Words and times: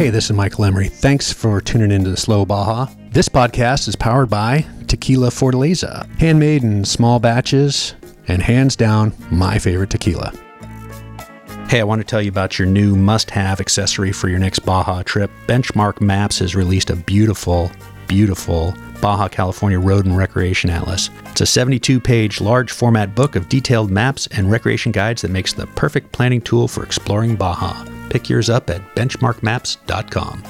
Hey, 0.00 0.08
this 0.08 0.30
is 0.30 0.32
Michael 0.32 0.64
Emery. 0.64 0.88
Thanks 0.88 1.30
for 1.30 1.60
tuning 1.60 1.92
into 1.92 2.08
the 2.08 2.16
Slow 2.16 2.46
Baja. 2.46 2.86
This 3.10 3.28
podcast 3.28 3.86
is 3.86 3.94
powered 3.94 4.30
by 4.30 4.64
Tequila 4.86 5.28
Fortaleza, 5.28 6.08
handmade 6.18 6.62
in 6.62 6.86
small 6.86 7.18
batches, 7.18 7.94
and 8.26 8.40
hands 8.40 8.76
down, 8.76 9.12
my 9.30 9.58
favorite 9.58 9.90
tequila. 9.90 10.32
Hey, 11.68 11.80
I 11.80 11.84
want 11.84 12.00
to 12.00 12.06
tell 12.06 12.22
you 12.22 12.30
about 12.30 12.58
your 12.58 12.66
new 12.66 12.96
must 12.96 13.30
have 13.32 13.60
accessory 13.60 14.10
for 14.10 14.30
your 14.30 14.38
next 14.38 14.60
Baja 14.60 15.02
trip. 15.02 15.30
Benchmark 15.46 16.00
Maps 16.00 16.38
has 16.38 16.56
released 16.56 16.88
a 16.88 16.96
beautiful, 16.96 17.70
beautiful 18.06 18.74
Baja 19.02 19.28
California 19.28 19.78
Road 19.78 20.06
and 20.06 20.16
Recreation 20.16 20.70
Atlas. 20.70 21.10
It's 21.26 21.42
a 21.42 21.46
72 21.46 22.00
page 22.00 22.40
large 22.40 22.72
format 22.72 23.14
book 23.14 23.36
of 23.36 23.50
detailed 23.50 23.90
maps 23.90 24.26
and 24.28 24.50
recreation 24.50 24.92
guides 24.92 25.20
that 25.20 25.30
makes 25.30 25.52
the 25.52 25.66
perfect 25.66 26.10
planning 26.10 26.40
tool 26.40 26.68
for 26.68 26.84
exploring 26.84 27.36
Baja. 27.36 27.84
Pick 28.10 28.28
yours 28.28 28.50
up 28.50 28.68
at 28.68 28.82
benchmarkmaps.com. 28.96 30.42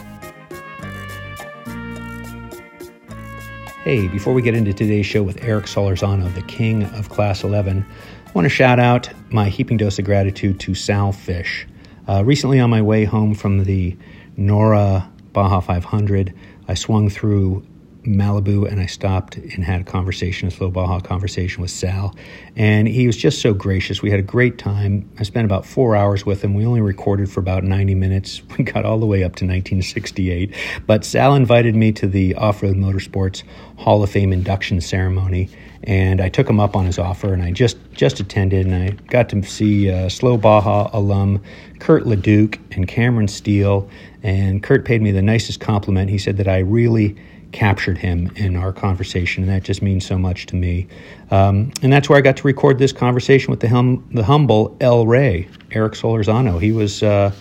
Hey, 3.84 4.08
before 4.08 4.34
we 4.34 4.42
get 4.42 4.54
into 4.54 4.72
today's 4.72 5.06
show 5.06 5.22
with 5.22 5.42
Eric 5.42 5.66
Solorzano, 5.66 6.34
the 6.34 6.42
king 6.42 6.84
of 6.84 7.10
Class 7.10 7.44
11, 7.44 7.84
I 8.26 8.30
want 8.32 8.46
to 8.46 8.50
shout 8.50 8.78
out 8.78 9.10
my 9.30 9.48
heaping 9.48 9.76
dose 9.76 9.98
of 9.98 10.04
gratitude 10.04 10.58
to 10.60 10.74
Sal 10.74 11.12
Fish. 11.12 11.66
Uh, 12.08 12.24
recently, 12.24 12.60
on 12.60 12.70
my 12.70 12.82
way 12.82 13.04
home 13.04 13.34
from 13.34 13.64
the 13.64 13.96
NORRA 14.36 15.10
Baja 15.32 15.60
500, 15.60 16.34
I 16.66 16.74
swung 16.74 17.08
through 17.10 17.66
Malibu 18.04 18.70
and 18.70 18.80
I 18.80 18.86
stopped 18.86 19.36
and 19.36 19.64
had 19.64 19.82
a 19.82 19.84
conversation, 19.84 20.48
a 20.48 20.50
slow 20.50 20.70
Baja 20.70 21.00
conversation 21.00 21.60
with 21.60 21.70
Sal. 21.70 22.14
And 22.56 22.88
he 22.88 23.06
was 23.06 23.16
just 23.16 23.40
so 23.40 23.52
gracious. 23.52 24.02
We 24.02 24.10
had 24.10 24.18
a 24.18 24.24
great 24.24 24.58
time. 24.58 25.08
I 25.18 25.22
spent 25.22 25.44
about 25.44 25.66
four 25.66 25.94
hours 25.94 26.24
with 26.24 26.42
him. 26.42 26.54
We 26.54 26.64
only 26.64 26.80
recorded 26.80 27.30
for 27.30 27.40
about 27.40 27.64
90 27.64 27.94
minutes. 27.94 28.42
We 28.60 28.64
got 28.64 28.84
all 28.84 28.98
the 28.98 29.06
way 29.06 29.22
up 29.22 29.36
to 29.36 29.46
1968. 29.46 30.54
But 30.86 31.02
Sal 31.02 31.34
invited 31.34 31.74
me 31.74 31.92
to 31.92 32.06
the 32.06 32.34
Off 32.34 32.62
Road 32.62 32.76
Motorsports 32.76 33.42
Hall 33.78 34.02
of 34.02 34.10
Fame 34.10 34.34
induction 34.34 34.82
ceremony. 34.82 35.48
And 35.84 36.20
I 36.20 36.28
took 36.28 36.46
him 36.48 36.60
up 36.60 36.76
on 36.76 36.84
his 36.84 36.98
offer, 36.98 37.32
and 37.32 37.42
I 37.42 37.52
just 37.52 37.78
just 37.92 38.20
attended, 38.20 38.66
and 38.66 38.74
I 38.74 38.90
got 39.06 39.30
to 39.30 39.42
see 39.42 39.90
uh, 39.90 40.10
Slow 40.10 40.36
Baja 40.36 40.90
alum 40.92 41.42
Kurt 41.78 42.04
LeDuc 42.04 42.58
and 42.72 42.86
Cameron 42.86 43.28
Steele. 43.28 43.88
And 44.22 44.62
Kurt 44.62 44.84
paid 44.84 45.00
me 45.00 45.10
the 45.10 45.22
nicest 45.22 45.60
compliment. 45.60 46.10
He 46.10 46.18
said 46.18 46.36
that 46.36 46.48
I 46.48 46.58
really 46.58 47.16
captured 47.52 47.98
him 47.98 48.30
in 48.36 48.56
our 48.56 48.72
conversation, 48.72 49.42
and 49.42 49.52
that 49.52 49.62
just 49.62 49.82
means 49.82 50.06
so 50.06 50.18
much 50.18 50.46
to 50.46 50.56
me. 50.56 50.86
Um, 51.30 51.72
and 51.82 51.92
that's 51.92 52.08
where 52.08 52.18
I 52.18 52.20
got 52.20 52.36
to 52.38 52.46
record 52.46 52.78
this 52.78 52.92
conversation 52.92 53.50
with 53.50 53.60
the, 53.60 53.68
hum, 53.68 54.08
the 54.12 54.22
humble 54.22 54.76
El 54.80 55.06
Rey, 55.06 55.48
Eric 55.72 55.94
Solorzano. 55.94 56.60
He 56.60 56.72
was 56.72 57.02
uh, 57.02 57.32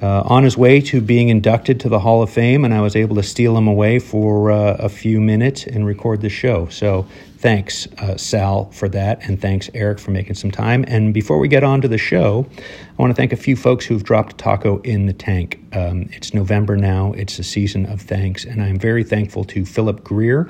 uh, 0.00 0.22
on 0.24 0.44
his 0.44 0.56
way 0.56 0.80
to 0.80 1.00
being 1.00 1.28
inducted 1.28 1.80
to 1.80 1.88
the 1.88 1.98
Hall 1.98 2.22
of 2.22 2.30
Fame, 2.30 2.64
and 2.64 2.72
I 2.72 2.80
was 2.80 2.94
able 2.94 3.16
to 3.16 3.22
steal 3.22 3.56
him 3.56 3.66
away 3.66 3.98
for 3.98 4.50
uh, 4.50 4.76
a 4.78 4.88
few 4.88 5.20
minutes 5.20 5.66
and 5.66 5.86
record 5.86 6.20
the 6.20 6.28
show. 6.28 6.68
So 6.68 7.06
thanks, 7.38 7.86
uh, 7.98 8.16
Sal, 8.16 8.70
for 8.70 8.88
that, 8.90 9.20
and 9.22 9.40
thanks, 9.40 9.70
Eric, 9.74 9.98
for 9.98 10.10
making 10.10 10.34
some 10.34 10.50
time. 10.50 10.84
And 10.88 11.14
before 11.14 11.38
we 11.38 11.48
get 11.48 11.64
on 11.64 11.80
to 11.80 11.88
the 11.88 11.98
show, 11.98 12.46
I 12.98 13.02
want 13.02 13.10
to 13.10 13.14
thank 13.14 13.32
a 13.32 13.36
few 13.36 13.56
folks 13.56 13.86
who've 13.86 14.02
dropped 14.02 14.32
a 14.32 14.36
taco 14.36 14.80
in 14.82 15.06
the 15.06 15.12
tank. 15.12 15.60
Um, 15.72 16.08
it's 16.12 16.34
November 16.34 16.76
now, 16.76 17.12
it's 17.12 17.38
a 17.38 17.44
season 17.44 17.86
of 17.86 18.00
thanks, 18.00 18.44
and 18.44 18.62
I'm 18.62 18.78
very 18.78 19.04
thankful 19.04 19.44
to 19.44 19.64
Philip 19.64 20.04
Greer, 20.04 20.48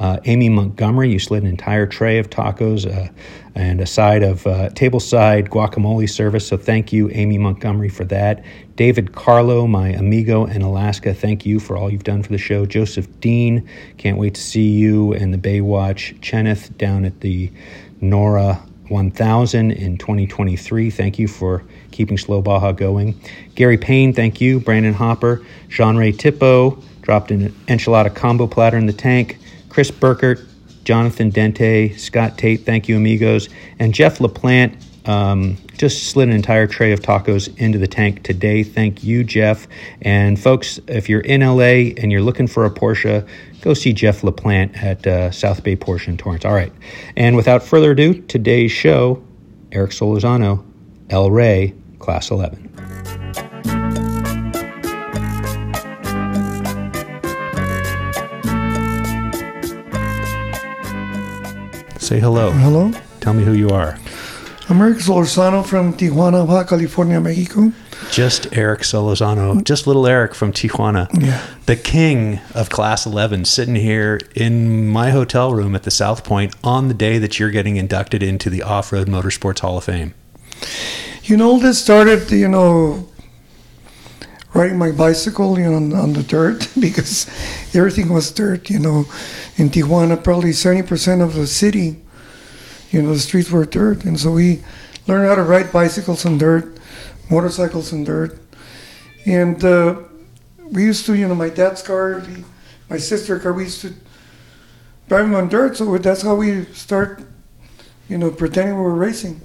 uh, 0.00 0.18
Amy 0.24 0.48
Montgomery. 0.48 1.12
You 1.12 1.18
slid 1.18 1.42
an 1.42 1.48
entire 1.48 1.86
tray 1.86 2.18
of 2.18 2.30
tacos 2.30 2.90
uh, 2.90 3.12
and 3.54 3.80
a 3.80 3.86
side 3.86 4.22
of 4.22 4.46
uh, 4.46 4.70
tableside 4.70 5.48
guacamole 5.48 6.08
service, 6.08 6.46
so 6.46 6.56
thank 6.56 6.92
you, 6.92 7.10
Amy 7.10 7.38
Montgomery, 7.38 7.90
for 7.90 8.04
that. 8.06 8.42
David 8.76 9.12
Carlo, 9.12 9.66
my 9.66 9.88
amigo 9.90 10.46
in 10.46 10.62
Alaska, 10.62 11.12
thank 11.12 11.44
you 11.44 11.60
for 11.60 11.76
all 11.76 11.90
you've 11.90 12.04
done 12.04 12.22
for 12.22 12.30
the 12.30 12.38
show. 12.38 12.64
Joseph 12.64 13.06
Dean, 13.20 13.68
can't 13.98 14.16
wait 14.16 14.34
to 14.34 14.40
see 14.40 14.70
you 14.70 15.12
and 15.12 15.34
the 15.34 15.38
Baywatch 15.38 16.18
Cheneth 16.22 16.76
down 16.78 17.04
at 17.04 17.20
the 17.20 17.52
NORRA 18.00 18.62
1000 18.88 19.70
in 19.70 19.98
2023. 19.98 20.90
Thank 20.90 21.18
you 21.18 21.28
for 21.28 21.62
keeping 21.90 22.16
Slow 22.16 22.40
Baja 22.40 22.72
going. 22.72 23.20
Gary 23.54 23.76
Payne, 23.76 24.12
thank 24.12 24.40
you. 24.40 24.60
Brandon 24.60 24.94
Hopper, 24.94 25.44
Jean 25.68 25.96
Ray 25.96 26.12
Tippo, 26.12 26.82
dropped 27.02 27.30
an 27.30 27.50
enchilada 27.66 28.14
combo 28.14 28.46
platter 28.46 28.76
in 28.76 28.86
the 28.86 28.92
tank. 28.92 29.38
Chris 29.70 29.90
Burkert, 29.90 30.46
Jonathan 30.84 31.32
Dente, 31.32 31.98
Scott 31.98 32.36
Tate, 32.36 32.66
thank 32.66 32.88
you, 32.88 32.96
amigos. 32.96 33.48
And 33.78 33.94
Jeff 33.94 34.18
LaPlante, 34.18 34.76
um, 35.08 35.56
just 35.78 36.10
slid 36.10 36.28
an 36.28 36.34
entire 36.34 36.66
tray 36.66 36.92
of 36.92 37.00
tacos 37.00 37.56
into 37.58 37.78
the 37.78 37.86
tank 37.86 38.22
today. 38.22 38.62
Thank 38.62 39.02
you, 39.02 39.24
Jeff. 39.24 39.66
And 40.02 40.38
folks, 40.38 40.78
if 40.88 41.08
you're 41.08 41.22
in 41.22 41.40
LA 41.40 41.94
and 41.96 42.12
you're 42.12 42.20
looking 42.20 42.46
for 42.46 42.66
a 42.66 42.70
Porsche, 42.70 43.26
go 43.62 43.72
see 43.72 43.92
Jeff 43.92 44.20
LaPlante 44.20 44.76
at 44.76 45.06
uh, 45.06 45.30
South 45.30 45.62
Bay 45.62 45.76
Porsche 45.76 46.08
in 46.08 46.18
Torrance. 46.18 46.44
All 46.44 46.52
right. 46.52 46.72
And 47.16 47.34
without 47.34 47.62
further 47.62 47.92
ado, 47.92 48.20
today's 48.22 48.72
show 48.72 49.22
Eric 49.72 49.92
Solorzano, 49.92 50.64
El 51.08 51.30
Rey, 51.30 51.74
Class 51.98 52.30
11. 52.30 52.69
Say 62.10 62.18
hello. 62.18 62.50
Hello. 62.50 62.90
Tell 63.20 63.34
me 63.34 63.44
who 63.44 63.52
you 63.52 63.68
are. 63.68 63.96
I'm 64.68 64.80
Eric 64.80 64.98
Solorzano 64.98 65.64
from 65.64 65.92
Tijuana, 65.92 66.44
Baja 66.44 66.64
California, 66.64 67.20
Mexico. 67.20 67.72
Just 68.10 68.52
Eric 68.52 68.80
Solorzano, 68.80 69.62
just 69.62 69.86
little 69.86 70.04
Eric 70.08 70.34
from 70.34 70.52
Tijuana. 70.52 71.08
Yeah. 71.22 71.40
The 71.66 71.76
king 71.76 72.40
of 72.52 72.68
Class 72.68 73.06
11, 73.06 73.44
sitting 73.44 73.76
here 73.76 74.18
in 74.34 74.88
my 74.88 75.10
hotel 75.10 75.54
room 75.54 75.76
at 75.76 75.84
the 75.84 75.92
South 75.92 76.24
Point 76.24 76.52
on 76.64 76.88
the 76.88 76.94
day 76.94 77.18
that 77.18 77.38
you're 77.38 77.52
getting 77.52 77.76
inducted 77.76 78.24
into 78.24 78.50
the 78.50 78.64
Off 78.64 78.92
Road 78.92 79.06
Motorsports 79.06 79.60
Hall 79.60 79.78
of 79.78 79.84
Fame. 79.84 80.12
You 81.22 81.36
know, 81.36 81.60
this 81.60 81.80
started, 81.80 82.28
you 82.32 82.48
know, 82.48 83.08
riding 84.52 84.78
my 84.78 84.90
bicycle, 84.90 85.58
you 85.58 85.70
know, 85.70 85.76
on, 85.76 85.92
on 85.92 86.12
the 86.12 86.22
dirt 86.22 86.68
because 86.80 87.26
everything 87.74 88.12
was 88.12 88.30
dirt, 88.30 88.70
you 88.70 88.78
know. 88.78 89.04
In 89.56 89.68
Tijuana, 89.70 90.22
probably 90.22 90.50
70% 90.50 91.22
of 91.22 91.34
the 91.34 91.46
city, 91.46 92.00
you 92.90 93.02
know, 93.02 93.12
the 93.12 93.18
streets 93.18 93.50
were 93.50 93.64
dirt. 93.64 94.04
And 94.04 94.18
so 94.18 94.32
we 94.32 94.62
learned 95.06 95.28
how 95.28 95.34
to 95.36 95.42
ride 95.42 95.72
bicycles 95.72 96.24
on 96.26 96.38
dirt, 96.38 96.78
motorcycles 97.30 97.92
on 97.92 98.04
dirt. 98.04 98.38
And 99.26 99.62
uh, 99.62 99.96
we 100.70 100.84
used 100.84 101.06
to, 101.06 101.14
you 101.14 101.28
know, 101.28 101.34
my 101.34 101.50
dad's 101.50 101.82
car, 101.82 102.22
my 102.88 102.96
sister's 102.96 103.42
car, 103.42 103.52
we 103.52 103.64
used 103.64 103.82
to 103.82 103.94
drive 105.08 105.26
them 105.26 105.34
on 105.34 105.48
dirt. 105.48 105.76
So 105.76 105.96
that's 105.98 106.22
how 106.22 106.34
we 106.34 106.64
start, 106.66 107.22
you 108.08 108.18
know, 108.18 108.30
pretending 108.30 108.76
we 108.76 108.82
were 108.82 108.94
racing. 108.94 109.40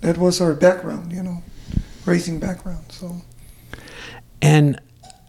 That 0.00 0.16
was 0.16 0.40
our 0.40 0.54
background, 0.54 1.12
you 1.12 1.22
know, 1.22 1.42
racing 2.06 2.40
background. 2.40 2.84
So. 2.88 3.20
And 4.42 4.80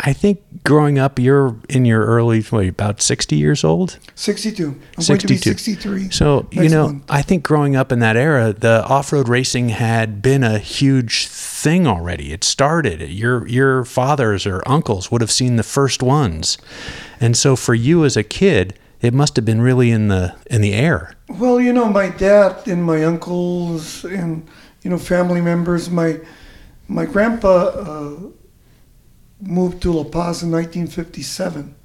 I 0.04 0.14
think 0.14 0.42
growing 0.64 0.98
up, 0.98 1.20
you're 1.20 1.56
in 1.70 1.86
your 1.86 2.04
early, 2.06 2.42
what, 2.42 2.68
about 2.68 3.02
60 3.02 3.36
years 3.36 3.64
old? 3.64 4.00
62. 4.16 4.70
I'm 4.98 5.04
62. 5.04 5.08
going 5.08 5.20
to 5.20 5.28
be 5.28 5.38
63. 5.38 6.10
So, 6.10 6.48
you 6.52 6.70
know, 6.70 6.88
month. 6.88 7.06
I 7.08 7.22
think 7.22 7.44
growing 7.44 7.76
up 7.76 7.92
in 7.92 8.00
that 8.00 8.18
era, 8.18 8.52
the 8.52 8.84
off 8.86 9.14
road 9.14 9.30
racing 9.30 9.70
had 9.70 10.22
been 10.22 10.44
a 10.44 10.58
huge 10.58 11.28
thing 11.28 11.86
already. 11.86 12.34
It 12.34 12.44
started. 12.44 13.02
Your, 13.10 13.48
your 13.48 13.86
fathers 13.86 14.48
or 14.48 14.64
uncles 14.66 15.12
would 15.12 15.22
have 15.22 15.32
seen 15.32 15.58
the 15.58 15.64
first 15.64 16.02
ones. 16.02 16.58
And 17.20 17.38
so 17.38 17.56
for 17.56 17.76
you 17.76 18.04
as 18.04 18.18
a 18.18 18.24
kid, 18.24 18.74
it 19.02 19.14
must 19.14 19.36
have 19.36 19.46
been 19.46 19.62
really 19.62 19.92
in 19.92 20.08
the 20.08 20.36
in 20.46 20.62
the 20.62 20.74
air. 20.74 21.16
Well, 21.28 21.60
you 21.60 21.74
know, 21.74 21.86
my 21.86 22.10
dad 22.10 22.68
and 22.68 22.84
my 22.84 23.04
uncles 23.04 24.06
and 24.06 24.48
you 24.84 24.92
know 24.92 25.00
family 25.00 25.42
members. 25.42 25.90
My 25.90 26.20
my 26.88 27.06
grandpa 27.06 27.70
uh, 27.70 28.18
moved 29.42 29.82
to 29.84 29.92
La 29.92 30.04
Paz 30.04 30.44
in 30.44 30.52
1957. 30.52 31.76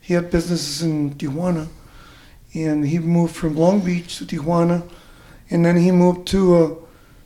He 0.00 0.14
had 0.14 0.30
businesses 0.30 0.82
in 0.82 1.14
Tijuana, 1.14 1.68
and 2.54 2.86
he 2.86 2.98
moved 2.98 3.34
from 3.34 3.56
Long 3.56 3.80
Beach 3.80 4.18
to 4.18 4.26
Tijuana, 4.26 4.88
and 5.50 5.64
then 5.64 5.76
he 5.76 5.90
moved 5.90 6.26
to 6.28 6.56
uh, 6.56 6.74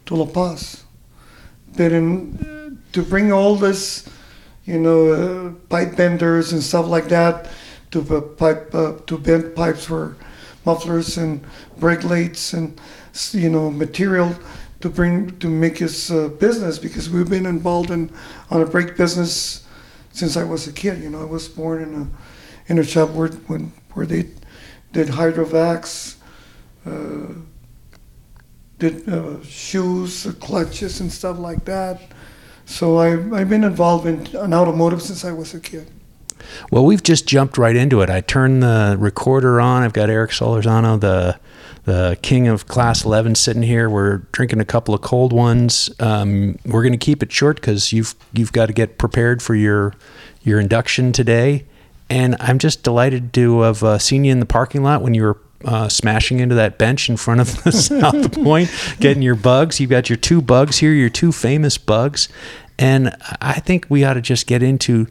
to 0.06 0.16
La 0.16 0.26
Paz. 0.26 0.84
But 1.76 1.92
in, 1.92 2.78
to 2.92 3.02
bring 3.02 3.32
all 3.32 3.56
this, 3.56 4.08
you 4.64 4.78
know, 4.78 5.12
uh, 5.12 5.50
pipe 5.68 5.96
benders 5.96 6.52
and 6.52 6.62
stuff 6.62 6.86
like 6.86 7.08
that, 7.08 7.48
to 7.90 8.00
uh, 8.16 8.20
pipe 8.20 8.70
to 9.06 9.18
bend 9.18 9.54
pipes 9.54 9.84
for 9.84 10.16
mufflers 10.64 11.18
and 11.18 11.44
brake 11.78 12.04
lights 12.04 12.52
and 12.52 12.80
you 13.32 13.50
know 13.50 13.70
material 13.70 14.34
to 14.80 14.88
bring 14.88 15.38
to 15.38 15.48
make 15.48 15.78
his 15.78 16.10
uh, 16.10 16.28
business 16.28 16.78
because 16.78 17.08
we've 17.08 17.30
been 17.30 17.46
involved 17.46 17.90
in 17.90 18.10
on 18.50 18.60
a 18.60 18.66
brake 18.66 18.96
business 18.96 19.63
since 20.14 20.36
I 20.36 20.44
was 20.44 20.66
a 20.66 20.72
kid. 20.72 21.02
You 21.02 21.10
know, 21.10 21.20
I 21.20 21.26
was 21.26 21.48
born 21.48 21.82
in 21.82 21.94
a 21.94 22.72
in 22.72 22.78
a 22.78 22.84
shop 22.84 23.10
where 23.10 23.28
when 23.28 23.72
where 23.92 24.06
they 24.06 24.30
did 24.92 25.08
hydrovacs, 25.08 26.16
uh, 26.86 27.34
did 28.78 29.06
uh, 29.08 29.42
shoes, 29.42 30.26
clutches, 30.40 31.00
and 31.00 31.12
stuff 31.12 31.38
like 31.38 31.64
that. 31.66 32.00
So 32.64 32.96
I, 32.96 33.12
I've 33.38 33.50
been 33.50 33.64
involved 33.64 34.06
in, 34.06 34.26
in 34.26 34.54
automotive 34.54 35.02
since 35.02 35.24
I 35.24 35.32
was 35.32 35.52
a 35.52 35.60
kid. 35.60 35.90
Well, 36.70 36.84
we've 36.84 37.02
just 37.02 37.26
jumped 37.26 37.58
right 37.58 37.76
into 37.76 38.00
it. 38.00 38.08
I 38.08 38.20
turned 38.20 38.62
the 38.62 38.96
recorder 38.98 39.60
on. 39.60 39.82
I've 39.82 39.92
got 39.92 40.08
Eric 40.08 40.30
Solorzano, 40.30 40.98
the 40.98 41.38
the 41.84 42.18
king 42.22 42.48
of 42.48 42.66
Class 42.66 43.04
11, 43.04 43.34
sitting 43.34 43.62
here. 43.62 43.90
We're 43.90 44.18
drinking 44.32 44.60
a 44.60 44.64
couple 44.64 44.94
of 44.94 45.02
cold 45.02 45.32
ones. 45.32 45.90
Um, 46.00 46.58
we're 46.64 46.82
going 46.82 46.92
to 46.92 46.98
keep 46.98 47.22
it 47.22 47.30
short 47.30 47.56
because 47.56 47.92
you've 47.92 48.14
you've 48.32 48.52
got 48.52 48.66
to 48.66 48.72
get 48.72 48.98
prepared 48.98 49.42
for 49.42 49.54
your 49.54 49.94
your 50.42 50.60
induction 50.60 51.12
today. 51.12 51.66
And 52.10 52.36
I'm 52.38 52.58
just 52.58 52.82
delighted 52.82 53.32
to 53.34 53.62
have 53.62 53.82
uh, 53.82 53.98
seen 53.98 54.24
you 54.24 54.32
in 54.32 54.40
the 54.40 54.46
parking 54.46 54.82
lot 54.82 55.02
when 55.02 55.14
you 55.14 55.22
were 55.22 55.38
uh, 55.64 55.88
smashing 55.88 56.40
into 56.40 56.54
that 56.54 56.78
bench 56.78 57.08
in 57.08 57.16
front 57.16 57.40
of 57.40 57.62
the 57.64 57.72
South 57.72 58.32
Point, 58.32 58.70
getting 59.00 59.22
your 59.22 59.34
bugs. 59.34 59.80
You've 59.80 59.90
got 59.90 60.10
your 60.10 60.18
two 60.18 60.42
bugs 60.42 60.78
here, 60.78 60.92
your 60.92 61.08
two 61.08 61.32
famous 61.32 61.78
bugs. 61.78 62.28
And 62.78 63.16
I 63.40 63.60
think 63.60 63.86
we 63.88 64.04
ought 64.04 64.14
to 64.14 64.20
just 64.20 64.46
get 64.46 64.62
into 64.62 65.06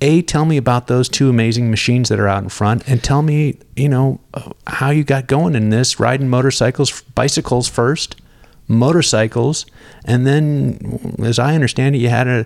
a 0.00 0.22
tell 0.22 0.44
me 0.44 0.56
about 0.56 0.86
those 0.86 1.08
two 1.08 1.30
amazing 1.30 1.70
machines 1.70 2.08
that 2.08 2.20
are 2.20 2.28
out 2.28 2.42
in 2.42 2.48
front 2.48 2.86
and 2.88 3.02
tell 3.02 3.22
me 3.22 3.58
you 3.74 3.88
know 3.88 4.20
how 4.66 4.90
you 4.90 5.04
got 5.04 5.26
going 5.26 5.54
in 5.54 5.70
this 5.70 5.98
riding 5.98 6.28
motorcycles 6.28 7.02
bicycles 7.14 7.68
first 7.68 8.20
motorcycles 8.68 9.64
and 10.04 10.26
then 10.26 11.16
as 11.22 11.38
i 11.38 11.54
understand 11.54 11.94
it 11.94 11.98
you 11.98 12.08
had 12.08 12.26
a, 12.26 12.44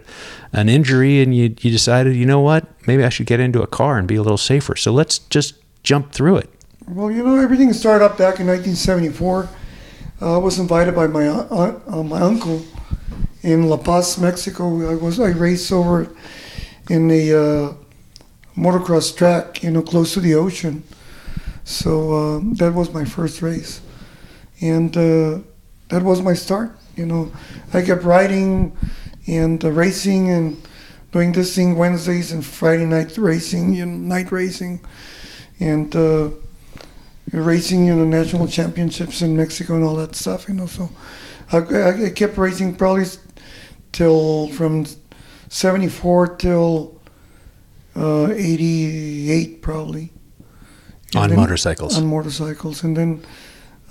an 0.52 0.68
injury 0.68 1.20
and 1.20 1.34
you, 1.34 1.44
you 1.60 1.70
decided 1.70 2.14
you 2.14 2.26
know 2.26 2.40
what 2.40 2.66
maybe 2.86 3.02
i 3.02 3.08
should 3.08 3.26
get 3.26 3.40
into 3.40 3.62
a 3.62 3.66
car 3.66 3.98
and 3.98 4.06
be 4.06 4.16
a 4.16 4.22
little 4.22 4.38
safer 4.38 4.76
so 4.76 4.92
let's 4.92 5.18
just 5.18 5.54
jump 5.82 6.12
through 6.12 6.36
it 6.36 6.50
Well, 6.90 7.10
you 7.10 7.22
know, 7.22 7.36
everything 7.36 7.72
started 7.72 8.04
up 8.04 8.18
back 8.18 8.40
in 8.40 8.46
1974. 8.48 9.48
Uh, 10.20 10.34
I 10.34 10.38
was 10.38 10.58
invited 10.58 10.94
by 10.94 11.06
my 11.06 11.28
aunt, 11.28 11.82
uh, 11.86 12.02
my 12.02 12.20
uncle 12.20 12.64
in 13.42 13.68
La 13.68 13.76
Paz, 13.76 14.18
Mexico. 14.18 14.90
I 14.90 14.96
was 14.96 15.20
I 15.20 15.28
raced 15.28 15.70
over 15.70 16.08
in 16.90 17.06
the 17.06 17.32
uh, 17.32 17.74
motocross 18.60 19.16
track, 19.16 19.62
you 19.62 19.70
know, 19.70 19.80
close 19.80 20.12
to 20.14 20.20
the 20.20 20.34
ocean. 20.34 20.82
So 21.64 22.14
um, 22.14 22.54
that 22.54 22.74
was 22.74 22.92
my 22.92 23.04
first 23.04 23.42
race, 23.42 23.80
and 24.60 24.94
uh, 24.96 25.38
that 25.88 26.02
was 26.02 26.20
my 26.20 26.34
start. 26.34 26.76
You 26.96 27.06
know, 27.06 27.32
I 27.72 27.82
kept 27.82 28.02
riding 28.02 28.76
and 29.28 29.64
uh, 29.64 29.70
racing 29.70 30.30
and 30.30 30.60
doing 31.12 31.30
this 31.30 31.54
thing 31.54 31.76
Wednesdays 31.76 32.32
and 32.32 32.44
Friday 32.44 32.86
night 32.86 33.16
racing, 33.16 33.74
you 33.74 33.86
know, 33.86 33.96
night 33.96 34.32
racing, 34.32 34.80
and 35.60 35.94
uh, 35.94 36.30
racing, 37.32 37.86
you 37.86 37.94
know, 37.94 38.04
national 38.04 38.48
championships 38.48 39.22
in 39.22 39.36
Mexico 39.36 39.76
and 39.76 39.84
all 39.84 39.94
that 39.94 40.16
stuff. 40.16 40.48
You 40.48 40.54
know, 40.54 40.66
so 40.66 40.90
I, 41.52 41.58
I, 41.58 42.04
I 42.06 42.10
kept 42.10 42.36
racing 42.36 42.74
probably 42.74 43.06
till 43.92 44.48
from 44.48 44.86
'74 45.50 46.36
till 46.36 46.98
uh, 47.94 48.28
'88 48.32 49.60
probably. 49.60 50.12
And 51.12 51.22
on 51.24 51.28
then- 51.28 51.38
motorcycles 51.38 51.98
on 51.98 52.06
motorcycles, 52.06 52.82
and 52.84 52.96
then 52.96 53.22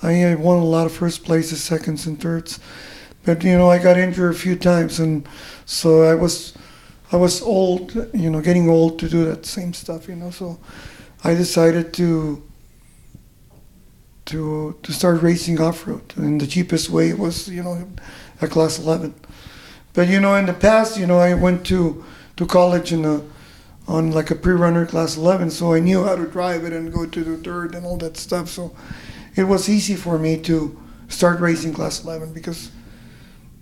I 0.02 0.24
uh, 0.24 0.38
won 0.38 0.58
a 0.58 0.66
lot 0.66 0.86
of 0.86 0.94
first 0.94 1.24
places, 1.24 1.62
seconds, 1.62 2.08
and 2.08 2.20
thirds. 2.20 2.60
But 3.26 3.44
you 3.44 3.58
know, 3.58 3.70
I 3.70 3.78
got 3.78 3.98
injured 3.98 4.34
a 4.34 4.38
few 4.38 4.56
times, 4.56 5.00
and 5.00 5.28
so 5.66 6.04
I 6.04 6.16
was, 6.16 6.54
I 7.12 7.18
was 7.18 7.42
old, 7.42 7.94
you 8.14 8.30
know, 8.30 8.42
getting 8.42 8.70
old 8.70 8.98
to 9.00 9.10
do 9.10 9.26
that 9.26 9.46
same 9.46 9.74
stuff, 9.74 10.08
you 10.08 10.16
know. 10.16 10.32
So 10.32 10.58
I 11.26 11.34
decided 11.36 11.94
to, 11.96 12.42
to 14.28 14.78
to 14.82 14.94
start 14.94 15.22
racing 15.22 15.60
off 15.60 15.86
road, 15.86 16.14
and 16.16 16.40
the 16.40 16.48
cheapest 16.48 16.90
way 16.90 17.14
was, 17.14 17.50
you 17.50 17.62
know, 17.62 17.86
a 18.42 18.48
class 18.48 18.80
11. 18.80 19.14
But 19.94 20.08
you 20.08 20.20
know, 20.20 20.36
in 20.36 20.46
the 20.46 20.54
past, 20.54 20.98
you 21.00 21.08
know, 21.08 21.20
I 21.20 21.34
went 21.34 21.66
to 21.68 22.04
to 22.38 22.46
college 22.46 22.94
in 22.94 23.04
a 23.06 23.22
on 23.90 24.12
like 24.12 24.30
a 24.30 24.36
pre-runner 24.36 24.86
class 24.86 25.18
11 25.18 25.50
so 25.50 25.74
i 25.74 25.80
knew 25.80 26.04
how 26.04 26.16
to 26.16 26.28
drive 26.28 26.64
it 26.64 26.72
and 26.72 26.94
go 26.94 27.08
to 27.08 27.24
the 27.24 27.36
dirt 27.36 27.74
and 27.74 27.86
all 27.86 27.98
that 27.98 28.16
stuff. 28.16 28.48
So 28.48 28.74
it 29.36 29.44
was 29.46 29.68
easy 29.68 29.96
for 29.96 30.20
me 30.20 30.38
to 30.42 30.80
start 31.08 31.40
racing 31.40 31.74
class 31.74 32.04
11 32.04 32.34
because 32.34 32.72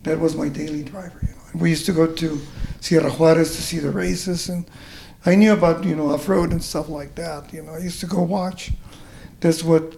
that 0.04 0.20
was 0.20 0.36
my 0.36 0.50
daily 0.50 0.84
driver 0.84 1.20
you 1.22 1.30
know. 1.30 1.62
We 1.62 1.70
used 1.70 1.86
to 1.88 1.94
go 1.94 2.06
to 2.06 2.42
sierra 2.82 3.10
juarez 3.10 3.56
to 3.56 3.62
see 3.62 3.80
the 3.80 3.90
races 3.90 4.50
and 4.50 4.70
i 5.26 5.34
knew 5.34 5.54
about 5.54 5.84
you 5.84 5.96
know 5.96 6.12
off-road 6.12 6.52
and 6.52 6.62
stuff 6.62 6.90
like 6.90 7.16
that 7.16 7.54
you 7.54 7.64
know. 7.64 7.74
I 7.74 7.80
used 7.80 8.02
to 8.02 8.08
go 8.08 8.22
watch. 8.22 8.72
That's 9.40 9.64
what 9.64 9.98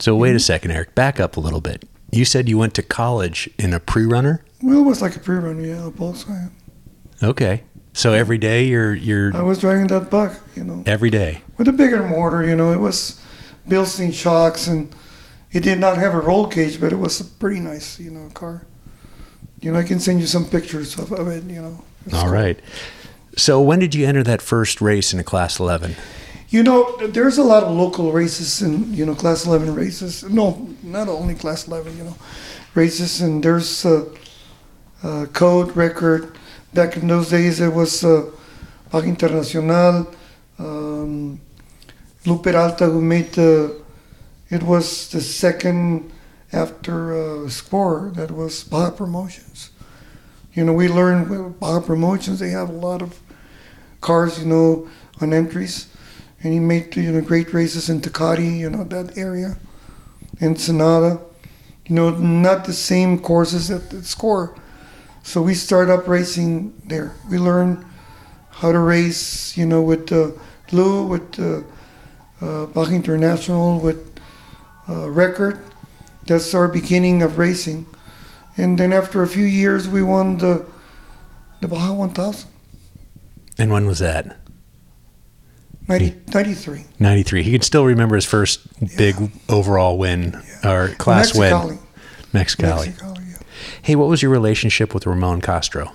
so 0.00 0.16
wait 0.16 0.30
a 0.30 0.32
mm-hmm. 0.32 0.38
second 0.38 0.70
eric. 0.70 0.94
Back 0.94 1.20
up 1.20 1.36
a 1.36 1.40
little 1.40 1.60
bit 1.60 1.84
you 2.12 2.24
said 2.24 2.48
you 2.48 2.58
went 2.58 2.74
to 2.74 2.82
college 2.82 3.48
in 3.58 3.72
a 3.72 3.80
pre-runner 3.80 4.44
well 4.62 4.78
it 4.78 4.82
was 4.82 5.00
like 5.02 5.16
a 5.16 5.20
pre-runner 5.20 5.60
yeah 5.60 5.86
a 5.86 5.90
Volkswagen. 5.90 6.50
okay 7.22 7.62
so 7.92 8.12
every 8.12 8.38
day 8.38 8.64
you're 8.64 8.94
you're 8.94 9.36
i 9.36 9.42
was 9.42 9.58
driving 9.58 9.86
that 9.88 10.10
buck 10.10 10.32
you 10.54 10.64
know 10.64 10.82
every 10.86 11.10
day 11.10 11.42
with 11.60 11.68
a 11.68 11.72
bigger 11.72 12.02
motor, 12.02 12.42
you 12.42 12.56
know, 12.56 12.72
it 12.72 12.80
was 12.80 13.20
Bilstein 13.68 14.14
shocks 14.14 14.66
and 14.66 14.94
it 15.52 15.62
did 15.62 15.78
not 15.78 15.98
have 15.98 16.14
a 16.14 16.18
roll 16.18 16.46
cage, 16.46 16.80
but 16.80 16.90
it 16.90 16.96
was 16.96 17.20
a 17.20 17.24
pretty 17.26 17.60
nice, 17.60 18.00
you 18.00 18.10
know, 18.10 18.30
car. 18.30 18.66
You 19.60 19.70
know, 19.70 19.78
I 19.78 19.82
can 19.82 20.00
send 20.00 20.20
you 20.20 20.26
some 20.26 20.46
pictures 20.46 20.98
of, 20.98 21.12
of 21.12 21.28
it, 21.28 21.44
you 21.44 21.60
know. 21.60 21.84
All 22.14 22.22
cool. 22.22 22.30
right 22.30 22.58
so 23.36 23.60
when 23.60 23.78
did 23.78 23.94
you 23.94 24.06
enter 24.06 24.22
that 24.22 24.42
first 24.42 24.80
race 24.80 25.12
in 25.12 25.20
a 25.20 25.24
class 25.24 25.60
11 25.60 25.94
You 26.50 26.64
know, 26.64 26.96
there's 27.06 27.38
a 27.38 27.44
lot 27.44 27.62
of 27.62 27.76
local 27.76 28.10
racists 28.12 28.60
and, 28.60 28.86
you 28.94 29.06
know, 29.06 29.14
class 29.14 29.46
11 29.46 29.68
racists. 29.68 30.28
No, 30.28 30.68
not 30.82 31.06
only 31.08 31.36
class 31.36 31.68
11, 31.68 31.96
you 31.96 32.02
know, 32.02 32.16
racists 32.74 33.22
And 33.22 33.42
there's 33.42 33.86
uh, 33.86 34.04
uh, 35.04 35.26
code 35.32 35.76
record. 35.76 36.36
Back 36.74 36.96
in 36.96 37.06
those 37.06 37.30
days, 37.30 37.60
it 37.60 37.72
was 37.72 38.02
uh, 38.02 38.30
Baja 38.90 39.06
Internacional, 39.06 40.12
um, 40.58 41.40
Lupe 42.26 42.42
Peralta, 42.42 42.86
who 42.86 43.00
made 43.00 43.32
the, 43.32 43.80
it 44.50 44.64
was 44.64 45.08
the 45.10 45.20
second 45.20 46.10
after 46.52 47.44
uh, 47.44 47.48
Score, 47.48 48.10
that 48.14 48.32
was 48.32 48.64
Baja 48.64 48.90
Promotions. 48.90 49.70
You 50.54 50.64
know, 50.64 50.72
we 50.72 50.88
learned 50.88 51.30
with 51.30 51.60
Baja 51.60 51.80
Promotions, 51.80 52.40
they 52.40 52.50
have 52.50 52.70
a 52.70 52.72
lot 52.72 53.02
of 53.02 53.20
cars, 54.00 54.40
you 54.40 54.46
know, 54.46 54.88
on 55.20 55.32
entries. 55.32 55.86
And 56.42 56.52
he 56.52 56.58
made, 56.58 56.96
you 56.96 57.12
know, 57.12 57.20
great 57.20 57.52
races 57.52 57.88
in 57.88 58.00
Tecate, 58.00 58.58
you 58.58 58.70
know, 58.70 58.84
that 58.84 59.16
area, 59.16 59.58
Ensenada. 60.40 61.20
You 61.86 61.96
know, 61.96 62.10
not 62.10 62.64
the 62.64 62.72
same 62.72 63.18
courses 63.18 63.70
at 63.70 63.90
the 63.90 64.02
Score. 64.04 64.56
So 65.22 65.42
we 65.42 65.54
start 65.54 65.90
up 65.90 66.06
racing 66.06 66.72
there. 66.86 67.14
We 67.28 67.38
learn 67.38 67.84
how 68.50 68.72
to 68.72 68.78
race, 68.78 69.56
you 69.56 69.66
know, 69.66 69.82
with 69.82 70.12
uh, 70.12 70.30
Lou, 70.72 71.06
with 71.06 71.38
uh, 71.38 71.62
uh, 72.40 72.66
Baja 72.66 72.92
International, 72.92 73.80
with 73.80 74.20
uh, 74.88 75.10
Record. 75.10 75.58
That's 76.26 76.54
our 76.54 76.68
beginning 76.68 77.22
of 77.22 77.38
racing. 77.38 77.86
And 78.56 78.78
then 78.78 78.92
after 78.92 79.22
a 79.22 79.26
few 79.26 79.44
years, 79.44 79.88
we 79.88 80.02
won 80.02 80.38
the 80.38 80.66
the 81.60 81.68
Baja 81.68 81.92
1000, 81.92 82.48
and 83.58 83.70
when 83.70 83.86
was 83.86 83.98
that 83.98 84.38
90, 85.90 86.32
93. 86.32 86.84
93 86.98 87.42
he 87.42 87.52
can 87.52 87.62
still 87.62 87.84
remember 87.84 88.14
his 88.14 88.24
first 88.24 88.60
big 88.96 89.16
overall 89.48 89.98
win 89.98 90.40
or 90.64 90.88
class 90.98 91.34
win 91.34 91.52
Mexicali. 91.52 91.78
mexicali 92.32 92.94
Mexicali, 92.94 93.30
yeah. 93.30 93.36
hey 93.82 93.96
what 93.96 94.08
was 94.08 94.22
your 94.22 94.30
relationship 94.30 94.94
with 94.94 95.06
ramon 95.06 95.40
castro 95.40 95.92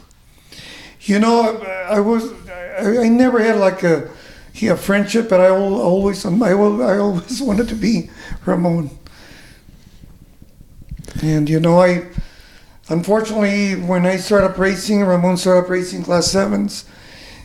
You 1.06 1.20
know, 1.20 1.62
I, 1.62 1.98
I 1.98 2.00
was, 2.00 2.34
I, 2.50 3.04
I 3.06 3.10
never 3.10 3.40
had 3.40 3.58
like 3.58 3.84
a, 3.84 4.10
he 4.52 4.68
a 4.70 4.75
friendship, 4.75 5.30
but 5.30 5.40
I 5.40 5.50
always, 5.50 6.25
um, 6.25 6.42
I, 6.42 6.50
I 6.50 6.98
always 6.98 7.42
wanted 7.50 7.68
to 7.70 7.75
be 7.75 8.10
Ramon. 8.46 8.90
And 11.22 11.50
you 11.50 11.60
know, 11.60 11.80
I, 11.80 12.08
unfortunately, 12.90 13.75
when 13.75 14.06
I 14.06 14.18
started 14.18 14.58
racing, 14.58 15.04
Ramon 15.04 15.38
started 15.38 15.66
up 15.66 15.70
racing 15.70 16.04
class 16.04 16.28
sevens, 16.32 16.86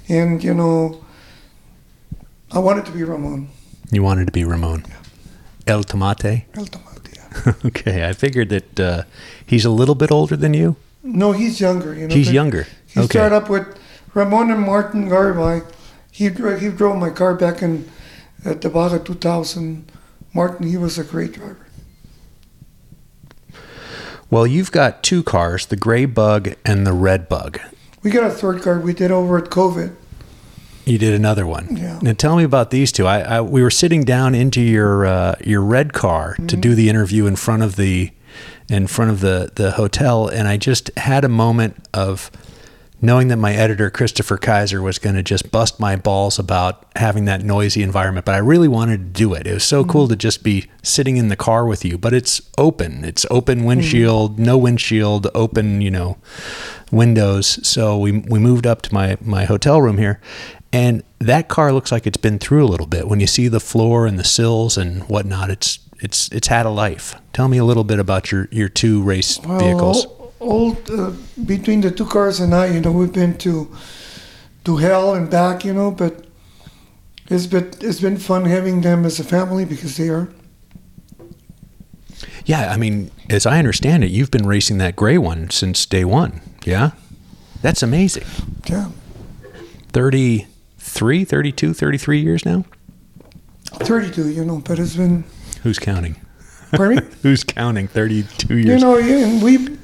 and 0.08 0.42
you 0.42 0.54
know, 0.54 1.04
I 2.52 2.58
wanted 2.58 2.84
to 2.86 2.92
be 2.92 3.02
Ramon. 3.04 3.48
you 3.92 4.02
wanted 4.02 4.26
to 4.26 4.32
be 4.32 4.44
ramon 4.44 4.84
el 5.66 5.82
tomate 5.84 6.44
El 6.54 6.66
Tomate, 6.66 7.14
yeah. 7.16 7.52
okay 7.68 8.08
i 8.08 8.12
figured 8.12 8.48
that 8.48 8.80
uh, 8.80 9.02
he's 9.46 9.64
a 9.64 9.70
little 9.70 9.94
bit 9.94 10.10
older 10.10 10.36
than 10.36 10.54
you 10.54 10.76
No, 11.02 11.32
he's 11.32 11.60
younger. 11.60 11.94
You 11.94 12.08
know, 12.08 12.14
he's 12.14 12.30
younger 12.30 12.66
He 12.86 13.00
okay 13.00 13.18
started 13.18 13.36
up 13.36 13.48
with 13.48 13.66
Ramon 14.14 14.50
and 14.50 14.60
Martin 14.60 15.08
Garvey. 15.08 15.64
He 16.12 16.24
he 16.28 16.68
drove 16.80 16.98
my 16.98 17.10
car 17.10 17.34
back 17.34 17.62
in 17.62 17.88
at 18.44 18.60
the 18.60 18.68
Baja 18.68 18.98
2000. 18.98 19.84
Martin, 20.34 20.66
he 20.66 20.76
was 20.76 20.98
a 20.98 21.04
great 21.04 21.32
driver. 21.32 21.66
well 24.30 24.46
you've 24.46 24.70
got 24.72 25.02
two 25.02 25.22
cars 25.22 25.66
the 25.66 25.76
gray 25.76 26.04
bug 26.06 26.54
and 26.64 26.86
the 26.86 26.92
red 26.92 27.28
bug 27.28 27.58
We 28.02 28.10
got 28.10 28.24
a 28.24 28.34
third 28.34 28.62
car 28.62 28.78
we 28.78 28.92
did 28.92 29.10
over 29.10 29.38
at 29.38 29.50
COVID. 29.50 29.94
You 30.86 30.98
did 30.98 31.14
another 31.14 31.46
one. 31.46 31.76
Yeah. 31.76 31.98
Now 32.02 32.12
tell 32.14 32.36
me 32.36 32.44
about 32.44 32.70
these 32.70 32.90
two. 32.92 33.06
I, 33.06 33.20
I 33.20 33.40
we 33.42 33.62
were 33.62 33.70
sitting 33.70 34.02
down 34.04 34.34
into 34.34 34.60
your 34.60 35.06
uh, 35.06 35.34
your 35.44 35.60
red 35.62 35.92
car 35.92 36.34
to 36.34 36.42
Mm-hmm. 36.42 36.60
do 36.60 36.74
the 36.74 36.88
interview 36.88 37.26
in 37.26 37.36
front 37.36 37.62
of 37.62 37.76
the 37.76 38.10
in 38.68 38.86
front 38.86 39.10
of 39.10 39.20
the 39.20 39.50
the 39.54 39.72
hotel, 39.72 40.26
and 40.28 40.48
I 40.48 40.56
just 40.56 40.90
had 40.98 41.24
a 41.24 41.28
moment 41.28 41.76
of 41.94 42.30
knowing 43.02 43.28
that 43.28 43.36
my 43.38 43.54
editor 43.54 43.88
Christopher 43.90 44.36
Kaiser 44.36 44.82
was 44.82 44.98
going 44.98 45.16
to 45.16 45.22
just 45.22 45.50
bust 45.50 45.80
my 45.80 45.96
balls 45.96 46.38
about 46.38 46.84
having 46.96 47.24
that 47.24 47.42
noisy 47.42 47.82
environment, 47.82 48.26
but 48.26 48.34
I 48.34 48.38
really 48.38 48.68
wanted 48.68 48.98
to 48.98 49.04
do 49.22 49.32
it. 49.32 49.46
It 49.46 49.54
was 49.54 49.64
so 49.64 49.84
cool 49.84 50.06
to 50.08 50.16
just 50.16 50.42
be 50.42 50.66
sitting 50.82 51.16
in 51.16 51.28
the 51.28 51.36
car 51.36 51.64
with 51.64 51.82
you, 51.82 51.96
but 51.96 52.12
it's 52.12 52.42
open. 52.58 53.02
It's 53.04 53.24
open 53.30 53.64
windshield, 53.64 54.38
no 54.38 54.58
windshield, 54.58 55.28
open, 55.34 55.80
you 55.80 55.90
know, 55.90 56.18
windows. 56.92 57.66
So 57.66 57.96
we 57.98 58.12
we 58.12 58.38
moved 58.38 58.66
up 58.66 58.82
to 58.82 58.94
my 58.94 59.16
my 59.20 59.44
hotel 59.46 59.80
room 59.80 59.96
here, 59.98 60.20
and 60.72 61.02
that 61.18 61.48
car 61.48 61.72
looks 61.72 61.90
like 61.90 62.06
it's 62.06 62.16
been 62.16 62.38
through 62.38 62.64
a 62.64 62.68
little 62.68 62.86
bit. 62.86 63.08
When 63.08 63.20
you 63.20 63.26
see 63.26 63.48
the 63.48 63.60
floor 63.60 64.06
and 64.06 64.18
the 64.18 64.24
sills 64.24 64.78
and 64.78 65.02
whatnot, 65.04 65.50
it's 65.50 65.78
it's 65.98 66.28
it's 66.30 66.48
had 66.48 66.66
a 66.66 66.70
life. 66.70 67.14
Tell 67.32 67.48
me 67.48 67.58
a 67.58 67.64
little 67.64 67.84
bit 67.84 67.98
about 67.98 68.30
your 68.32 68.48
your 68.50 68.68
two 68.68 69.02
race 69.02 69.36
vehicles. 69.38 70.06
Well, 70.06 70.32
all 70.40 70.76
uh, 70.90 71.12
between 71.44 71.82
the 71.82 71.90
two 71.90 72.06
cars 72.06 72.40
and 72.40 72.54
I, 72.54 72.66
you 72.66 72.80
know, 72.80 72.92
we've 72.92 73.12
been 73.12 73.36
to 73.38 73.68
to 74.64 74.76
hell 74.76 75.14
and 75.14 75.30
back, 75.30 75.64
you 75.64 75.72
know, 75.72 75.90
but 75.90 76.26
it's 77.28 77.46
been 77.46 77.70
it's 77.80 78.00
been 78.00 78.16
fun 78.16 78.44
having 78.44 78.80
them 78.80 79.04
as 79.04 79.20
a 79.20 79.24
family 79.24 79.64
because 79.64 79.96
they 79.96 80.08
are. 80.08 80.28
Yeah, 82.44 82.72
I 82.72 82.76
mean, 82.76 83.10
as 83.28 83.46
I 83.46 83.58
understand 83.58 84.02
it, 84.02 84.10
you've 84.10 84.30
been 84.30 84.46
racing 84.46 84.78
that 84.78 84.96
gray 84.96 85.18
one 85.18 85.50
since 85.50 85.86
day 85.86 86.04
one. 86.04 86.40
Yeah, 86.64 86.92
that's 87.62 87.82
amazing. 87.82 88.24
Yeah, 88.66 88.90
33, 90.90 91.24
32, 91.24 91.72
33 91.74 92.20
years 92.20 92.44
now. 92.44 92.64
32, 93.74 94.30
you 94.30 94.44
know, 94.44 94.58
but 94.58 94.78
it's 94.78 94.96
been. 94.96 95.24
Who's 95.62 95.78
counting? 95.78 96.16
Pardon 96.72 97.04
me? 97.04 97.10
Who's 97.22 97.44
counting? 97.44 97.86
32 97.88 98.54
years. 98.58 98.66
You 98.66 98.78
know, 98.78 98.98
yeah, 98.98 99.26
and 99.26 99.42
we, 99.42 99.78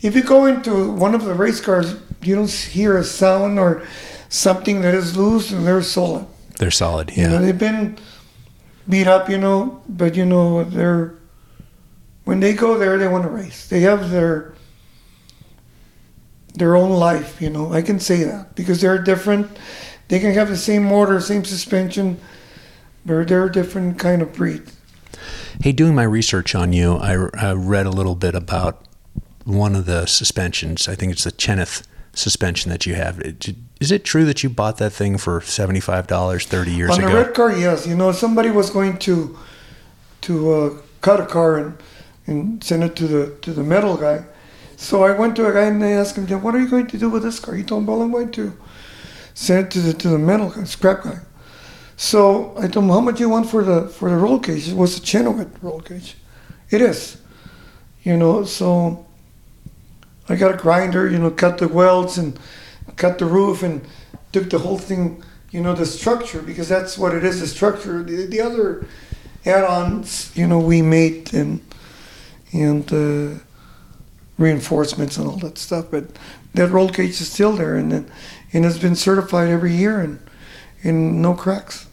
if 0.00 0.14
you 0.14 0.22
go 0.22 0.46
into 0.46 0.90
one 0.92 1.14
of 1.14 1.24
the 1.24 1.34
race 1.34 1.60
cars, 1.60 1.96
you 2.22 2.36
don't 2.36 2.50
hear 2.50 2.96
a 2.96 3.04
sound 3.04 3.58
or 3.58 3.82
something 4.28 4.80
that 4.82 4.94
is 4.94 5.16
loose, 5.16 5.50
and 5.50 5.66
they're 5.66 5.82
solid. 5.82 6.26
They're 6.58 6.70
solid. 6.70 7.14
You 7.16 7.24
know, 7.28 7.34
Yeah. 7.34 7.40
they've 7.40 7.58
been 7.58 7.98
beat 8.88 9.06
up, 9.08 9.28
you 9.28 9.38
know, 9.38 9.82
but 9.88 10.14
you 10.14 10.24
know, 10.24 10.64
they're 10.64 11.14
when 12.24 12.40
they 12.40 12.54
go 12.54 12.78
there, 12.78 12.98
they 12.98 13.08
want 13.08 13.24
to 13.24 13.30
race. 13.30 13.68
They 13.68 13.80
have 13.80 14.10
their 14.10 14.54
their 16.54 16.74
own 16.76 16.90
life, 16.90 17.40
you 17.42 17.50
know. 17.50 17.72
I 17.72 17.82
can 17.82 18.00
say 18.00 18.24
that 18.24 18.54
because 18.54 18.80
they're 18.80 18.98
different. 19.02 19.48
They 20.08 20.20
can 20.20 20.32
have 20.34 20.48
the 20.48 20.56
same 20.56 20.84
motor, 20.84 21.20
same 21.20 21.44
suspension, 21.44 22.20
but 23.04 23.28
they're 23.28 23.44
a 23.44 23.52
different 23.52 23.98
kind 23.98 24.22
of 24.22 24.32
breed. 24.32 24.62
Hey, 25.60 25.72
doing 25.72 25.94
my 25.94 26.04
research 26.04 26.54
on 26.54 26.72
you, 26.72 26.94
I, 26.96 27.28
I 27.34 27.52
read 27.52 27.86
a 27.86 27.90
little 27.90 28.14
bit 28.14 28.34
about 28.34 28.84
one 29.44 29.74
of 29.74 29.86
the 29.86 30.06
suspensions. 30.06 30.88
I 30.88 30.94
think 30.94 31.12
it's 31.12 31.24
the 31.24 31.32
Chenowth 31.32 31.86
suspension 32.12 32.70
that 32.70 32.86
you 32.86 32.94
have. 32.94 33.20
Is 33.80 33.92
it 33.92 34.04
true 34.04 34.24
that 34.24 34.42
you 34.42 34.48
bought 34.48 34.78
that 34.78 34.92
thing 34.92 35.18
for 35.18 35.40
seventy-five 35.40 36.06
dollars 36.06 36.46
thirty 36.46 36.72
years 36.72 36.90
On 36.90 36.98
ago? 36.98 37.08
the 37.08 37.14
red 37.14 37.34
car, 37.34 37.52
yes. 37.52 37.86
You 37.86 37.94
know, 37.94 38.12
somebody 38.12 38.50
was 38.50 38.70
going 38.70 38.98
to 38.98 39.38
to 40.22 40.52
uh, 40.52 40.70
cut 41.00 41.20
a 41.20 41.26
car 41.26 41.58
and 41.58 41.78
and 42.26 42.64
send 42.64 42.82
it 42.84 42.96
to 42.96 43.06
the 43.06 43.36
to 43.42 43.52
the 43.52 43.62
metal 43.62 43.96
guy. 43.96 44.24
So 44.76 45.04
I 45.04 45.12
went 45.12 45.36
to 45.36 45.46
a 45.48 45.52
guy 45.52 45.64
and 45.64 45.82
I 45.82 45.90
asked 45.90 46.16
him, 46.16 46.26
"What 46.42 46.54
are 46.54 46.60
you 46.60 46.68
going 46.68 46.86
to 46.88 46.98
do 46.98 47.08
with 47.08 47.22
this 47.22 47.38
car?" 47.38 47.54
He 47.54 47.62
told 47.62 47.84
me, 47.84 47.88
"Well, 47.88 48.02
I'm 48.02 48.12
going 48.12 48.32
to 48.32 48.56
send 49.36 49.66
it 49.66 49.70
to 49.72 49.80
the 49.80 49.92
to 49.92 50.08
the 50.08 50.18
metal 50.18 50.50
scrap 50.64 51.04
guy." 51.04 51.18
So 51.96 52.52
I 52.58 52.66
told 52.68 52.84
him, 52.84 52.90
"How 52.90 53.00
much 53.00 53.20
you 53.20 53.28
want 53.28 53.48
for 53.48 53.62
the 53.62 53.88
for 53.88 54.10
the 54.10 54.16
roll 54.16 54.40
cage?" 54.40 54.68
It 54.68 54.76
was 54.76 54.98
a 54.98 55.00
Chenowth 55.00 55.48
roll 55.62 55.80
cage. 55.80 56.16
It 56.70 56.80
is, 56.80 57.18
you 58.02 58.16
know. 58.16 58.44
So 58.44 59.06
I 60.28 60.36
got 60.36 60.54
a 60.54 60.56
grinder, 60.56 61.08
you 61.08 61.18
know, 61.18 61.30
cut 61.30 61.58
the 61.58 61.68
welds 61.68 62.18
and 62.18 62.38
cut 62.96 63.18
the 63.18 63.26
roof 63.26 63.62
and 63.62 63.80
took 64.32 64.50
the 64.50 64.58
whole 64.58 64.78
thing, 64.78 65.22
you 65.50 65.60
know, 65.60 65.74
the 65.74 65.86
structure 65.86 66.42
because 66.42 66.68
that's 66.68 66.98
what 66.98 67.14
it 67.14 67.24
is, 67.24 67.40
the 67.40 67.46
structure. 67.46 68.02
The, 68.02 68.26
the 68.26 68.40
other 68.40 68.86
add-ons, 69.44 70.32
you 70.34 70.46
know, 70.46 70.58
we 70.58 70.82
made 70.82 71.32
and 71.32 71.60
and 72.52 72.92
uh, 72.92 73.38
reinforcements 74.38 75.16
and 75.16 75.28
all 75.28 75.36
that 75.38 75.58
stuff. 75.58 75.86
But 75.90 76.04
that 76.54 76.70
roll 76.70 76.88
cage 76.88 77.20
is 77.20 77.30
still 77.30 77.52
there 77.52 77.76
and 77.76 77.92
then, 77.92 78.10
and 78.56 78.64
it's 78.64 78.78
been 78.78 78.96
certified 78.96 79.48
every 79.48 79.74
year 79.74 80.00
and 80.00 80.18
and 80.82 81.20
no 81.20 81.34
cracks. 81.34 81.86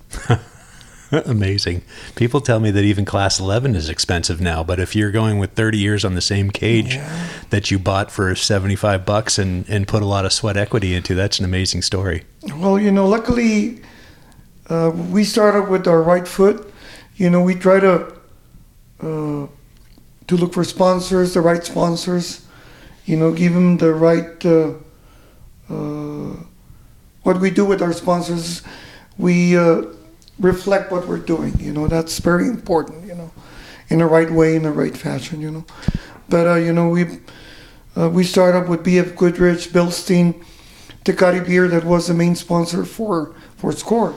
Amazing. 1.12 1.84
People 2.16 2.42
tell 2.42 2.60
me 2.60 2.72
that 2.72 2.84
even 2.84 3.06
class 3.06 3.40
11 3.40 3.76
is 3.76 3.90
expensive 3.90 4.40
now, 4.40 4.64
but 4.64 4.80
if 4.80 4.96
you're 4.96 5.12
going 5.12 5.38
with 5.38 5.52
30 5.52 5.78
years 5.78 6.06
on 6.06 6.16
the 6.16 6.22
same 6.22 6.50
cage 6.50 6.98
that 7.50 7.70
you 7.70 7.78
bought 7.78 8.12
for 8.12 8.34
75 8.34 9.06
bucks 9.06 9.38
and, 9.38 9.68
and 9.70 9.88
put 9.88 10.02
a 10.02 10.06
lot 10.06 10.26
of 10.26 10.34
sweat 10.34 10.58
equity 10.58 10.96
into, 10.96 11.14
that's 11.14 11.38
an 11.38 11.46
amazing 11.46 11.82
story. 11.84 12.24
Well, 12.56 12.80
you 12.80 12.92
know, 12.92 13.08
luckily 13.08 13.82
uh, 14.70 14.92
we 15.12 15.24
started 15.24 15.70
with 15.70 15.88
our 15.88 16.02
right 16.02 16.28
foot. 16.28 16.74
You 17.16 17.30
know, 17.30 17.44
we 17.44 17.56
try 17.56 17.80
to 17.80 18.14
uh, 19.02 19.48
to 20.28 20.38
look 20.38 20.54
for 20.54 20.64
sponsors, 20.64 21.34
the 21.34 21.42
right 21.42 21.64
sponsors. 21.64 22.46
You 23.06 23.18
know, 23.18 23.34
give 23.34 23.54
them 23.54 23.78
the 23.78 23.94
right. 23.94 24.44
Uh, 24.46 24.74
uh, 25.70 26.36
what 27.24 27.40
we 27.40 27.50
do 27.50 27.66
with 27.66 27.82
our 27.82 27.94
sponsors, 27.94 28.62
we 29.18 29.58
uh, 29.58 29.84
reflect 30.40 30.92
what 30.92 31.08
we're 31.08 31.20
doing. 31.20 31.58
You 31.60 31.74
know, 31.74 31.88
that's 31.88 32.20
very 32.20 32.48
important. 32.48 33.08
You 33.08 33.16
know, 33.16 33.32
in 33.90 34.00
the 34.00 34.06
right 34.06 34.30
way, 34.30 34.56
in 34.56 34.64
the 34.64 34.72
right 34.72 34.96
fashion. 34.96 35.42
You 35.42 35.52
know, 35.52 35.66
but 36.30 36.48
uh, 36.48 36.56
you 36.56 36.74
know 36.74 36.90
we 36.90 37.06
uh, 37.98 38.10
we 38.10 38.24
started 38.24 38.70
with 38.70 38.84
BF 38.84 39.16
Goodrich, 39.16 39.70
Bilstein. 39.70 40.44
Tecate 41.04 41.46
beer 41.46 41.68
that 41.68 41.84
was 41.84 42.08
the 42.08 42.14
main 42.14 42.36
sponsor 42.36 42.86
for 42.86 43.36
for 43.58 43.72
Score. 43.74 44.16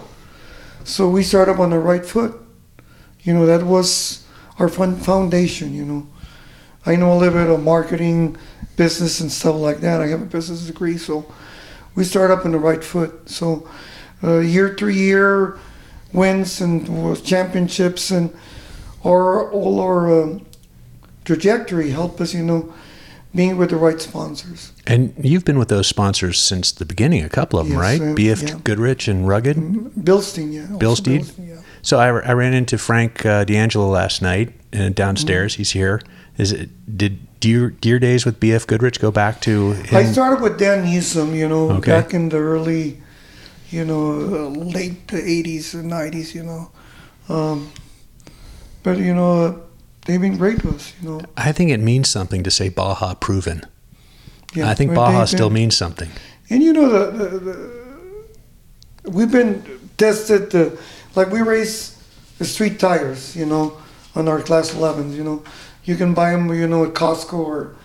So 0.85 1.09
we 1.09 1.25
started 1.25 1.59
on 1.59 1.71
the 1.71 1.79
right 1.79 2.07
foot. 2.07 2.35
You 3.23 3.35
know 3.35 3.47
that 3.47 3.65
was 3.65 4.25
our 4.59 4.69
fun 4.69 4.97
foundation. 4.97 5.75
You 5.75 5.85
know, 5.85 6.07
I 6.85 6.95
know 6.95 7.13
a 7.13 7.19
little 7.19 7.35
bit 7.35 7.51
of 7.51 7.63
marketing, 7.63 8.37
business, 8.77 9.21
and 9.21 9.31
stuff 9.33 9.57
like 9.57 9.79
that. 9.79 10.01
I 10.01 10.07
have 10.07 10.23
a 10.23 10.27
business 10.27 10.67
degree, 10.67 10.97
so 10.97 11.27
we 11.97 12.05
start 12.05 12.31
up 12.31 12.45
on 12.45 12.53
the 12.53 12.59
right 12.59 12.85
foot. 12.85 13.29
So 13.29 13.69
uh, 14.23 14.38
year 14.38 14.73
to 14.75 14.88
year 14.88 15.59
wins 16.12 16.61
and 16.61 16.87
championships 17.25 18.11
and 18.11 18.33
our 19.05 19.50
all 19.50 19.81
our 19.81 20.23
um, 20.23 20.47
trajectory 21.25 21.91
help 21.91 22.21
us. 22.21 22.33
You 22.33 22.45
know, 22.45 22.73
being 23.35 23.57
with 23.59 23.71
the 23.71 23.76
right 23.76 24.00
sponsors. 24.00 24.73
And 24.87 25.15
you've 25.23 25.45
been 25.45 25.59
with 25.59 25.69
those 25.69 25.87
sponsors 25.87 26.41
since 26.41 26.73
the 26.73 26.87
beginning, 26.87 27.23
a 27.23 27.29
couple 27.29 27.59
of 27.59 27.67
them, 27.69 27.76
Yes, 27.76 27.83
right? 27.83 28.00
um, 28.00 28.17
BF 28.17 28.49
yeah. 28.49 28.59
Goodrich 28.65 29.09
and 29.09 29.29
Rugged. 29.29 29.57
Bilstein, 29.57 30.53
yeah. 30.53 30.67
Bilstein? 30.79 31.21
Bilstein, 31.21 31.49
yeah. 31.49 31.61
So 31.83 31.99
I, 31.99 32.07
I 32.07 32.33
ran 32.33 32.55
into 32.55 32.79
Frank 32.79 33.25
uh, 33.25 33.45
D'Angelo 33.45 33.88
last 33.88 34.23
night 34.23 34.53
uh, 34.76 34.88
downstairs. 34.88 35.53
Mm-hmm. 35.53 35.61
He's 35.61 35.71
here. 35.73 36.00
Is 36.38 36.52
it 36.52 36.97
did 36.99 37.19
do 37.40 37.49
your, 37.49 37.71
do 37.71 37.88
your 37.88 37.99
days 37.99 38.25
with 38.25 38.40
BF 38.40 38.66
Goodrich 38.66 39.00
go 39.00 39.11
back 39.11 39.40
to 39.43 39.73
him? 39.73 39.97
I 39.97 40.05
started 40.05 40.43
with 40.43 40.59
Dan 40.59 40.85
Newsom, 40.85 41.35
you 41.35 41.49
know, 41.49 41.71
Okay. 41.73 41.90
back 41.90 42.14
in 42.14 42.28
the 42.31 42.38
early, 42.38 43.00
you 43.71 43.85
know, 43.85 44.12
uh, 44.12 44.49
late 44.49 45.07
80s 45.09 45.75
and 45.75 45.90
90s, 45.90 46.35
you 46.35 46.43
know. 46.43 46.71
Um, 47.28 47.71
but, 48.83 48.99
you 48.99 49.14
know, 49.14 49.45
uh, 49.45 49.55
they've 50.07 50.21
been 50.21 50.37
great 50.37 50.61
to 50.61 50.71
us, 50.71 50.93
you 51.00 51.09
know. 51.11 51.21
I 51.37 51.52
think 51.52 51.71
it 51.71 51.81
means 51.81 52.09
something 52.09 52.43
to 52.43 52.50
say 52.50 52.69
Baja 52.69 53.14
proven. 53.14 53.62
Yeah, 54.55 54.71
I 54.71 54.75
think 54.75 54.95
Baja 54.95 55.19
they've 55.21 55.28
still 55.28 55.50
means 55.50 55.76
something. 55.76 56.11
And, 56.49 56.62
you 56.62 56.73
know, 56.73 56.88
the, 56.88 57.11
the, 57.11 57.38
the 57.38 59.11
we've 59.11 59.31
been 59.31 59.62
tested, 59.99 60.78
like 61.14 61.31
we 61.31 61.43
race 61.43 62.02
the 62.38 62.45
street 62.45 62.78
tires, 62.78 63.37
you 63.37 63.45
know, 63.45 63.76
on 64.14 64.28
our 64.28 64.40
class 64.40 64.71
11s, 64.73 65.14
you 65.14 65.25
know. 65.25 65.43
You 65.87 65.97
can 65.97 66.12
buy 66.12 66.33
them, 66.33 66.52
you 66.52 66.66
know, 66.66 66.85
at 66.85 66.93
Costco 66.93 67.38
or, 67.38 67.76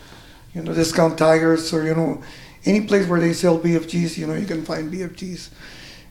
you 0.54 0.62
know, 0.62 0.74
discount 0.74 1.18
tires 1.18 1.72
or, 1.72 1.86
you 1.86 1.96
know, 1.96 2.22
any 2.66 2.82
place 2.82 3.08
where 3.08 3.20
they 3.20 3.34
sell 3.34 3.58
BFGs, 3.58 4.18
you 4.18 4.28
know, 4.28 4.34
you 4.34 4.46
can 4.46 4.66
find 4.66 4.92
BFGs. 4.92 5.50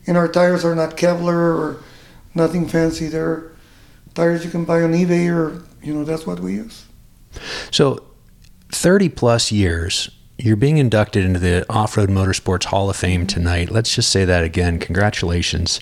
And 0.06 0.16
our 0.16 0.28
tires 0.28 0.64
are 0.64 0.74
not 0.74 0.96
Kevlar 0.96 1.58
or 1.58 1.82
nothing 2.34 2.66
fancy. 2.66 3.08
They're 3.08 3.50
tires 4.14 4.44
you 4.44 4.50
can 4.50 4.64
buy 4.64 4.82
on 4.82 4.92
eBay 4.92 5.30
or, 5.30 5.62
you 5.82 5.92
know, 5.92 6.04
that's 6.04 6.26
what 6.26 6.40
we 6.40 6.54
use. 6.54 6.86
So, 7.70 8.04
30 8.72 9.08
plus 9.10 9.52
years, 9.52 10.10
you're 10.38 10.56
being 10.56 10.78
inducted 10.78 11.24
into 11.24 11.38
the 11.38 11.66
Off 11.68 11.96
Road 11.96 12.08
Motorsports 12.08 12.64
Hall 12.64 12.88
of 12.88 12.96
Fame 12.96 13.26
tonight. 13.26 13.70
Let's 13.70 13.94
just 13.94 14.10
say 14.10 14.24
that 14.24 14.44
again. 14.44 14.78
Congratulations. 14.78 15.80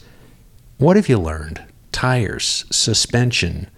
What 0.79 0.97
have 0.97 1.09
you 1.09 1.19
learned? 1.19 1.63
Tires, 1.93 2.65
suspension, 2.71 3.69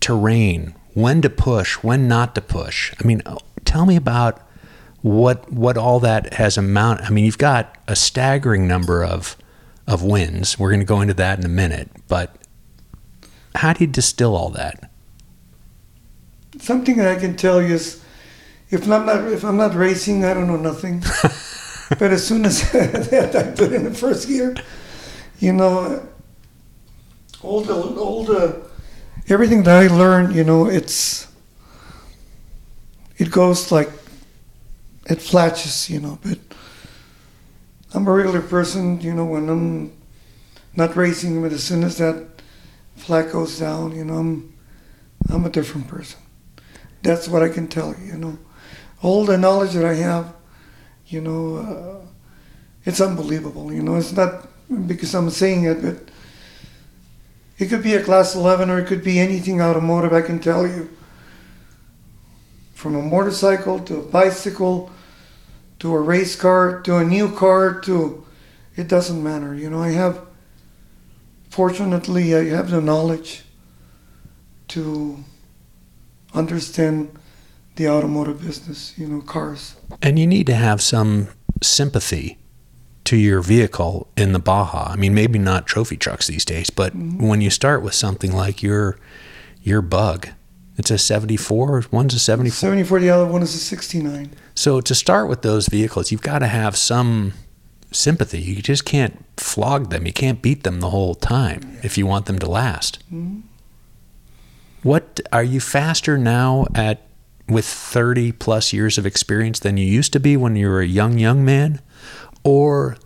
terrain, 0.00 0.74
when 0.94 1.22
to 1.22 1.30
push, 1.30 1.76
when 1.76 2.08
not 2.08 2.34
to 2.34 2.40
push. 2.40 2.94
I 3.00 3.06
mean, 3.06 3.22
tell 3.64 3.86
me 3.86 3.96
about 3.96 4.40
what 5.02 5.50
what 5.52 5.76
all 5.76 6.00
that 6.00 6.34
has 6.34 6.56
amount. 6.56 7.02
I 7.02 7.10
mean, 7.10 7.24
you've 7.24 7.38
got 7.38 7.76
a 7.88 7.96
staggering 7.96 8.68
number 8.68 9.04
of 9.04 9.36
of 9.86 10.02
wins. 10.02 10.58
We're 10.58 10.70
going 10.70 10.80
to 10.80 10.86
go 10.86 11.00
into 11.00 11.14
that 11.14 11.38
in 11.38 11.44
a 11.44 11.48
minute, 11.48 11.90
but 12.08 12.36
how 13.54 13.72
do 13.72 13.84
you 13.84 13.90
distill 13.90 14.36
all 14.36 14.50
that? 14.50 14.90
Something 16.58 16.96
that 16.96 17.08
I 17.08 17.18
can 17.18 17.36
tell 17.36 17.60
you 17.60 17.74
is 17.74 18.02
if 18.70 18.88
I'm 18.88 19.06
not 19.06 19.26
if 19.32 19.44
I'm 19.44 19.56
not 19.56 19.74
racing, 19.74 20.24
I 20.24 20.34
don't 20.34 20.46
know 20.46 20.56
nothing. 20.56 21.00
but 21.98 22.12
as 22.12 22.26
soon 22.26 22.44
as 22.44 22.62
I 22.74 23.52
put 23.56 23.72
in 23.72 23.84
the 23.84 23.94
first 23.94 24.28
gear, 24.28 24.56
you 25.40 25.52
know, 25.52 26.06
all 27.42 27.60
the 27.62 27.74
all 27.74 28.24
the 28.24 28.71
everything 29.28 29.62
that 29.64 29.82
I 29.82 29.86
learned, 29.94 30.34
you 30.34 30.44
know, 30.44 30.66
it's 30.66 31.28
it 33.18 33.30
goes 33.30 33.70
like 33.70 33.90
it 35.06 35.20
flashes, 35.20 35.90
you 35.90 36.00
know. 36.00 36.18
But 36.22 36.38
I'm 37.94 38.06
a 38.06 38.12
regular 38.12 38.42
person, 38.42 39.00
you 39.00 39.14
know. 39.14 39.24
When 39.24 39.48
I'm 39.48 39.92
not 40.74 40.96
racing, 40.96 41.42
but 41.42 41.52
as 41.52 41.62
soon 41.62 41.84
as 41.84 41.98
that 41.98 42.26
flag 42.96 43.32
goes 43.32 43.58
down, 43.58 43.94
you 43.94 44.04
know, 44.04 44.16
I'm 44.16 44.54
I'm 45.28 45.44
a 45.44 45.50
different 45.50 45.88
person. 45.88 46.20
That's 47.02 47.28
what 47.28 47.42
I 47.42 47.48
can 47.48 47.68
tell 47.68 47.94
you, 47.98 48.06
you 48.06 48.18
know. 48.18 48.38
All 49.02 49.24
the 49.24 49.36
knowledge 49.36 49.72
that 49.72 49.84
I 49.84 49.94
have, 49.94 50.32
you 51.06 51.20
know, 51.20 51.56
uh, 51.56 52.06
it's 52.84 53.00
unbelievable. 53.00 53.72
You 53.72 53.82
know, 53.82 53.96
it's 53.96 54.12
not 54.12 54.48
because 54.86 55.14
I'm 55.14 55.30
saying 55.30 55.64
it, 55.64 55.82
but 55.82 56.11
it 57.62 57.68
could 57.68 57.82
be 57.82 57.94
a 57.94 58.02
class 58.02 58.34
11 58.34 58.68
or 58.68 58.80
it 58.80 58.86
could 58.86 59.04
be 59.04 59.18
anything 59.18 59.62
automotive, 59.62 60.12
I 60.12 60.22
can 60.22 60.40
tell 60.40 60.66
you. 60.66 60.90
From 62.74 62.96
a 62.96 63.02
motorcycle 63.02 63.78
to 63.80 64.00
a 64.00 64.02
bicycle 64.02 64.90
to 65.78 65.94
a 65.94 66.00
race 66.00 66.36
car 66.36 66.80
to 66.82 66.96
a 66.96 67.04
new 67.04 67.28
car 67.32 67.80
to 67.80 68.24
it 68.76 68.88
doesn't 68.88 69.22
matter. 69.22 69.54
You 69.54 69.68
know, 69.70 69.82
I 69.82 69.90
have 69.90 70.20
fortunately 71.50 72.34
I 72.34 72.44
have 72.56 72.70
the 72.70 72.80
knowledge 72.80 73.42
to 74.68 75.24
understand 76.34 77.16
the 77.76 77.88
automotive 77.88 78.40
business, 78.40 78.94
you 78.96 79.06
know, 79.06 79.20
cars. 79.20 79.74
And 80.00 80.18
you 80.18 80.26
need 80.26 80.46
to 80.46 80.54
have 80.54 80.80
some 80.80 81.28
sympathy 81.62 82.38
to 83.04 83.16
your 83.16 83.42
vehicle 83.42 84.08
in 84.16 84.32
the 84.32 84.38
Baja. 84.38 84.88
I 84.90 84.96
mean, 84.96 85.14
maybe 85.14 85.38
not 85.38 85.66
trophy 85.66 85.96
trucks 85.96 86.26
these 86.26 86.44
days, 86.44 86.70
but 86.70 86.96
mm-hmm. 86.96 87.26
when 87.26 87.40
you 87.40 87.50
start 87.50 87.82
with 87.82 87.94
something 87.94 88.32
like 88.32 88.62
your 88.62 88.98
your 89.62 89.82
Bug, 89.82 90.28
it's 90.76 90.90
a 90.90 90.98
74, 90.98 91.84
one's 91.90 92.14
a 92.14 92.18
74. 92.18 92.56
74, 92.56 93.00
the 93.00 93.10
other 93.10 93.26
one 93.26 93.42
is 93.42 93.54
a 93.54 93.58
69. 93.58 94.30
So 94.54 94.80
to 94.80 94.94
start 94.94 95.28
with 95.28 95.42
those 95.42 95.68
vehicles, 95.68 96.10
you've 96.10 96.22
got 96.22 96.40
to 96.40 96.46
have 96.46 96.76
some 96.76 97.34
sympathy. 97.92 98.40
You 98.40 98.62
just 98.62 98.84
can't 98.84 99.24
flog 99.36 99.90
them. 99.90 100.06
You 100.06 100.12
can't 100.12 100.42
beat 100.42 100.64
them 100.64 100.80
the 100.80 100.90
whole 100.90 101.14
time 101.14 101.78
if 101.82 101.98
you 101.98 102.06
want 102.06 102.26
them 102.26 102.38
to 102.38 102.50
last. 102.50 102.98
Mm-hmm. 103.12 103.40
What 104.82 105.20
are 105.32 105.44
you 105.44 105.60
faster 105.60 106.18
now 106.18 106.66
at 106.74 107.06
with 107.48 107.64
30 107.64 108.32
plus 108.32 108.72
years 108.72 108.98
of 108.98 109.06
experience 109.06 109.60
than 109.60 109.76
you 109.76 109.86
used 109.86 110.12
to 110.14 110.20
be 110.20 110.36
when 110.36 110.56
you 110.56 110.68
were 110.68 110.80
a 110.80 110.86
young 110.86 111.18
young 111.18 111.44
man? 111.44 111.80
Or 112.44 112.96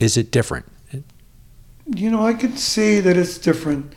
is 0.00 0.16
it 0.16 0.30
different? 0.30 0.66
You 1.86 2.10
know, 2.10 2.26
I 2.26 2.34
could 2.34 2.58
say 2.58 3.00
that 3.00 3.16
it's 3.16 3.36
different. 3.36 3.92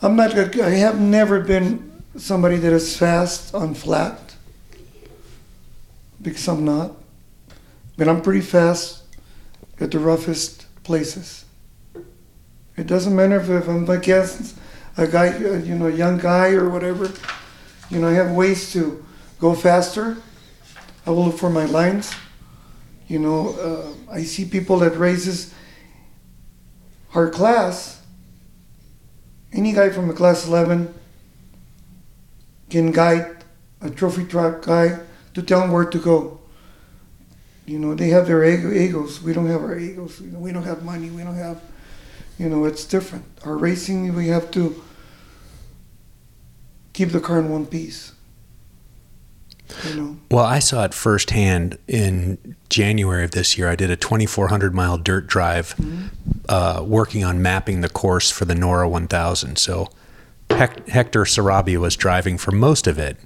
I'm 0.00 0.16
not. 0.16 0.34
I 0.34 0.70
have 0.70 0.98
never 0.98 1.40
been 1.40 2.02
somebody 2.16 2.56
that 2.56 2.72
is 2.72 2.96
fast 2.96 3.54
on 3.54 3.74
flat 3.74 4.34
because 6.22 6.48
I'm 6.48 6.64
not. 6.64 6.92
But 7.96 8.08
I'm 8.08 8.22
pretty 8.22 8.40
fast 8.40 9.02
at 9.78 9.90
the 9.90 9.98
roughest 9.98 10.66
places. 10.82 11.44
It 12.76 12.86
doesn't 12.86 13.14
matter 13.14 13.36
if, 13.38 13.68
I'm 13.68 13.88
against 13.88 14.56
a 14.96 15.06
guy, 15.06 15.36
you 15.36 15.76
know, 15.76 15.86
a 15.86 15.92
young 15.92 16.18
guy 16.18 16.52
or 16.52 16.68
whatever. 16.68 17.12
You 17.90 18.00
know, 18.00 18.08
I 18.08 18.12
have 18.12 18.32
ways 18.32 18.72
to 18.72 19.04
go 19.38 19.54
faster. 19.54 20.16
I 21.06 21.10
will 21.10 21.26
look 21.26 21.38
for 21.38 21.50
my 21.50 21.66
lines. 21.66 22.14
You 23.14 23.20
know, 23.20 23.50
uh, 23.60 24.12
I 24.12 24.24
see 24.24 24.44
people 24.44 24.78
that 24.80 24.98
raises 24.98 25.54
our 27.14 27.30
class. 27.30 28.02
Any 29.52 29.72
guy 29.72 29.90
from 29.90 30.10
a 30.10 30.12
class 30.12 30.48
11 30.48 30.92
can 32.70 32.90
guide 32.90 33.44
a 33.80 33.88
trophy 33.88 34.24
truck 34.24 34.62
guy 34.62 34.98
to 35.34 35.42
tell 35.42 35.62
him 35.62 35.70
where 35.70 35.84
to 35.84 35.98
go. 36.00 36.40
You 37.66 37.78
know, 37.78 37.94
they 37.94 38.08
have 38.08 38.26
their 38.26 38.42
egos. 38.42 39.22
We 39.22 39.32
don't 39.32 39.46
have 39.46 39.62
our 39.62 39.78
egos. 39.78 40.20
We 40.20 40.50
don't 40.50 40.64
have 40.64 40.82
money. 40.82 41.08
We 41.10 41.22
don't 41.22 41.36
have, 41.36 41.62
you 42.36 42.48
know, 42.48 42.64
it's 42.64 42.84
different. 42.84 43.26
Our 43.44 43.56
racing, 43.56 44.12
we 44.16 44.26
have 44.26 44.50
to 44.50 44.82
keep 46.92 47.10
the 47.10 47.20
car 47.20 47.38
in 47.38 47.48
one 47.48 47.66
piece. 47.66 48.13
Well, 50.30 50.44
I 50.44 50.58
saw 50.58 50.84
it 50.84 50.94
firsthand 50.94 51.78
in 51.88 52.56
January 52.68 53.24
of 53.24 53.32
this 53.32 53.56
year. 53.56 53.68
I 53.68 53.76
did 53.76 53.90
a 53.90 53.96
2,400 53.96 54.74
mile 54.74 54.98
dirt 54.98 55.26
drive, 55.26 55.74
mm-hmm. 55.76 56.06
uh, 56.48 56.82
working 56.82 57.24
on 57.24 57.42
mapping 57.42 57.80
the 57.80 57.88
course 57.88 58.30
for 58.30 58.44
the 58.44 58.54
NORRA 58.54 58.88
1000. 58.88 59.56
So 59.56 59.88
Hector 60.50 61.24
Sarabia 61.24 61.78
was 61.78 61.96
driving 61.96 62.38
for 62.38 62.52
most 62.52 62.86
of 62.86 62.98
it, 62.98 63.16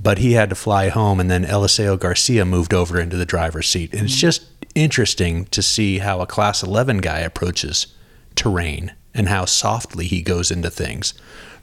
but 0.00 0.18
he 0.18 0.32
had 0.32 0.50
to 0.50 0.54
fly 0.54 0.88
home, 0.88 1.20
and 1.20 1.30
then 1.30 1.44
Eliseo 1.44 1.98
Garcia 1.98 2.44
moved 2.44 2.74
over 2.74 3.00
into 3.00 3.16
the 3.16 3.26
driver's 3.26 3.68
seat. 3.68 3.92
And 3.92 4.00
mm-hmm. 4.00 4.06
it's 4.06 4.16
just 4.16 4.46
interesting 4.74 5.46
to 5.46 5.62
see 5.62 5.98
how 5.98 6.20
a 6.20 6.26
Class 6.26 6.62
11 6.62 6.98
guy 6.98 7.20
approaches 7.20 7.86
terrain 8.34 8.92
and 9.14 9.28
how 9.28 9.46
softly 9.46 10.06
he 10.06 10.20
goes 10.20 10.50
into 10.50 10.70
things 10.70 11.14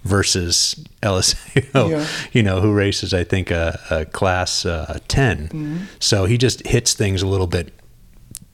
versus 0.04 0.76
Eliseo, 1.02 1.74
yeah. 1.90 2.08
you 2.32 2.44
know, 2.44 2.60
who 2.60 2.74
races, 2.74 3.14
I 3.14 3.24
think, 3.24 3.52
a, 3.52 3.80
a 3.90 4.06
class 4.06 4.66
uh, 4.66 5.00
10. 5.08 5.48
Mm-hmm. 5.48 5.78
So 6.00 6.26
he 6.26 6.38
just 6.38 6.66
hits 6.68 6.94
things 6.94 7.22
a 7.22 7.28
little 7.28 7.48
bit 7.48 7.74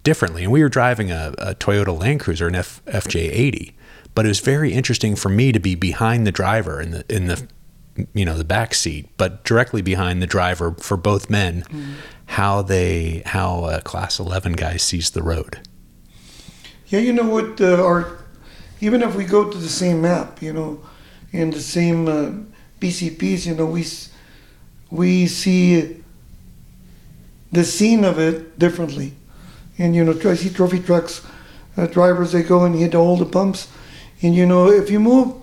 differently. 0.03 0.43
And 0.43 0.51
we 0.51 0.61
were 0.61 0.69
driving 0.69 1.11
a, 1.11 1.33
a 1.37 1.55
Toyota 1.55 1.97
Land 1.97 2.19
Cruiser, 2.19 2.47
an 2.47 2.55
F, 2.55 2.83
FJ80, 2.85 3.73
but 4.15 4.25
it 4.25 4.29
was 4.29 4.39
very 4.39 4.73
interesting 4.73 5.15
for 5.15 5.29
me 5.29 5.51
to 5.51 5.59
be 5.59 5.75
behind 5.75 6.25
the 6.25 6.31
driver 6.31 6.81
in 6.81 6.91
the, 6.91 7.05
in 7.15 7.27
the, 7.27 7.47
you 8.13 8.25
know, 8.25 8.37
the 8.37 8.43
back 8.43 8.73
seat, 8.73 9.09
but 9.17 9.43
directly 9.43 9.81
behind 9.81 10.21
the 10.21 10.27
driver 10.27 10.73
for 10.73 10.97
both 10.97 11.29
men, 11.29 11.63
mm-hmm. 11.63 11.93
how 12.27 12.61
they, 12.61 13.23
how 13.25 13.65
a 13.65 13.81
class 13.81 14.19
11 14.19 14.53
guy 14.53 14.77
sees 14.77 15.11
the 15.11 15.23
road. 15.23 15.59
Yeah, 16.87 16.99
you 16.99 17.13
know 17.13 17.27
what, 17.27 17.61
uh, 17.61 17.83
our, 17.83 18.17
even 18.81 19.01
if 19.01 19.15
we 19.15 19.25
go 19.25 19.49
to 19.49 19.57
the 19.57 19.69
same 19.69 20.01
map, 20.01 20.41
you 20.41 20.53
know, 20.53 20.81
in 21.31 21.51
the 21.51 21.61
same 21.61 22.07
uh, 22.07 22.31
BCPs, 22.79 23.45
you 23.45 23.55
know, 23.55 23.65
we 23.65 23.85
we 24.89 25.27
see 25.27 26.03
the 27.51 27.63
scene 27.63 28.03
of 28.03 28.19
it 28.19 28.57
differently. 28.57 29.13
And 29.77 29.95
you 29.95 30.03
know, 30.03 30.17
I 30.29 30.35
see 30.35 30.49
trophy 30.49 30.79
trucks 30.79 31.25
uh, 31.77 31.87
drivers 31.87 32.31
they 32.31 32.43
go 32.43 32.65
and 32.65 32.75
hit 32.75 32.95
all 32.95 33.15
the 33.15 33.25
pumps, 33.25 33.67
and 34.21 34.35
you 34.35 34.45
know, 34.45 34.69
if 34.69 34.89
you 34.89 34.99
move 34.99 35.33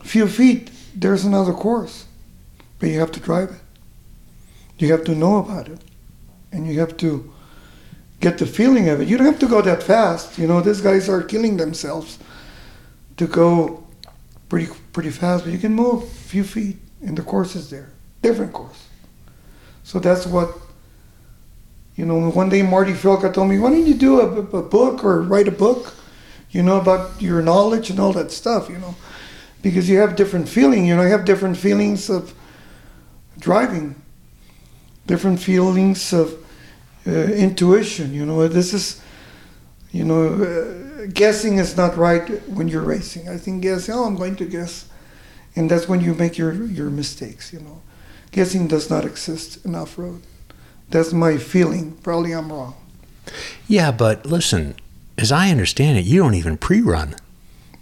a 0.00 0.04
few 0.04 0.28
feet, 0.28 0.70
there's 0.94 1.24
another 1.24 1.52
course, 1.52 2.06
but 2.78 2.90
you 2.90 3.00
have 3.00 3.12
to 3.12 3.20
drive 3.20 3.50
it. 3.50 3.60
You 4.78 4.92
have 4.92 5.04
to 5.04 5.14
know 5.14 5.38
about 5.38 5.68
it, 5.68 5.80
and 6.52 6.66
you 6.66 6.78
have 6.80 6.96
to 6.98 7.32
get 8.20 8.38
the 8.38 8.46
feeling 8.46 8.88
of 8.88 9.00
it. 9.00 9.08
You 9.08 9.16
don't 9.16 9.26
have 9.26 9.38
to 9.38 9.48
go 9.48 9.62
that 9.62 9.82
fast. 9.82 10.38
You 10.38 10.46
know, 10.46 10.60
these 10.60 10.80
guys 10.80 11.08
are 11.08 11.22
killing 11.22 11.56
themselves 11.56 12.18
to 13.16 13.26
go 13.26 13.84
pretty 14.48 14.72
pretty 14.92 15.10
fast, 15.10 15.44
but 15.44 15.52
you 15.52 15.58
can 15.58 15.74
move 15.74 16.02
a 16.02 16.06
few 16.06 16.44
feet, 16.44 16.76
and 17.02 17.16
the 17.16 17.22
course 17.22 17.54
is 17.54 17.70
there, 17.70 17.90
different 18.22 18.52
course. 18.52 18.86
So 19.84 19.98
that's 19.98 20.26
what, 20.26 20.56
you 21.96 22.04
know. 22.04 22.30
One 22.30 22.48
day 22.48 22.62
Marty 22.62 22.92
Fiolka 22.92 23.32
told 23.32 23.48
me, 23.48 23.58
"Why 23.58 23.70
don't 23.70 23.86
you 23.86 23.94
do 23.94 24.20
a, 24.20 24.26
a 24.56 24.62
book 24.62 25.04
or 25.04 25.22
write 25.22 25.48
a 25.48 25.52
book, 25.52 25.94
you 26.50 26.62
know, 26.62 26.80
about 26.80 27.20
your 27.20 27.42
knowledge 27.42 27.90
and 27.90 28.00
all 28.00 28.12
that 28.14 28.30
stuff, 28.30 28.68
you 28.68 28.78
know, 28.78 28.94
because 29.62 29.88
you 29.88 29.98
have 29.98 30.16
different 30.16 30.48
feeling. 30.48 30.86
You 30.86 30.96
know, 30.96 31.02
you 31.02 31.10
have 31.10 31.24
different 31.24 31.56
feelings 31.56 32.10
of 32.10 32.34
driving, 33.38 33.94
different 35.06 35.40
feelings 35.40 36.12
of 36.12 36.34
uh, 37.06 37.10
intuition. 37.10 38.12
You 38.12 38.26
know, 38.26 38.48
this 38.48 38.72
is, 38.72 39.00
you 39.92 40.04
know." 40.04 40.42
Uh, 40.42 40.87
guessing 41.06 41.58
is 41.58 41.76
not 41.76 41.96
right 41.96 42.26
when 42.48 42.68
you're 42.68 42.82
racing. 42.82 43.28
I 43.28 43.36
think 43.36 43.62
guessing, 43.62 43.94
oh, 43.94 44.04
I'm 44.04 44.16
going 44.16 44.36
to 44.36 44.44
guess, 44.44 44.86
and 45.56 45.70
that's 45.70 45.88
when 45.88 46.00
you 46.00 46.14
make 46.14 46.38
your 46.38 46.52
your 46.52 46.90
mistakes. 46.90 47.52
You 47.52 47.60
know, 47.60 47.82
guessing 48.32 48.68
does 48.68 48.90
not 48.90 49.04
exist 49.04 49.64
in 49.64 49.74
off 49.74 49.98
road. 49.98 50.22
That's 50.90 51.12
my 51.12 51.36
feeling. 51.36 51.92
Probably 52.02 52.32
I'm 52.32 52.52
wrong. 52.52 52.74
Yeah, 53.66 53.90
but 53.90 54.24
listen, 54.24 54.74
as 55.18 55.30
I 55.30 55.50
understand 55.50 55.98
it, 55.98 56.04
you 56.04 56.20
don't 56.20 56.34
even 56.34 56.56
pre-run. 56.56 57.14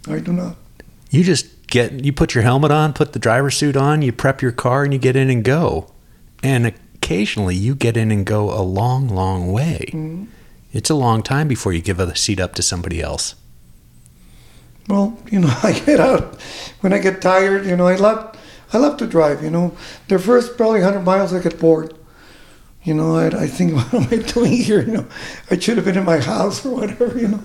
I 0.07 0.19
do 0.19 0.33
not. 0.33 0.57
You 1.09 1.23
just 1.23 1.67
get 1.67 2.03
you 2.03 2.11
put 2.11 2.35
your 2.35 2.43
helmet 2.43 2.71
on, 2.71 2.93
put 2.93 3.13
the 3.13 3.19
driver's 3.19 3.55
suit 3.55 3.77
on, 3.77 4.01
you 4.01 4.11
prep 4.11 4.41
your 4.41 4.51
car, 4.51 4.83
and 4.83 4.93
you 4.93 4.99
get 4.99 5.15
in 5.15 5.29
and 5.29 5.43
go. 5.43 5.91
And 6.43 6.65
occasionally, 6.67 7.55
you 7.55 7.75
get 7.75 7.97
in 7.97 8.11
and 8.11 8.25
go 8.25 8.51
a 8.51 8.61
long, 8.61 9.07
long 9.07 9.51
way. 9.51 9.85
Mm-hmm. 9.87 10.25
It's 10.77 10.91
a 10.91 10.95
long 10.95 11.23
time 11.23 11.47
before 11.47 11.73
you 11.73 11.81
give 11.81 11.99
a 11.99 12.15
seat 12.15 12.39
up 12.39 12.53
to 12.53 12.61
somebody 12.61 13.01
else. 13.01 13.33
Well, 14.87 15.17
you 15.31 15.39
know, 15.39 15.51
I 15.63 15.71
get 15.71 15.99
out 15.99 16.39
when 16.81 16.93
I 16.93 16.99
get 16.99 17.19
tired. 17.19 17.65
You 17.65 17.75
know, 17.75 17.87
I 17.87 17.95
love 17.95 18.37
I 18.71 18.77
love 18.77 18.97
to 18.97 19.07
drive. 19.07 19.41
You 19.41 19.49
know, 19.49 19.75
the 20.07 20.19
first 20.19 20.55
probably 20.55 20.81
hundred 20.81 21.01
miles 21.01 21.33
I 21.33 21.41
get 21.41 21.59
bored. 21.59 21.95
you 22.83 22.93
know, 22.93 23.15
I, 23.15 23.25
I 23.25 23.47
think, 23.47 23.73
what 23.91 23.91
am 23.91 24.03
I 24.03 24.21
doing 24.21 24.51
here? 24.51 24.81
You 24.81 24.97
know, 24.97 25.07
I 25.49 25.57
should 25.57 25.77
have 25.77 25.85
been 25.85 25.97
in 25.97 26.05
my 26.05 26.19
house 26.19 26.63
or 26.63 26.75
whatever, 26.75 27.17
you 27.17 27.29
know, 27.29 27.41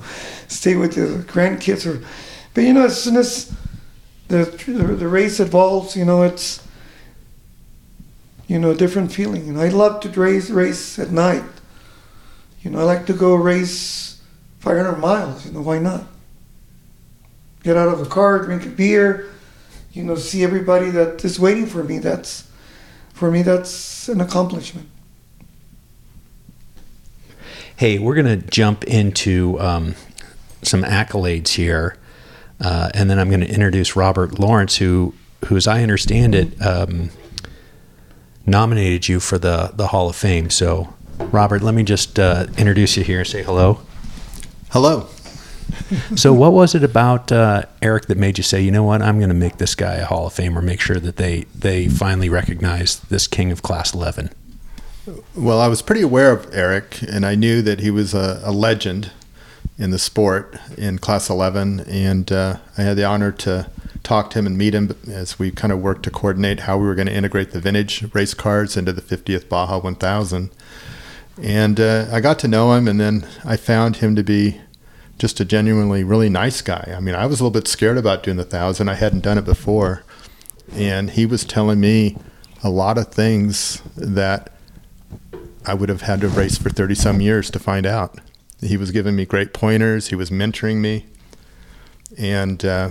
stay 0.46 0.76
with 0.76 0.96
the 0.96 1.24
grandkids 1.32 1.86
or, 1.86 2.04
but 2.52 2.64
you 2.64 2.74
know, 2.74 2.84
as 2.84 3.02
soon 3.02 3.16
as 3.16 3.50
the, 4.28 4.44
the, 4.66 4.94
the 4.94 5.08
race 5.08 5.40
evolves, 5.40 5.96
you 5.96 6.04
know, 6.04 6.22
it's, 6.22 6.62
you 8.46 8.58
know, 8.58 8.72
a 8.72 8.74
different 8.74 9.10
feeling. 9.10 9.46
You 9.46 9.52
know, 9.54 9.62
I 9.62 9.68
love 9.68 10.00
to 10.02 10.10
race, 10.10 10.50
race 10.50 10.98
at 10.98 11.10
night. 11.10 11.44
You 12.62 12.70
know, 12.70 12.78
I 12.78 12.82
like 12.84 13.06
to 13.06 13.12
go 13.12 13.34
race 13.34 14.20
500 14.60 14.96
miles, 14.96 15.44
you 15.44 15.52
know, 15.52 15.62
why 15.62 15.78
not? 15.78 16.04
Get 17.64 17.76
out 17.76 17.88
of 17.88 17.98
the 17.98 18.06
car, 18.06 18.44
drink 18.44 18.64
a 18.64 18.68
beer, 18.68 19.30
you 19.92 20.04
know, 20.04 20.16
see 20.16 20.44
everybody 20.44 20.90
that 20.90 21.24
is 21.24 21.38
waiting 21.38 21.66
for 21.66 21.82
me. 21.82 21.98
That's, 21.98 22.48
for 23.12 23.30
me, 23.30 23.42
that's 23.42 24.08
an 24.08 24.20
accomplishment. 24.20 24.88
Hey, 27.76 27.98
we're 27.98 28.14
going 28.14 28.40
to 28.40 28.46
jump 28.48 28.84
into 28.84 29.58
um, 29.58 29.96
some 30.62 30.82
accolades 30.84 31.48
here, 31.48 31.96
uh, 32.60 32.90
and 32.94 33.10
then 33.10 33.18
I'm 33.18 33.28
going 33.28 33.40
to 33.40 33.50
introduce 33.50 33.96
Robert 33.96 34.38
Lawrence, 34.38 34.76
who, 34.76 35.14
who, 35.46 35.56
as 35.56 35.66
I 35.66 35.82
understand 35.82 36.36
it, 36.36 36.62
um, 36.64 37.10
nominated 38.46 39.08
you 39.08 39.20
for 39.20 39.38
the 39.38 39.72
the 39.74 39.88
Hall 39.88 40.08
of 40.08 40.16
Fame. 40.16 40.50
So, 40.50 40.94
Robert, 41.18 41.62
let 41.62 41.74
me 41.74 41.82
just 41.82 42.18
uh, 42.18 42.46
introduce 42.56 42.96
you 42.96 43.04
here 43.04 43.20
and 43.20 43.28
say 43.28 43.42
hello. 43.42 43.80
Hello. 44.70 45.08
so, 46.16 46.32
what 46.32 46.52
was 46.52 46.74
it 46.74 46.84
about 46.84 47.32
uh, 47.32 47.62
Eric 47.80 48.06
that 48.06 48.18
made 48.18 48.38
you 48.38 48.44
say, 48.44 48.60
you 48.60 48.70
know 48.70 48.82
what, 48.82 49.02
I'm 49.02 49.18
going 49.18 49.28
to 49.28 49.34
make 49.34 49.58
this 49.58 49.74
guy 49.74 49.94
a 49.94 50.04
Hall 50.04 50.26
of 50.26 50.34
Famer, 50.34 50.62
make 50.62 50.80
sure 50.80 50.98
that 50.98 51.16
they 51.16 51.46
they 51.54 51.88
finally 51.88 52.28
recognize 52.28 53.00
this 53.00 53.26
king 53.26 53.50
of 53.50 53.62
Class 53.62 53.94
11? 53.94 54.30
Well, 55.34 55.60
I 55.60 55.66
was 55.66 55.82
pretty 55.82 56.02
aware 56.02 56.30
of 56.30 56.52
Eric, 56.54 57.02
and 57.02 57.26
I 57.26 57.34
knew 57.34 57.60
that 57.62 57.80
he 57.80 57.90
was 57.90 58.14
a, 58.14 58.40
a 58.44 58.52
legend 58.52 59.10
in 59.78 59.90
the 59.90 59.98
sport 59.98 60.56
in 60.76 60.98
Class 60.98 61.28
11, 61.28 61.80
and 61.80 62.30
uh, 62.30 62.58
I 62.78 62.82
had 62.82 62.96
the 62.96 63.04
honor 63.04 63.32
to 63.32 63.68
talk 64.02 64.30
to 64.30 64.38
him 64.38 64.46
and 64.46 64.58
meet 64.58 64.74
him 64.74 64.96
as 65.08 65.38
we 65.38 65.50
kind 65.50 65.72
of 65.72 65.80
worked 65.80 66.02
to 66.04 66.10
coordinate 66.10 66.60
how 66.60 66.76
we 66.76 66.86
were 66.86 66.94
going 66.94 67.06
to 67.06 67.14
integrate 67.14 67.52
the 67.52 67.60
vintage 67.60 68.14
race 68.14 68.34
cars 68.34 68.76
into 68.76 68.92
the 68.92 69.02
50th 69.02 69.48
Baja 69.48 69.78
1000. 69.78 70.50
And 71.40 71.80
uh, 71.80 72.06
I 72.12 72.20
got 72.20 72.38
to 72.40 72.48
know 72.48 72.72
him, 72.72 72.86
and 72.86 73.00
then 73.00 73.26
I 73.44 73.56
found 73.56 73.96
him 73.96 74.14
to 74.16 74.22
be 74.22 74.60
just 75.18 75.40
a 75.40 75.44
genuinely 75.44 76.04
really 76.04 76.28
nice 76.28 76.60
guy. 76.60 76.92
I 76.96 77.00
mean, 77.00 77.14
I 77.14 77.26
was 77.26 77.40
a 77.40 77.44
little 77.44 77.52
bit 77.52 77.68
scared 77.68 77.98
about 77.98 78.22
doing 78.22 78.36
the 78.36 78.44
thousand. 78.44 78.88
I 78.88 78.94
hadn't 78.94 79.20
done 79.20 79.38
it 79.38 79.44
before, 79.44 80.04
and 80.72 81.10
he 81.10 81.26
was 81.26 81.44
telling 81.44 81.80
me 81.80 82.18
a 82.62 82.70
lot 82.70 82.98
of 82.98 83.08
things 83.08 83.82
that 83.96 84.52
I 85.66 85.74
would 85.74 85.88
have 85.88 86.02
had 86.02 86.20
to 86.20 86.28
race 86.28 86.58
for 86.58 86.70
30 86.70 86.94
some 86.94 87.20
years 87.20 87.50
to 87.50 87.58
find 87.58 87.86
out. 87.86 88.18
He 88.60 88.76
was 88.76 88.90
giving 88.90 89.16
me 89.16 89.24
great 89.24 89.52
pointers, 89.52 90.08
he 90.08 90.14
was 90.14 90.30
mentoring 90.30 90.76
me. 90.76 91.06
And 92.18 92.64
uh, 92.64 92.90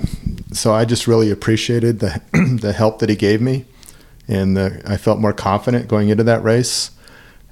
so 0.51 0.73
I 0.73 0.85
just 0.85 1.07
really 1.07 1.31
appreciated 1.31 1.99
the, 1.99 2.21
the 2.61 2.73
help 2.73 2.99
that 2.99 3.09
he 3.09 3.15
gave 3.15 3.41
me. 3.41 3.65
And 4.27 4.57
the, 4.57 4.81
I 4.85 4.97
felt 4.97 5.19
more 5.19 5.33
confident 5.33 5.87
going 5.87 6.09
into 6.09 6.23
that 6.23 6.43
race. 6.43 6.91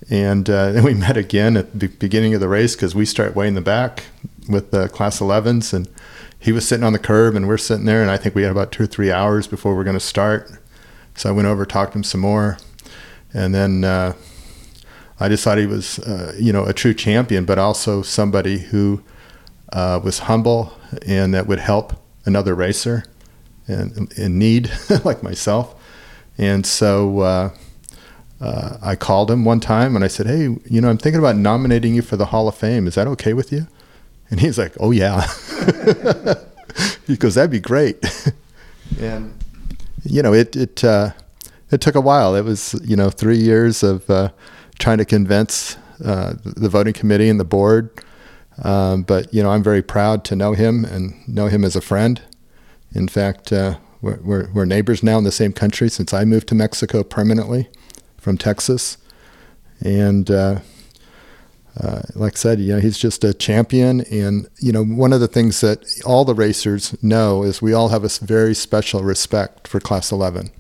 And 0.10 0.50
uh, 0.50 0.72
then 0.74 0.84
we 0.84 0.94
met 0.94 1.18
again 1.18 1.58
at 1.58 1.80
the 1.80 1.88
beginning 1.88 2.34
of 2.34 2.42
the 2.42 2.50
race 2.50 2.76
because 2.76 2.96
we 2.96 3.06
start 3.06 3.36
way 3.36 3.48
in 3.48 3.56
the 3.56 3.62
back 3.62 4.06
with 4.48 4.72
the 4.72 4.90
class 4.90 5.20
11s. 5.20 5.74
And 5.74 5.88
he 6.40 6.52
was 6.52 6.68
sitting 6.68 6.84
on 6.84 6.94
the 6.94 7.00
curb 7.00 7.36
and 7.36 7.48
we're 7.48 7.58
sitting 7.58 7.86
there. 7.86 8.02
And 8.02 8.12
I 8.12 8.18
think 8.18 8.36
we 8.36 8.44
had 8.44 8.52
about 8.52 8.72
two 8.72 8.84
or 8.84 8.88
three 8.88 9.12
hours 9.12 9.48
before 9.48 9.76
we 9.76 9.82
are 9.82 9.86
going 9.86 9.96
to 9.96 10.00
start. 10.00 10.52
So 11.16 11.30
I 11.30 11.32
went 11.32 11.48
over, 11.48 11.66
talked 11.66 11.94
to 11.94 12.00
him 12.00 12.04
some 12.04 12.22
more. 12.22 12.58
And 13.34 13.54
then 13.54 13.84
uh, 13.84 14.14
I 15.20 15.28
just 15.28 15.44
thought 15.44 15.58
he 15.58 15.68
was, 15.68 16.00
uh, 16.00 16.34
you 16.40 16.54
know, 16.54 16.66
a 16.66 16.74
true 16.74 16.94
champion, 16.94 17.46
but 17.46 17.60
also 17.60 18.02
somebody 18.02 18.60
who 18.60 19.04
uh, 19.74 20.00
was 20.04 20.20
humble 20.20 20.74
and 21.06 21.34
that 21.34 21.46
would 21.46 21.60
help 21.60 21.94
another 22.26 22.56
racer 22.56 23.04
in, 23.68 24.08
in 24.16 24.40
need, 24.40 24.72
like 25.04 25.22
myself. 25.22 25.76
And 26.38 26.66
so 26.66 27.52
uh, 28.42 28.78
I 28.82 28.96
called 28.96 29.30
him 29.30 29.44
one 29.44 29.60
time 29.60 29.96
and 29.96 30.04
I 30.04 30.08
said, 30.08 30.28
"Hey, 30.28 30.44
you 30.66 30.82
know, 30.82 30.90
I'm 30.90 30.98
thinking 30.98 31.20
about 31.20 31.36
nominating 31.36 31.96
you 31.96 32.02
for 32.02 32.16
the 32.16 32.28
Hall 32.28 32.48
of 32.48 32.56
Fame. 32.56 32.88
Is 32.88 32.96
that 32.96 33.08
okay 33.08 33.34
with 33.34 33.52
you?" 33.52 33.68
And 34.30 34.40
he's 34.40 34.58
like, 34.58 34.74
"Oh 34.80 34.92
yeah." 34.92 35.22
he 37.08 37.18
goes, 37.18 37.36
"That'd 37.36 37.52
be 37.52 37.60
great." 37.60 38.04
and 39.00 39.34
you 40.04 40.22
know, 40.22 40.34
it 40.34 40.56
it 40.56 40.84
uh, 40.84 41.12
it 41.70 41.82
took 41.82 41.96
a 41.96 42.02
while. 42.02 42.36
It 42.36 42.46
was 42.46 42.80
you 42.84 42.96
know 42.96 43.10
three 43.10 43.38
years 43.38 43.84
of 43.84 44.10
uh, 44.10 44.30
trying 44.80 45.00
to 45.00 45.06
convince 45.06 45.76
uh, 46.04 46.36
the 46.44 46.70
voting 46.70 46.94
committee 46.94 47.30
and 47.30 47.40
the 47.40 47.46
board. 47.46 47.90
Um, 48.64 49.04
but 49.04 49.34
you 49.34 49.44
know, 49.44 49.52
I'm 49.52 49.64
very 49.64 49.82
proud 49.82 50.24
to 50.26 50.36
know 50.36 50.54
him 50.54 50.86
and 50.86 51.28
know 51.28 51.48
him 51.48 51.66
as 51.66 51.76
a 51.76 51.82
friend. 51.82 52.22
In 52.94 53.08
fact, 53.08 53.52
uh, 53.52 53.78
we're, 54.02 54.20
we're, 54.22 54.50
we're, 54.52 54.66
neighbors 54.66 55.04
now 55.04 55.18
in 55.18 55.24
the 55.24 55.32
same 55.32 55.54
country 55.54 55.90
since 55.90 56.14
I 56.14 56.26
moved 56.26 56.48
to 56.48 56.56
Mexico 56.56 57.04
permanently 57.04 57.70
from 58.20 58.38
Texas. 58.38 58.98
And 59.82 60.30
uh, 60.30 60.60
uh, 61.80 62.02
like 62.16 62.34
I 62.34 62.36
said, 62.36 62.60
you 62.60 62.74
know, 62.74 62.80
he's 62.80 62.98
just 62.98 63.24
a 63.24 63.34
champion. 63.34 64.02
And 64.12 64.48
you 64.60 64.72
know, 64.72 64.84
one 64.84 65.14
of 65.14 65.20
the 65.20 65.28
things 65.28 65.62
that 65.62 65.86
all 66.06 66.26
the 66.26 66.36
racers 66.36 67.02
know 67.04 67.44
is 67.44 67.62
we 67.62 67.74
all 67.74 67.90
have 67.90 68.04
a 68.04 68.10
very 68.22 68.54
special 68.54 69.04
respect 69.04 69.68
for 69.68 69.80
Class 69.80 70.12
11 70.12 70.52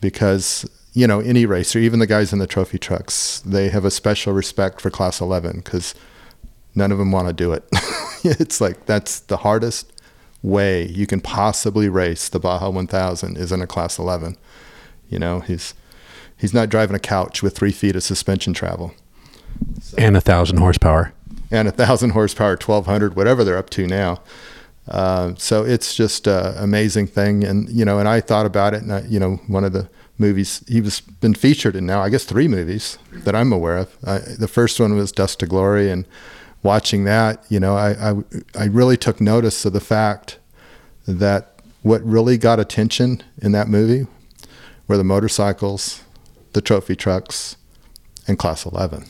because 0.00 0.68
you 0.94 1.08
know, 1.08 1.18
any 1.18 1.44
racer, 1.44 1.80
even 1.80 1.98
the 1.98 2.06
guys 2.06 2.32
in 2.32 2.38
the 2.38 2.46
trophy 2.46 2.78
trucks, 2.78 3.40
they 3.40 3.68
have 3.68 3.84
a 3.84 3.90
special 3.90 4.32
respect 4.32 4.80
for 4.80 4.90
Class 4.90 5.20
11 5.20 5.56
because 5.56 5.92
none 6.74 6.92
of 6.92 6.98
them 6.98 7.10
want 7.10 7.26
to 7.26 7.34
do 7.34 7.52
it. 7.52 7.64
it's 8.24 8.60
like 8.60 8.86
that's 8.86 9.18
the 9.20 9.38
hardest 9.38 9.92
way 10.40 10.86
you 10.86 11.06
can 11.06 11.20
possibly 11.20 11.88
race 11.88 12.28
the 12.28 12.38
Baja 12.38 12.70
1000 12.70 13.36
is 13.36 13.50
in 13.50 13.60
a 13.60 13.66
Class 13.66 13.98
11. 13.98 14.36
You 15.08 15.18
know, 15.18 15.40
he's 15.40 15.74
he's 16.38 16.54
not 16.54 16.68
driving 16.68 16.96
a 16.96 17.00
couch 17.00 17.42
with 17.42 17.56
three 17.56 17.72
feet 17.72 17.96
of 17.96 18.02
suspension 18.02 18.52
travel. 18.52 18.94
So, 19.80 19.96
and 19.98 20.16
a 20.16 20.20
thousand 20.20 20.58
horsepower. 20.58 21.12
And 21.50 21.68
a 21.68 21.72
thousand 21.72 22.10
horsepower, 22.10 22.52
1200, 22.52 23.14
whatever 23.14 23.44
they're 23.44 23.58
up 23.58 23.70
to 23.70 23.86
now. 23.86 24.20
Uh, 24.88 25.34
so 25.38 25.64
it's 25.64 25.94
just 25.94 26.26
an 26.26 26.56
amazing 26.58 27.06
thing. 27.06 27.44
And, 27.44 27.68
you 27.70 27.84
know, 27.84 27.98
and 27.98 28.08
I 28.08 28.20
thought 28.20 28.46
about 28.46 28.74
it 28.74 28.82
and, 28.82 28.92
I, 28.92 29.00
you 29.02 29.18
know, 29.18 29.36
one 29.46 29.64
of 29.64 29.72
the 29.72 29.88
movies 30.18 30.64
he 30.68 30.80
was 30.80 31.00
been 31.00 31.34
featured 31.34 31.74
in 31.74 31.84
now 31.84 32.00
i 32.00 32.08
guess 32.08 32.24
three 32.24 32.46
movies 32.46 32.98
that 33.12 33.34
i'm 33.34 33.52
aware 33.52 33.76
of 33.76 33.96
I, 34.06 34.18
the 34.18 34.48
first 34.48 34.78
one 34.78 34.94
was 34.94 35.10
dust 35.10 35.40
to 35.40 35.46
glory 35.46 35.90
and 35.90 36.06
watching 36.62 37.04
that 37.04 37.44
you 37.48 37.58
know 37.58 37.76
I, 37.76 38.10
I 38.10 38.14
i 38.56 38.64
really 38.66 38.96
took 38.96 39.20
notice 39.20 39.64
of 39.64 39.72
the 39.72 39.80
fact 39.80 40.38
that 41.06 41.60
what 41.82 42.02
really 42.04 42.38
got 42.38 42.60
attention 42.60 43.22
in 43.42 43.52
that 43.52 43.68
movie 43.68 44.06
were 44.86 44.96
the 44.96 45.04
motorcycles 45.04 46.03
the 46.54 46.60
trophy 46.60 46.96
trucks 46.96 47.56
and 48.26 48.38
class 48.38 48.64
11 48.64 49.04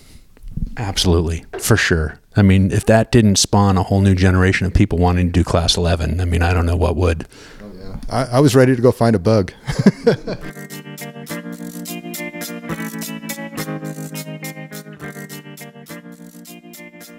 absolutely 0.76 1.44
for 1.58 1.76
sure 1.76 2.18
i 2.36 2.42
mean 2.42 2.70
if 2.70 2.84
that 2.86 3.12
didn't 3.12 3.36
spawn 3.36 3.76
a 3.76 3.82
whole 3.82 4.00
new 4.00 4.14
generation 4.14 4.66
of 4.66 4.74
people 4.74 4.98
wanting 4.98 5.26
to 5.26 5.32
do 5.32 5.44
class 5.44 5.76
11 5.76 6.20
i 6.20 6.24
mean 6.24 6.42
i 6.42 6.52
don't 6.52 6.66
know 6.66 6.76
what 6.76 6.96
would 6.96 7.26
oh, 7.62 7.70
yeah. 7.78 8.00
I, 8.10 8.36
I 8.36 8.40
was 8.40 8.54
ready 8.54 8.74
to 8.74 8.82
go 8.82 8.90
find 8.92 9.14
a 9.14 9.18
bug 9.18 9.52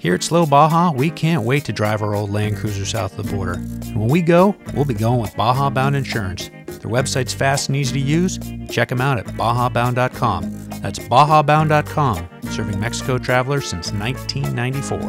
Here 0.06 0.14
at 0.14 0.22
Slow 0.22 0.46
Baja, 0.46 0.92
we 0.92 1.10
can't 1.10 1.42
wait 1.42 1.66
to 1.66 1.74
drive 1.74 2.04
our 2.04 2.14
old 2.14 2.30
Land 2.30 2.58
Cruiser 2.58 2.86
south 2.86 3.18
of 3.18 3.26
the 3.26 3.36
border. 3.36 3.54
And 3.54 4.00
when 4.00 4.08
we 4.08 4.22
go, 4.22 4.56
we'll 4.76 4.86
be 4.86 4.94
going 4.94 5.20
with 5.20 5.36
Baja 5.36 5.72
Bound 5.72 5.96
Insurance. 5.96 6.52
Their 6.86 6.94
website's 6.94 7.34
fast 7.34 7.70
and 7.70 7.76
easy 7.76 7.94
to 7.94 8.00
use. 8.00 8.38
Check 8.70 8.90
them 8.90 9.02
out 9.02 9.18
at 9.18 9.26
bajabound.com. 9.26 10.70
That's 10.82 11.00
bajabound.com, 11.00 12.30
serving 12.52 12.80
Mexico 12.80 13.18
travelers 13.18 13.66
since 13.66 13.92
1994. 13.92 15.00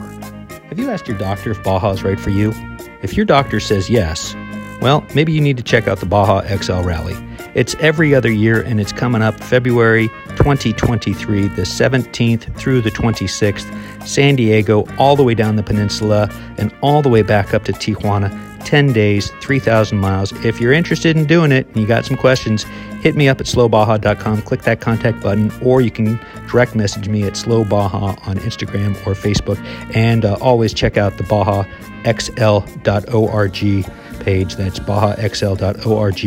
Have 0.69 0.79
you 0.79 0.89
asked 0.89 1.07
your 1.07 1.19
doctor 1.19 1.51
if 1.51 1.63
Baja 1.63 1.91
is 1.91 2.03
right 2.03 2.19
for 2.19 2.31
you? 2.31 2.55
If 3.03 3.15
your 3.15 3.27
doctor 3.27 3.61
says 3.61 3.91
yes, 3.91 4.35
well, 4.81 5.05
maybe 5.15 5.33
you 5.33 5.43
need 5.43 5.59
to 5.59 5.63
check 5.63 5.87
out 5.87 6.01
the 6.01 6.07
Baja 6.07 6.41
XL 6.57 6.81
Rally. 6.81 7.15
It's 7.55 7.75
every 7.75 8.15
other 8.15 8.33
year 8.33 8.63
and 8.63 8.81
it's 8.81 8.93
coming 8.93 9.21
up 9.21 9.39
February 9.39 10.09
2023, 10.37 11.49
the 11.49 11.63
17th 11.63 12.57
through 12.57 12.81
the 12.81 12.91
26th, 12.91 14.07
San 14.07 14.37
Diego, 14.37 14.87
all 14.97 15.15
the 15.15 15.23
way 15.23 15.35
down 15.35 15.57
the 15.57 15.63
peninsula 15.63 16.31
and 16.57 16.75
all 16.81 17.03
the 17.03 17.11
way 17.11 17.21
back 17.21 17.53
up 17.53 17.65
to 17.65 17.73
Tijuana. 17.73 18.31
10 18.67 18.93
days, 18.93 19.31
3,000 19.41 19.97
miles. 19.99 20.33
If 20.45 20.61
you're 20.61 20.73
interested 20.73 21.17
in 21.17 21.25
doing 21.25 21.53
it 21.53 21.67
and 21.69 21.77
you 21.79 21.87
got 21.87 22.05
some 22.05 22.19
questions, 22.19 22.65
hit 23.01 23.17
me 23.17 23.29
up 23.29 23.41
at 23.41 23.47
slowbaja.com, 23.47 24.43
click 24.43 24.63
that 24.63 24.81
contact 24.81 25.23
button, 25.23 25.51
or 25.63 25.81
you 25.81 25.91
can 25.91 26.21
direct 26.49 26.75
message 26.75 27.09
me 27.09 27.23
at 27.23 27.33
slowbaja 27.33 28.27
on 28.27 28.37
Instagram 28.41 28.91
or 29.07 29.15
Facebook. 29.15 29.57
And 29.95 30.25
uh, 30.25 30.37
always 30.41 30.75
check 30.75 30.97
out 30.97 31.17
the 31.17 31.25
bajaxl.org 31.25 32.15
page. 34.21 34.57
That's 34.57 34.79
bajaxl.org. 34.81 36.25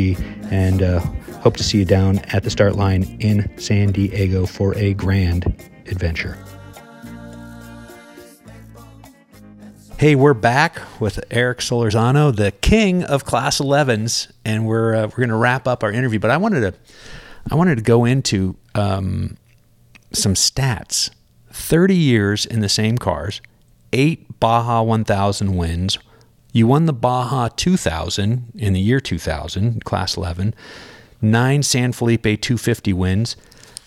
And 0.51 0.81
uh, 0.81 0.99
Hope 1.41 1.55
to 1.55 1.63
see 1.63 1.77
you 1.77 1.85
down 1.85 2.19
at 2.33 2.43
the 2.43 2.49
start 2.49 2.75
line 2.75 3.03
in 3.19 3.49
San 3.57 3.93
Diego 3.93 4.45
for 4.45 4.77
a 4.77 4.93
grand 4.93 5.45
adventure. 5.87 6.37
Hey, 9.99 10.15
we're 10.15 10.33
back 10.33 10.81
with 11.01 11.19
Eric 11.29 11.57
Solorzano, 11.57 12.33
the 12.33 12.53
king 12.53 13.03
of 13.03 13.25
Class 13.25 13.59
11s, 13.59 14.31
and 14.45 14.65
we're 14.65 14.95
uh, 14.95 15.07
we're 15.07 15.17
going 15.17 15.27
to 15.27 15.35
wrap 15.35 15.67
up 15.67 15.83
our 15.83 15.91
interview. 15.91 16.19
But 16.19 16.31
I 16.31 16.37
wanted 16.37 16.61
to 16.61 16.73
I 17.51 17.55
wanted 17.55 17.75
to 17.75 17.81
go 17.81 18.05
into 18.05 18.55
um, 18.73 19.35
some 20.13 20.35
stats. 20.35 21.09
Thirty 21.51 21.97
years 21.97 22.45
in 22.45 22.61
the 22.61 22.69
same 22.69 22.97
cars, 22.97 23.41
eight 23.91 24.39
Baja 24.39 24.81
1000 24.83 25.57
wins. 25.57 25.99
You 26.53 26.65
won 26.65 26.85
the 26.85 26.93
Baja 26.93 27.49
2000 27.49 28.53
in 28.55 28.71
the 28.71 28.79
year 28.79 29.01
2000, 29.01 29.83
Class 29.83 30.15
11. 30.15 30.53
Nine 31.21 31.61
San 31.61 31.91
Felipe 31.91 32.23
250 32.23 32.93
wins, 32.93 33.35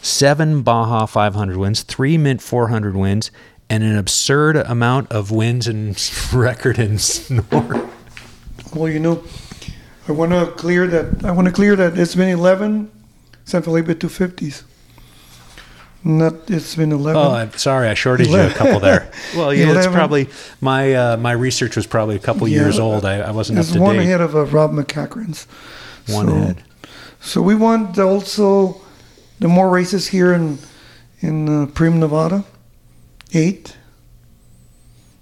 seven 0.02 0.60
Baja 0.60 1.06
500 1.06 1.56
wins, 1.56 1.82
three 1.82 2.18
Mint 2.18 2.42
400 2.42 2.96
wins, 2.96 3.30
and 3.72 3.82
an 3.82 3.96
absurd 3.96 4.54
amount 4.56 5.10
of 5.10 5.30
wins 5.30 5.66
and 5.66 5.96
record 6.34 6.78
in 6.78 6.98
SNORE. 6.98 7.88
Well, 8.74 8.86
you 8.88 9.00
know, 9.00 9.24
I 10.06 10.12
want 10.12 10.32
to 10.32 10.46
clear 10.58 10.86
that. 10.88 11.24
I 11.24 11.30
want 11.32 11.46
to 11.48 11.52
clear 11.52 11.74
that 11.76 11.96
it's 11.98 12.14
been 12.14 12.28
11 12.28 12.90
San 13.46 13.62
Felipe 13.62 13.86
250s. 13.86 14.64
Not 16.04 16.50
it's 16.50 16.74
been 16.76 16.92
11. 16.92 17.16
Oh, 17.16 17.30
I'm 17.30 17.52
sorry, 17.52 17.88
I 17.88 17.94
shorted 17.94 18.26
you 18.26 18.36
a 18.40 18.50
couple 18.50 18.78
there. 18.80 19.10
Well, 19.36 19.54
yeah, 19.54 19.72
it's 19.78 19.86
probably 19.86 20.28
my 20.60 20.92
uh, 20.92 21.16
my 21.16 21.32
research 21.32 21.74
was 21.76 21.86
probably 21.86 22.16
a 22.16 22.18
couple 22.18 22.46
Yeah. 22.48 22.60
years 22.60 22.78
old. 22.78 23.06
I, 23.06 23.20
I 23.20 23.30
wasn't 23.30 23.58
up 23.58 23.64
It's 23.64 23.72
to 23.72 23.80
one 23.80 23.96
date. 23.96 24.02
ahead 24.02 24.20
of 24.20 24.36
uh, 24.36 24.44
Rob 24.46 24.72
MacCachren's. 24.72 25.46
One 26.08 26.26
so, 26.26 26.34
ahead. 26.34 26.62
So 27.20 27.40
we 27.40 27.54
want 27.54 27.98
also 27.98 28.82
the 29.38 29.48
more 29.48 29.70
races 29.70 30.08
here 30.08 30.34
in 30.34 30.58
in 31.20 31.48
uh, 31.48 31.66
Primm, 31.68 31.98
Nevada, 31.98 32.44
eight. 33.34 33.76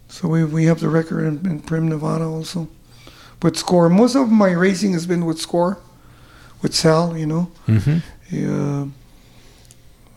So 0.09 0.29
we 0.29 0.45
we 0.45 0.65
have 0.65 0.81
the 0.81 0.89
record 0.89 1.25
in, 1.25 1.47
in 1.51 1.61
Primm, 1.63 1.85
Nevada 1.89 2.25
also, 2.25 2.69
with 3.43 3.57
score. 3.57 3.89
Most 3.89 4.17
of 4.17 4.31
my 4.31 4.51
racing 4.51 4.93
has 4.93 5.07
been 5.07 5.25
with 5.25 5.41
score, 5.41 5.79
with 6.63 6.75
Sal. 6.75 7.17
You 7.17 7.27
know, 7.27 7.51
hmm 7.67 7.99
uh, 8.33 8.87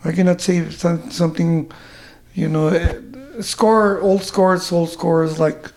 I 0.05 0.11
cannot 0.11 0.41
say 0.41 0.69
some, 0.69 1.09
something. 1.11 1.71
You 2.33 2.49
know, 2.49 2.67
eh, 2.69 2.99
score 3.41 3.99
old 4.01 4.23
scores, 4.23 4.71
old 4.71 4.89
scores 4.89 5.39
like 5.39 5.71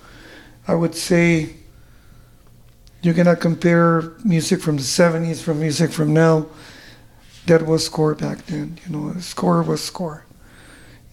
I 0.67 0.75
would 0.75 0.95
say. 0.95 1.55
You 3.03 3.15
cannot 3.15 3.39
compare 3.41 4.15
music 4.25 4.61
from 4.61 4.77
the 4.79 4.83
70s 4.83 5.41
from 5.41 5.61
music 5.61 5.93
from 5.93 6.13
now. 6.13 6.47
That 7.47 7.65
was 7.65 7.87
score 7.87 8.17
back 8.17 8.45
then. 8.47 8.79
You 8.85 8.97
know, 8.97 9.21
score 9.21 9.63
was 9.63 9.85
score. 9.85 10.26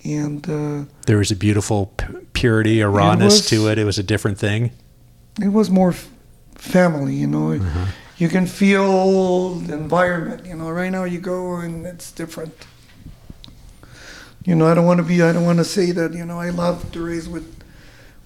And 0.06 0.50
uh, 0.50 0.92
There 1.06 1.18
was 1.18 1.32
a 1.32 1.36
beautiful 1.36 1.88
p- 1.98 2.06
purity, 2.34 2.82
a 2.82 2.90
rawness 2.90 3.34
was- 3.36 3.46
to 3.50 3.68
it. 3.70 3.78
It 3.78 3.86
was 3.86 3.98
a 3.98 4.04
different 4.04 4.38
thing. 4.38 4.72
it 5.42 5.48
was 5.50 5.70
more 5.70 5.92
f- 5.92 6.10
family, 6.56 7.16
you 7.16 7.28
know. 7.28 7.60
You 8.18 8.30
can 8.30 8.46
feel 8.46 9.56
the 9.56 9.74
environment, 9.74 10.46
you 10.46 10.56
know. 10.56 10.70
Right 10.70 10.92
now 10.92 11.04
you 11.06 11.20
go 11.20 11.56
and 11.58 11.86
it's 11.86 12.12
different. 12.12 12.54
You 14.46 14.56
know, 14.56 14.68
I 14.68 14.74
don't 14.76 14.86
want 14.86 14.98
to 15.00 15.04
be, 15.04 15.22
I 15.22 15.32
don't 15.32 15.46
want 15.46 15.60
to 15.60 15.66
say 15.66 15.92
that, 15.92 16.14
you 16.14 16.26
know, 16.26 16.38
I 16.40 16.50
love 16.50 16.92
to 16.92 17.06
race 17.06 17.28
with, 17.28 17.64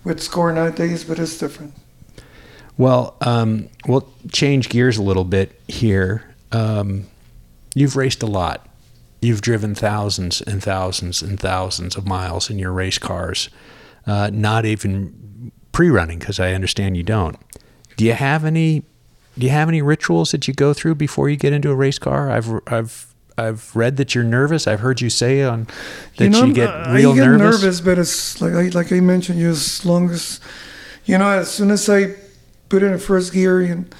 with 0.03 0.19
score 0.21 0.51
nowadays, 0.51 1.03
but 1.03 1.19
it's 1.19 1.37
different. 1.37 1.73
Well, 2.75 3.15
um, 3.21 3.69
we'll 3.87 4.11
change 4.31 4.69
gears 4.69 4.97
a 4.97 5.03
little 5.03 5.23
bit 5.25 5.59
here. 5.67 6.23
Um, 6.51 7.05
you've 7.75 7.95
raced 7.95 8.23
a 8.23 8.27
lot. 8.27 8.67
You've 9.21 9.41
driven 9.41 9.73
thousands 9.75 10.41
and 10.41 10.61
thousands 10.61 11.21
and 11.21 11.39
thousands 11.39 11.95
of 11.95 12.05
miles 12.07 12.49
in 12.49 12.59
your 12.59 12.71
race 12.71 12.97
cars, 12.99 13.49
uh, 14.05 14.29
not 14.31 14.65
even 14.65 15.51
pre-running, 15.71 16.19
because 16.19 16.39
I 16.39 16.53
understand 16.53 16.95
you 16.97 17.03
don't. 17.03 17.35
Do 17.95 18.05
you 18.05 18.13
have 18.13 18.45
any? 18.45 18.83
Do 19.37 19.45
you 19.45 19.51
have 19.51 19.69
any 19.69 19.81
rituals 19.81 20.31
that 20.31 20.47
you 20.47 20.53
go 20.53 20.73
through 20.73 20.95
before 20.95 21.29
you 21.29 21.35
get 21.35 21.53
into 21.53 21.69
a 21.71 21.75
race 21.75 21.99
car? 21.99 22.29
I've 22.31 22.49
I've 22.67 23.13
I've 23.39 23.75
read 23.75 23.97
that 23.97 24.13
you're 24.15 24.23
nervous. 24.23 24.67
I've 24.67 24.79
heard 24.79 25.01
you 25.01 25.09
say 25.09 25.43
on 25.43 25.67
that 26.17 26.23
you, 26.25 26.29
know, 26.29 26.53
get 26.53 26.69
I- 26.69 26.95
real 26.95 27.11
I 27.13 27.15
get 27.15 27.25
nervous. 27.25 27.61
nervous, 27.63 27.81
but 27.81 27.97
it's 27.99 28.41
like 28.41 28.53
I, 28.53 28.69
like 28.69 28.91
I 28.91 28.99
mentioned, 28.99 29.39
you 29.39 29.49
as 29.49 29.83
long 29.85 30.09
as 30.11 30.39
you 31.05 31.17
know, 31.17 31.27
as 31.29 31.49
soon 31.51 31.71
as 31.71 31.87
I 31.89 32.15
put 32.69 32.83
in 32.83 32.93
a 32.93 32.97
first 32.99 33.33
gear, 33.33 33.61
and 33.61 33.93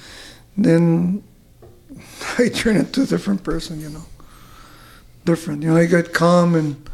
then 0.58 1.24
I 2.38 2.50
turn 2.50 2.78
into 2.78 3.02
a 3.04 3.06
different 3.06 3.44
person. 3.44 3.80
You 3.82 3.90
know, 3.90 4.06
different. 5.28 5.62
You 5.62 5.70
know, 5.70 5.78
I 5.78 5.86
get 5.86 6.14
calm 6.14 6.56
and 6.56 6.90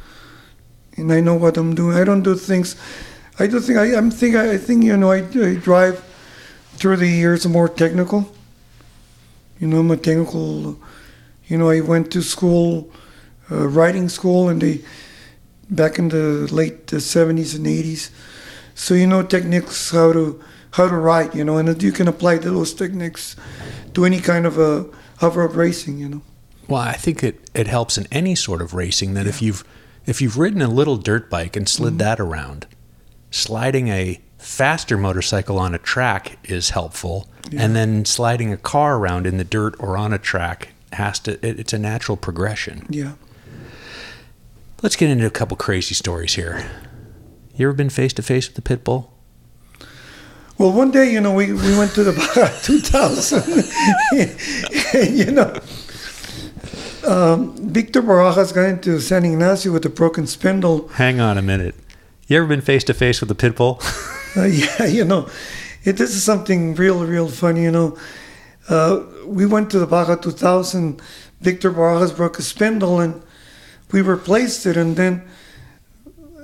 and 0.98 1.12
I 1.12 1.22
know 1.22 1.36
what 1.36 1.58
I'm 1.58 1.74
doing. 1.74 1.98
I 1.98 2.04
don't 2.04 2.24
do 2.24 2.36
things. 2.36 2.76
I 3.40 3.48
do 3.48 3.60
think 3.60 3.78
I, 3.80 3.96
I'm 3.98 4.12
think 4.12 4.36
I, 4.36 4.58
think 4.58 4.84
you 4.84 4.98
know 4.98 5.12
I, 5.12 5.20
I 5.50 5.56
drive 5.56 6.04
through 6.78 6.98
the 6.98 7.08
years 7.08 7.48
more 7.48 7.70
technical. 7.70 8.20
You 9.60 9.68
know, 9.68 9.80
I'm 9.80 9.92
a 9.92 9.98
technical. 9.98 10.78
You 11.48 11.58
know, 11.58 11.70
I 11.70 11.82
went 11.82 12.12
to 12.12 12.22
school, 12.22 12.92
uh, 13.52 13.68
writing 13.68 14.10
school, 14.10 14.50
and 14.50 14.62
they 14.62 14.82
back 15.70 16.00
in 16.00 16.10
the 16.10 16.48
late 16.52 16.94
uh, 16.94 16.98
70s 16.98 17.56
and 17.56 17.66
80s. 17.66 18.10
So 18.76 18.94
you 18.94 19.08
know 19.08 19.24
techniques 19.24 19.92
how 19.92 20.14
to 20.14 20.42
how 20.72 20.88
to 20.88 20.96
write, 20.96 21.36
you 21.36 21.44
know, 21.46 21.58
and 21.58 21.82
you 21.84 21.92
can 21.92 22.08
apply 22.08 22.38
those 22.38 22.74
techniques 22.74 23.36
to 23.94 24.06
any 24.06 24.20
kind 24.20 24.46
of 24.48 24.58
a 24.58 24.86
hover 25.18 25.48
racing, 25.48 26.00
you 26.00 26.10
know. 26.10 26.22
Well, 26.68 26.82
I 26.82 26.94
think 26.94 27.24
it, 27.24 27.50
it 27.54 27.68
helps 27.68 27.98
in 27.98 28.08
any 28.12 28.36
sort 28.36 28.62
of 28.62 28.74
racing 28.74 29.14
that 29.16 29.28
if 29.28 29.42
you've 29.42 29.64
if 30.06 30.22
you've 30.22 30.38
ridden 30.38 30.62
a 30.62 30.68
little 30.68 30.98
dirt 30.98 31.30
bike 31.30 31.56
and 31.56 31.68
slid 31.68 31.92
mm-hmm. 31.92 32.00
that 32.00 32.20
around, 32.20 32.68
sliding 33.32 33.88
a 33.88 34.20
faster 34.38 34.98
motorcycle 34.98 35.58
on 35.58 35.74
a 35.74 35.78
track 35.78 36.38
is 36.44 36.72
helpful, 36.72 37.28
and 37.56 37.76
then 37.76 38.06
sliding 38.06 38.52
a 38.52 38.58
car 38.58 38.98
around 38.98 39.26
in 39.26 39.38
the 39.38 39.44
dirt 39.44 39.76
or 39.80 39.98
on 39.98 40.14
a 40.14 40.20
track 40.20 40.70
has 40.94 41.20
to 41.20 41.34
it, 41.46 41.60
it's 41.60 41.74
a 41.74 41.80
natural 41.80 42.18
progression. 42.18 42.86
Yeah. 42.90 43.14
Let's 44.82 44.96
get 44.96 45.10
into 45.10 45.26
a 45.26 45.32
couple 45.32 45.56
crazy 45.56 45.96
stories 45.96 46.36
here. 46.36 46.70
You 47.56 47.68
ever 47.68 47.74
been 47.74 47.90
face 47.90 48.14
to 48.14 48.22
face 48.22 48.48
with 48.48 48.56
the 48.56 48.62
pit 48.62 48.84
bull? 48.84 49.14
Well, 50.58 50.72
one 50.72 50.92
day, 50.92 51.12
you 51.12 51.20
know, 51.20 51.34
we, 51.34 51.52
we 51.52 51.78
went 51.78 51.94
to 51.96 52.04
the 52.04 52.12
Baja 52.14 52.48
2000. 52.64 53.44
you 55.18 55.32
know, 55.32 55.60
um, 57.06 57.56
Victor 57.58 58.02
Barajas 58.02 58.54
got 58.54 58.66
into 58.66 59.00
San 59.00 59.26
Ignacio 59.26 59.72
with 59.72 59.86
a 59.86 59.90
broken 59.90 60.28
spindle. 60.28 60.88
Hang 60.90 61.20
on 61.20 61.38
a 61.38 61.42
minute. 61.42 61.76
You 62.28 62.38
ever 62.38 62.48
been 62.48 62.62
face 62.62 62.84
to 62.86 62.94
face 62.94 63.20
with 63.22 63.30
a 63.32 63.36
pit 63.36 63.56
bull? 63.56 63.82
Uh, 64.36 64.46
yeah, 64.46 64.86
you 64.86 65.06
know, 65.06 65.30
it, 65.84 65.94
this 65.98 66.16
is 66.16 66.24
something 66.24 66.74
real, 66.74 67.06
real 67.06 67.28
funny. 67.28 67.62
You 67.62 67.70
know, 67.70 67.98
uh, 68.68 69.04
we 69.28 69.46
went 69.46 69.70
to 69.70 69.78
the 69.78 69.86
Baja 69.86 70.16
2000. 70.16 71.00
Victor 71.40 71.72
Barajas 71.72 72.16
broke 72.16 72.40
a 72.40 72.42
spindle, 72.42 73.00
and 73.00 73.22
we 73.92 74.02
replaced 74.02 74.66
it, 74.66 74.76
and 74.76 74.96
then 74.96 75.24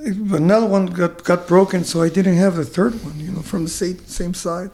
another 0.04 0.68
one 0.68 0.86
got 0.86 1.24
got 1.24 1.48
broken. 1.48 1.84
So 1.84 2.04
I 2.04 2.10
didn't 2.10 2.38
have 2.38 2.58
the 2.58 2.64
third 2.64 3.04
one. 3.04 3.20
You 3.20 3.32
know, 3.32 3.42
from 3.42 3.64
the 3.64 3.72
same 3.72 4.06
same 4.06 4.36
side. 4.36 4.70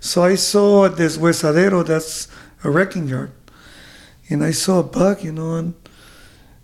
So 0.00 0.22
I 0.22 0.34
saw 0.34 0.84
at 0.84 0.98
this 0.98 1.16
huesadero, 1.16 1.82
that's 1.82 2.28
a 2.62 2.70
wrecking 2.70 3.08
yard, 3.08 3.30
and 4.30 4.44
I 4.44 4.52
saw 4.52 4.80
a 4.80 4.82
bug. 4.82 5.22
You 5.22 5.32
know, 5.32 5.54
and 5.54 5.74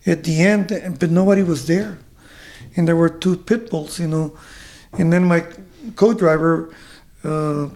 at 0.06 0.24
the 0.24 0.40
end, 0.40 0.68
but 0.98 1.10
nobody 1.10 1.42
was 1.42 1.66
there, 1.66 1.98
and 2.76 2.86
there 2.86 2.96
were 2.96 3.08
two 3.08 3.36
pit 3.36 3.70
bulls. 3.70 3.98
You 3.98 4.08
know, 4.08 4.38
and 4.92 5.12
then 5.12 5.24
my 5.24 5.44
co-driver, 5.96 6.74
uh, 7.24 7.68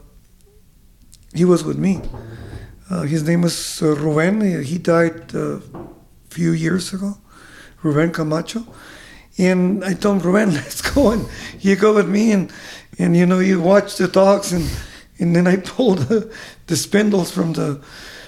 he 1.35 1.44
was 1.44 1.64
with 1.64 1.79
me. 1.79 2.01
Uh, 2.90 3.03
his 3.03 3.23
name 3.27 3.42
was 3.42 3.83
uh, 3.83 3.94
Ruben. 3.97 4.62
He- 4.62 4.79
died 4.79 5.35
uh, 5.35 5.57
a 5.57 5.61
few 6.29 6.53
years 6.53 6.92
ago. 6.92 7.16
Ruben 7.83 8.12
Camacho. 8.12 8.66
And 9.38 9.85
I 9.85 9.94
told 9.94 10.20
him, 10.20 10.27
Ruben, 10.33 10.55
let's 10.55 10.83
go. 10.83 11.12
And 11.12 11.29
you 11.61 11.77
go 11.77 11.94
with 11.94 12.09
me 12.09 12.33
and, 12.33 12.53
and 12.99 13.16
you 13.16 13.27
know, 13.27 13.38
you 13.38 13.61
watch 13.61 13.97
the 13.97 14.07
dogs. 14.07 14.53
And, 14.53 14.68
and 15.18 15.35
then 15.35 15.47
I 15.47 15.57
pulled 15.57 15.99
the, 15.99 16.33
the 16.66 16.77
spindles 16.77 17.31
from 17.31 17.55
the 17.55 17.81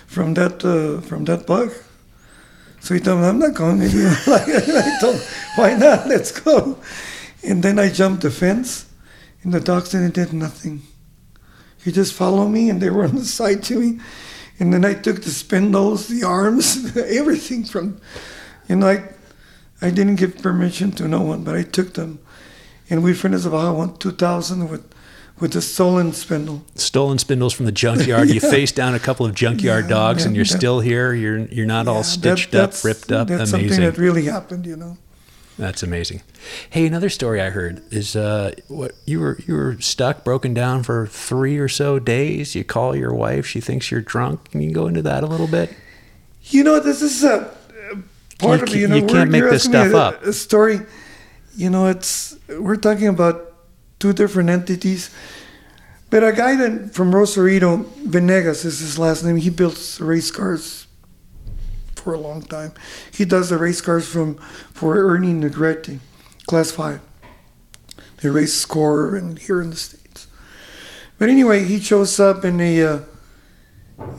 from 0.07 0.35
that 0.35 0.65
uh, 0.65 1.01
from 1.03 1.25
that 1.25 1.47
bug. 1.47 1.73
So 2.81 2.95
he 2.95 3.01
told 3.01 3.21
me, 3.21 3.27
I'm 3.27 3.39
not 3.39 3.55
going 3.55 3.79
with 3.79 3.95
you. 3.95 4.09
I 4.33 4.99
told 5.01 5.21
why 5.57 5.75
not? 5.75 6.07
Let's 6.09 6.31
go. 6.31 6.79
And 7.43 7.63
then 7.63 7.79
I 7.79 7.89
jumped 7.89 8.23
the 8.23 8.31
fence, 8.31 8.87
and 9.43 9.53
the 9.53 9.61
dogs 9.61 9.91
didn't 9.91 10.15
did 10.15 10.33
nothing. 10.33 10.83
He 11.83 11.93
just 11.93 12.15
followed 12.15 12.49
me, 12.49 12.69
and 12.69 12.81
they 12.81 12.91
were 12.91 13.05
on 13.09 13.15
the 13.15 13.25
side 13.25 13.63
to 13.65 13.79
me. 13.79 14.01
And 14.59 14.73
then 14.73 14.85
I 14.85 14.95
took 14.95 15.23
the 15.23 15.31
spindles, 15.31 16.09
the 16.09 16.25
arms, 16.25 16.97
everything 16.97 17.65
from, 17.65 18.01
you 18.69 18.77
know, 18.77 18.89
I, 18.89 19.05
I 19.83 19.91
didn't 19.91 20.17
give 20.17 20.39
permission 20.39 20.93
to 20.93 21.07
no 21.07 21.21
one, 21.21 21.45
but 21.45 21.55
I 21.55 21.63
took 21.63 21.93
them. 21.95 22.19
And 22.89 23.05
we 23.05 23.13
finished 23.13 23.45
about 23.45 23.77
one 23.77 23.97
2000 23.99 24.69
with, 24.69 24.95
with 25.39 25.53
the 25.53 25.61
stolen 25.63 26.13
spindle. 26.13 26.63
Stolen 26.75 27.19
spindles 27.19 27.53
from 27.53 27.67
the 27.67 27.73
junkyard. 27.73 28.29
You 28.31 28.41
face 28.57 28.73
down 28.73 28.95
a 28.95 28.99
couple 28.99 29.27
of 29.27 29.35
junkyard 29.35 29.85
Yeah, 29.85 29.91
dogs, 29.91 30.25
and 30.25 30.35
you're 30.37 30.45
that- 30.45 30.57
still 30.59 30.81
here. 30.81 31.13
You're 31.15 31.39
you're 31.47 31.67
not 31.67 31.89
all 31.89 32.03
stitched 32.03 32.53
that- 32.53 32.75
up, 32.79 32.85
ripped 32.85 33.13
up. 33.13 33.29
That's 33.29 33.53
Amazing. 33.53 33.69
something 33.69 33.85
that 33.85 33.99
really 33.99 34.25
happened, 34.25 34.67
you 34.67 34.77
know. 34.77 34.97
That's 35.59 35.83
amazing. 35.83 36.21
Hey, 36.69 36.87
another 36.87 37.09
story 37.09 37.41
I 37.41 37.49
heard 37.49 37.81
is 37.91 38.15
uh, 38.15 38.53
what 38.69 38.93
you 39.07 39.21
were 39.21 39.39
you 39.47 39.55
were 39.55 39.77
stuck, 39.81 40.23
broken 40.23 40.53
down 40.53 40.83
for 40.83 41.07
three 41.07 41.57
or 41.57 41.67
so 41.69 41.99
days. 41.99 42.55
You 42.55 42.63
call 42.63 42.95
your 42.95 43.15
wife, 43.15 43.47
she 43.47 43.61
thinks 43.61 43.91
you're 43.91 44.03
drunk. 44.03 44.51
Can 44.51 44.61
you 44.61 44.71
go 44.73 44.87
into 44.87 45.01
that 45.03 45.23
a 45.23 45.27
little 45.27 45.47
bit? 45.47 45.75
You 46.43 46.63
know, 46.63 46.79
this 46.79 47.01
is 47.01 47.25
a 47.25 47.51
part 48.39 48.61
You 48.61 48.65
of 48.65 48.69
it. 48.69 48.77
You 48.81 48.89
know, 48.89 48.97
you 48.97 49.07
can't 49.07 49.31
make 49.31 49.45
this 49.45 49.65
stuff 49.65 49.93
a, 49.95 49.97
up. 49.97 50.23
A 50.25 50.33
story. 50.35 50.81
You 51.57 51.71
know, 51.71 51.87
it's 51.87 52.37
we're 52.51 52.77
talking 52.77 53.09
about 53.09 53.46
two 54.07 54.13
different 54.13 54.49
entities. 54.49 55.11
But 56.11 56.23
a 56.23 56.33
guy 56.33 56.55
that 56.57 56.95
from 56.95 57.13
Rosarito, 57.13 57.79
Venegas 58.05 58.65
is 58.65 58.79
his 58.79 58.99
last 58.99 59.25
name. 59.25 59.37
He 59.37 59.51
builds 59.51 60.01
race 60.01 60.31
cars 60.31 60.87
for 61.97 62.15
a 62.15 62.19
long 62.19 62.43
time. 62.43 62.73
He 63.13 63.25
does 63.25 63.51
the 63.51 63.59
race 63.59 63.81
cars 63.81 64.07
from 64.07 64.37
for 64.73 64.97
Ernie 64.97 65.33
Negrete, 65.33 65.99
class 66.47 66.71
five. 66.71 67.01
They 68.23 68.29
race 68.29 68.55
SCORE 68.55 69.17
and 69.17 69.39
here 69.39 69.61
in 69.61 69.71
the 69.71 69.77
states. 69.77 70.29
But 71.19 71.29
anyway, 71.29 71.65
he 71.65 71.81
shows 71.81 72.21
up 72.21 72.45
in 72.45 72.61
a 72.61 72.83
uh, 72.83 73.01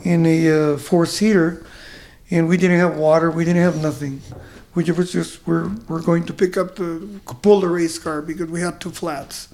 in 0.04 0.26
a 0.26 0.74
uh, 0.74 0.76
four 0.76 1.06
seater, 1.06 1.64
and 2.30 2.46
we 2.46 2.58
didn't 2.58 2.78
have 2.78 2.98
water. 2.98 3.30
We 3.30 3.46
didn't 3.46 3.62
have 3.62 3.80
nothing. 3.80 4.20
We 4.74 4.84
was 4.92 5.10
just 5.10 5.46
we're 5.46 5.68
we're 5.88 6.02
going 6.02 6.26
to 6.26 6.34
pick 6.34 6.58
up 6.58 6.76
the 6.76 7.20
pull 7.40 7.60
the 7.60 7.68
race 7.68 7.98
car 7.98 8.20
because 8.20 8.50
we 8.50 8.60
had 8.60 8.82
two 8.82 8.90
flats. 8.90 9.47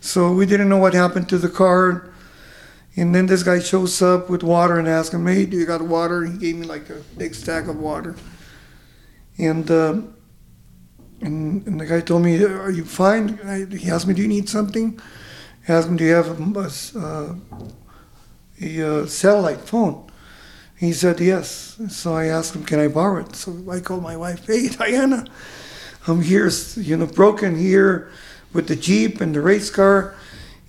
So 0.00 0.32
we 0.32 0.46
didn't 0.46 0.68
know 0.68 0.78
what 0.78 0.94
happened 0.94 1.28
to 1.28 1.38
the 1.38 1.48
car. 1.48 2.10
And 2.96 3.14
then 3.14 3.26
this 3.26 3.42
guy 3.42 3.60
shows 3.60 4.02
up 4.02 4.28
with 4.28 4.42
water 4.42 4.78
and 4.78 4.88
asks 4.88 5.14
him, 5.14 5.26
"Hey, 5.26 5.46
do 5.46 5.56
you 5.56 5.66
got 5.66 5.82
water?" 5.82 6.24
He 6.24 6.36
gave 6.38 6.56
me 6.56 6.66
like 6.66 6.90
a 6.90 7.02
big 7.16 7.34
stack 7.34 7.68
of 7.68 7.76
water. 7.76 8.16
And 9.38 9.70
um, 9.70 10.14
and, 11.20 11.66
and 11.66 11.80
the 11.80 11.86
guy 11.86 12.00
told 12.00 12.22
me, 12.22 12.42
"Are 12.42 12.70
you 12.70 12.84
fine?" 12.84 13.38
I, 13.44 13.64
he 13.76 13.90
asked 13.90 14.06
me, 14.06 14.14
"Do 14.14 14.22
you 14.22 14.28
need 14.28 14.48
something?" 14.48 14.98
I 15.68 15.72
asked 15.72 15.88
him, 15.88 15.96
"Do 15.96 16.04
you 16.04 16.14
have 16.14 16.56
a, 16.56 16.70
uh, 16.98 17.34
a 18.60 19.02
uh, 19.02 19.06
satellite 19.06 19.60
phone?" 19.60 20.10
He 20.76 20.92
said 20.92 21.20
yes. 21.20 21.78
So 21.90 22.14
I 22.14 22.26
asked 22.26 22.56
him, 22.56 22.64
"Can 22.64 22.80
I 22.80 22.88
borrow 22.88 23.20
it?" 23.20 23.36
So 23.36 23.54
I 23.70 23.80
called 23.80 24.02
my 24.02 24.16
wife, 24.16 24.46
"Hey, 24.46 24.68
Diana, 24.68 25.26
I'm 26.08 26.22
here, 26.22 26.50
you 26.76 26.96
know, 26.96 27.06
broken 27.06 27.56
here 27.56 28.10
with 28.52 28.68
the 28.68 28.76
jeep 28.76 29.20
and 29.20 29.34
the 29.34 29.40
race 29.40 29.70
car," 29.70 30.14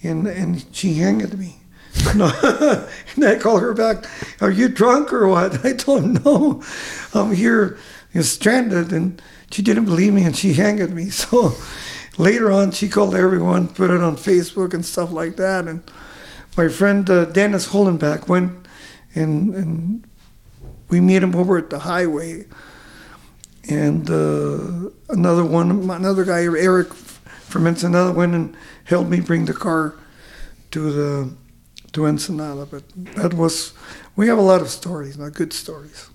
and 0.03 0.27
and 0.27 0.65
she 0.71 0.95
hanged 0.95 1.37
me. 1.37 1.57
And 2.13 3.25
I 3.25 3.37
called 3.37 3.61
her 3.61 3.73
back. 3.73 4.05
Are 4.39 4.51
you 4.51 4.69
drunk 4.69 5.11
or 5.11 5.27
what? 5.27 5.65
I 5.65 5.73
told 5.73 6.03
him 6.03 6.13
no. 6.23 6.63
I'm 7.13 7.33
here, 7.33 7.77
you 8.13 8.23
stranded, 8.23 8.93
and 8.93 9.21
she 9.51 9.61
didn't 9.61 9.85
believe 9.85 10.13
me, 10.13 10.23
and 10.23 10.35
she 10.35 10.53
hanged 10.53 10.93
me. 10.93 11.09
So 11.21 11.55
later 12.17 12.51
on, 12.51 12.71
she 12.71 12.87
called 12.89 13.15
everyone, 13.15 13.67
put 13.67 13.89
it 13.89 14.01
on 14.01 14.15
Facebook 14.15 14.73
and 14.73 14.85
stuff 14.85 15.11
like 15.11 15.35
that. 15.37 15.67
And 15.67 15.83
my 16.57 16.67
friend 16.67 17.09
uh, 17.09 17.25
Dennis 17.25 17.67
Hollenbach 17.67 18.27
went 18.27 18.67
and 19.15 19.55
and 19.55 20.07
we 20.89 20.99
meet 20.99 21.23
him 21.23 21.35
over 21.35 21.57
at 21.57 21.69
the 21.69 21.79
highway. 21.79 22.45
And 23.69 24.09
uh, 24.09 24.89
another 25.09 25.45
one, 25.45 25.89
another 25.89 26.25
guy, 26.25 26.41
Eric 26.43 26.93
from 27.51 27.67
Ensenada, 27.67 28.11
went 28.11 28.33
and 28.33 28.55
helped 28.85 29.09
me 29.09 29.19
bring 29.19 29.45
the 29.45 29.53
car 29.53 29.95
to 30.71 30.91
the 30.91 31.33
to 31.93 32.07
Ensenada. 32.07 32.65
But 32.65 32.83
that 33.15 33.33
was, 33.33 33.73
we 34.15 34.27
have 34.27 34.37
a 34.37 34.41
lot 34.41 34.61
of 34.61 34.69
stories, 34.69 35.17
not 35.17 35.33
good 35.33 35.53
stories. 35.53 36.09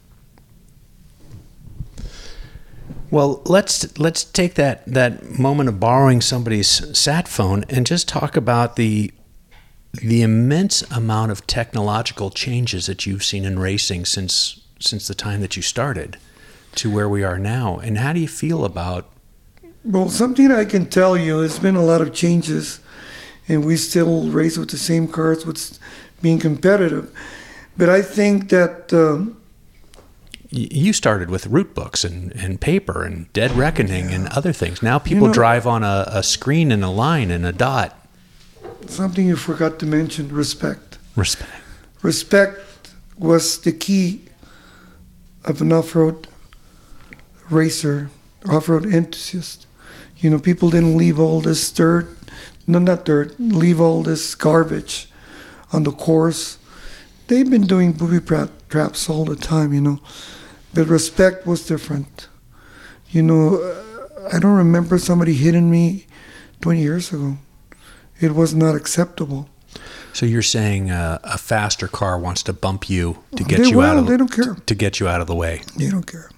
Well, 3.11 3.41
let's 3.47 3.99
let's 3.99 4.25
take 4.25 4.55
that 4.55 4.85
that 4.87 5.39
moment 5.39 5.69
of 5.69 5.79
borrowing 5.79 6.21
somebody's 6.21 6.99
sat 6.99 7.29
phone 7.29 7.65
and 7.69 7.87
just 7.87 8.09
talk 8.09 8.37
about 8.37 8.77
the 8.77 9.13
the 9.93 10.23
immense 10.23 10.83
amount 10.91 11.31
of 11.31 11.47
technological 11.47 12.31
changes 12.31 12.87
that 12.87 13.07
you've 13.07 13.25
seen 13.25 13.45
in 13.45 13.59
racing 13.59 14.07
since 14.07 14.61
since 14.81 15.07
the 15.07 15.15
time 15.15 15.41
that 15.41 15.57
you 15.57 15.63
started 15.63 16.19
to 16.75 16.91
where 16.91 17.09
we 17.09 17.23
are 17.23 17.39
now. 17.39 17.79
And 17.79 17.99
how 17.99 18.13
do 18.13 18.21
you 18.21 18.29
feel 18.29 18.65
about 18.65 19.09
Well, 19.87 20.09
something 20.09 20.51
I 20.51 20.65
can 20.65 20.87
tell 20.87 21.17
you, 21.17 21.41
there's 21.41 21.61
been 21.61 21.77
a 21.77 21.85
lot 21.85 22.01
of 22.01 22.13
changes, 22.13 22.81
and 23.47 23.65
we 23.65 23.77
still 23.77 24.29
race 24.29 24.59
with 24.59 24.71
the 24.71 24.79
same 24.79 25.07
cars, 25.07 25.47
with 25.47 25.79
being 26.21 26.41
competitive. 26.41 27.17
But 27.77 27.89
I 27.89 28.03
think 28.03 28.49
that 28.49 28.93
um, 28.93 29.37
you 30.51 30.93
started 30.93 31.31
with 31.31 31.47
route 31.47 31.73
books 31.73 32.03
and, 32.05 32.33
and 32.33 32.61
paper 32.61 33.05
and 33.05 33.33
dead 33.33 33.53
reckoning 33.53 34.11
and 34.11 34.27
other 34.29 34.53
things. 34.53 34.83
Now 34.83 34.99
people 34.99 35.29
know- 35.29 35.33
drive 35.33 35.67
on 35.69 35.85
a, 35.85 36.05
a 36.09 36.23
screen 36.23 36.73
and 36.73 36.83
a 36.83 36.89
line 36.91 37.31
and 37.31 37.47
a 37.47 37.53
dot. 37.53 37.97
something 38.87 39.27
you 39.27 39.37
forgot 39.37 39.79
to 39.81 39.87
mention 39.87 40.29
respect. 40.35 40.99
Respect. 41.15 41.53
Respect 42.03 42.91
was 43.19 43.61
the 43.61 43.73
key 43.73 44.23
of 45.45 45.61
an 45.61 45.73
off 45.73 45.95
road 45.95 46.27
racer, 47.51 48.11
off 48.51 48.69
road 48.69 48.85
enthusiast. 48.85 49.67
You 50.19 50.31
know, 50.31 50.39
people 50.39 50.71
didn't 50.71 50.97
leave 50.97 51.19
all 51.21 51.41
this 51.41 51.71
dirt, 51.71 52.09
no, 52.67 52.79
not 52.79 53.05
dirt, 53.05 53.39
leave 53.39 53.81
all 53.81 54.03
this 54.03 54.35
garbage 54.35 55.09
on 55.73 55.83
the 55.85 55.93
course. 55.93 56.59
They've 57.29 57.49
been 57.49 57.67
doing 57.67 57.93
booby 57.93 58.25
tra- 58.25 58.51
traps 58.69 59.11
all 59.11 59.25
the 59.25 59.37
time, 59.37 59.73
you 59.73 59.81
know, 59.81 60.01
but 60.73 60.87
respect 60.87 61.47
was 61.47 61.67
different. 61.67 62.29
You 63.11 63.23
know, 63.23 63.57
uh, 63.61 64.29
I 64.35 64.39
don't 64.39 64.57
remember 64.57 64.99
somebody 64.99 65.35
hitting 65.35 65.71
me 65.71 66.07
20 66.61 66.81
years 66.81 67.13
ago. 67.13 67.37
It 68.21 68.35
was 68.35 68.55
not 68.55 68.75
acceptable. 68.75 69.49
So 70.13 70.25
you're 70.25 70.41
saying 70.43 70.91
uh, 70.91 71.19
a 71.25 71.37
faster 71.37 71.89
car 71.89 72.19
wants 72.19 72.43
to 72.45 72.53
bump 72.55 72.89
you 72.89 73.23
to 73.37 73.45
get 73.45 73.59
They 73.61 73.69
you 73.69 73.83
out 73.83 73.97
will, 73.97 74.03
of 74.05 74.07
they 74.09 74.17
don't 74.17 74.33
care. 74.33 74.55
to 74.55 74.75
get 74.75 74.99
you 74.99 75.07
out 75.07 75.21
of 75.21 75.27
the 75.27 75.35
way. 75.35 75.61
They 75.77 75.91
don't 75.91 76.07
care. 76.07 76.31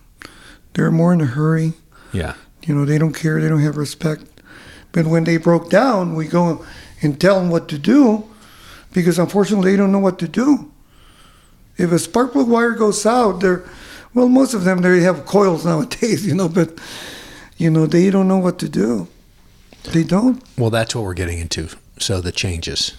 They're 0.75 0.91
more 0.91 1.13
in 1.13 1.21
a 1.21 1.27
hurry. 1.27 1.75
Yeah. 2.13 2.35
You 2.63 2.75
know, 2.75 2.85
they 2.85 2.99
don't 2.99 3.15
care. 3.15 3.41
They 3.41 3.49
don't 3.49 3.63
have 3.63 3.77
respect. 3.77 4.25
But 4.93 5.07
when 5.07 5.25
they 5.25 5.37
broke 5.37 5.71
down, 5.71 6.15
we 6.15 6.27
go 6.27 6.65
and 7.03 7.21
tell 7.21 7.41
them 7.41 7.51
what 7.51 7.69
to 7.69 7.79
do 7.79 8.29
because 8.93 9.19
unfortunately 9.19 9.73
they 9.73 9.77
don't 9.77 9.93
know 9.93 9.99
what 9.99 10.19
to 10.19 10.29
do. 10.29 10.73
If 11.77 11.93
a 11.93 11.99
spark 11.99 12.33
plug 12.33 12.49
wire 12.49 12.73
goes 12.73 13.07
out, 13.07 13.41
they're, 13.41 13.65
well, 14.15 14.29
most 14.29 14.55
of 14.55 14.65
them, 14.65 14.83
they 14.83 15.01
have 15.01 15.27
coils 15.27 15.65
nowadays, 15.65 16.27
you 16.27 16.35
know, 16.35 16.49
but, 16.49 16.79
you 17.57 17.71
know, 17.71 17.87
they 17.87 18.11
don't 18.11 18.29
know 18.29 18.39
what 18.39 18.59
to 18.61 18.69
do. 18.69 19.09
They 19.85 20.03
don't. 20.03 20.43
Well, 20.59 20.71
that's 20.71 20.95
what 20.95 21.05
we're 21.05 21.15
getting 21.15 21.39
into. 21.39 21.69
So 21.99 22.21
the 22.21 22.33
changes. 22.33 22.97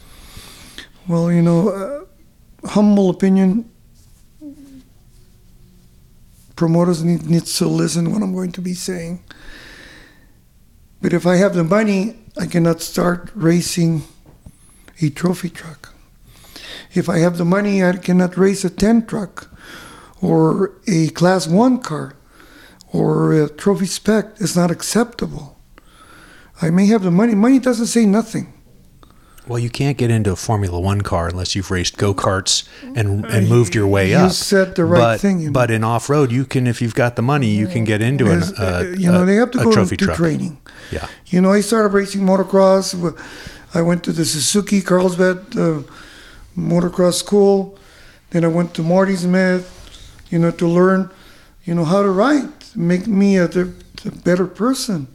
Well, 1.07 1.31
you 1.31 1.41
know, 1.41 1.69
uh, 1.69 2.67
humble 2.67 3.09
opinion. 3.09 3.69
Promoters 6.59 7.05
need 7.05 7.29
needs 7.29 7.57
to 7.59 7.69
listen 7.69 8.11
what 8.11 8.21
I'm 8.21 8.33
going 8.33 8.51
to 8.51 8.59
be 8.59 8.73
saying. 8.73 9.23
But 11.01 11.13
if 11.13 11.25
I 11.25 11.37
have 11.37 11.55
the 11.55 11.63
money, 11.63 12.19
I 12.37 12.47
cannot 12.47 12.81
start 12.81 13.31
racing 13.33 14.03
a 15.01 15.09
trophy 15.09 15.49
truck. 15.49 15.93
If 16.93 17.07
I 17.07 17.19
have 17.19 17.37
the 17.37 17.45
money, 17.45 17.81
I 17.81 17.93
cannot 17.93 18.35
race 18.35 18.65
a 18.65 18.69
10 18.69 19.05
truck 19.05 19.47
or 20.21 20.73
a 20.85 21.07
class 21.11 21.47
1 21.47 21.79
car 21.79 22.17
or 22.91 23.31
a 23.31 23.47
trophy 23.47 23.85
spec. 23.85 24.25
It's 24.41 24.57
not 24.57 24.69
acceptable. 24.69 25.57
I 26.61 26.71
may 26.71 26.87
have 26.87 27.03
the 27.03 27.11
money. 27.11 27.35
Money 27.35 27.59
doesn't 27.59 27.85
say 27.85 28.05
nothing. 28.05 28.51
Well, 29.49 29.57
you 29.57 29.71
can't 29.71 29.97
get 29.97 30.11
into 30.11 30.31
a 30.31 30.35
Formula 30.35 30.79
One 30.79 31.01
car 31.01 31.27
unless 31.27 31.55
you've 31.55 31.71
raced 31.71 31.97
go 31.97 32.13
karts 32.13 32.67
and 32.95 33.25
and 33.25 33.49
moved 33.49 33.73
your 33.73 33.87
way 33.87 34.11
You 34.11 34.17
up. 34.17 34.23
You 34.25 34.33
said 34.33 34.75
the 34.75 34.85
right 34.85 34.99
but, 34.99 35.21
thing, 35.21 35.43
know. 35.45 35.51
But 35.51 35.71
in 35.71 35.83
off 35.83 36.07
road, 36.07 36.31
you 36.31 36.45
can 36.45 36.67
if 36.67 36.81
you've 36.83 36.93
got 36.93 37.15
the 37.15 37.23
money, 37.23 37.47
you 37.47 37.67
can 37.67 37.83
get 37.83 38.01
into 38.01 38.25
Yes, 38.25 38.53
uh, 38.59 38.63
uh, 38.63 38.95
you 38.95 39.11
know, 39.11 39.23
a- 39.23 39.25
they 39.25 39.35
have 39.35 39.49
to 39.51 39.57
go 39.57 39.85
to 39.85 39.97
truck. 39.97 40.17
training. 40.17 40.59
Yeah. 40.91 41.07
You 41.27 41.41
know, 41.41 41.51
I 41.51 41.61
started 41.61 41.89
racing 41.93 42.21
motocross. 42.21 42.93
I 43.73 43.81
went 43.81 44.03
to 44.03 44.11
the 44.11 44.23
Suzuki 44.23 44.81
Carlsbad 44.81 45.37
uh, 45.57 45.81
motocross 46.55 47.15
school. 47.15 47.77
Then 48.29 48.45
I 48.45 48.47
went 48.47 48.75
to 48.75 48.83
Marty 48.83 49.15
Smith, 49.15 49.65
you 50.29 50.37
know, 50.37 50.51
to 50.51 50.67
learn, 50.67 51.09
you 51.65 51.73
know, 51.73 51.85
how 51.85 52.03
to 52.03 52.09
ride, 52.09 52.51
make 52.75 53.07
me 53.07 53.37
a, 53.37 53.47
the 53.47 53.73
better 54.23 54.45
person. 54.45 55.07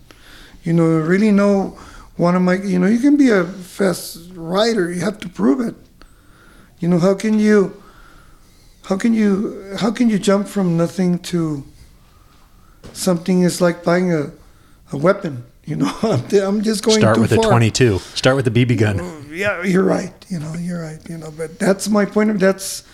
You 0.65 0.73
know, 0.73 0.87
really 0.99 1.31
know 1.31 1.79
one 2.17 2.37
of 2.37 2.43
my, 2.43 2.55
you 2.55 2.79
know, 2.79 2.87
you 2.87 2.99
can 2.99 3.17
be 3.17 3.31
a 3.31 3.45
fast 3.45 4.31
rider. 4.35 4.93
You 4.93 5.01
have 5.01 5.19
to 5.21 5.29
prove 5.29 5.61
it. 5.61 5.75
You 6.79 6.89
know, 6.89 6.99
how 6.99 7.15
can 7.15 7.39
you, 7.39 7.83
how 8.85 8.97
can 8.97 9.15
you, 9.15 9.77
how 9.79 9.91
can 9.91 10.09
you 10.11 10.19
jump 10.19 10.47
from 10.47 10.77
nothing 10.77 11.19
to 11.21 11.65
something 12.93 13.43
is 13.43 13.61
like 13.61 13.85
buying 13.85 14.13
a, 14.13 14.31
a 14.93 14.97
weapon. 14.97 15.45
You 15.65 15.77
know, 15.77 15.93
I'm, 16.03 16.63
just 16.63 16.85
going 16.85 16.99
Start 16.99 17.19
with 17.19 17.33
a 17.33 17.37
far. 17.37 17.51
22. 17.51 17.99
Start 17.99 18.37
with 18.37 18.45
the 18.45 18.51
BB 18.51 18.79
gun. 18.79 19.01
Oh, 19.01 19.25
yeah, 19.31 19.63
you're 19.63 19.85
right. 19.85 20.13
You 20.29 20.39
know, 20.39 20.53
you're 20.55 20.83
right. 20.83 21.01
You 21.09 21.19
know, 21.19 21.31
but 21.31 21.59
that's 21.59 21.89
my 21.89 22.05
point 22.05 22.31
of 22.31 22.39
that's, 22.39 22.85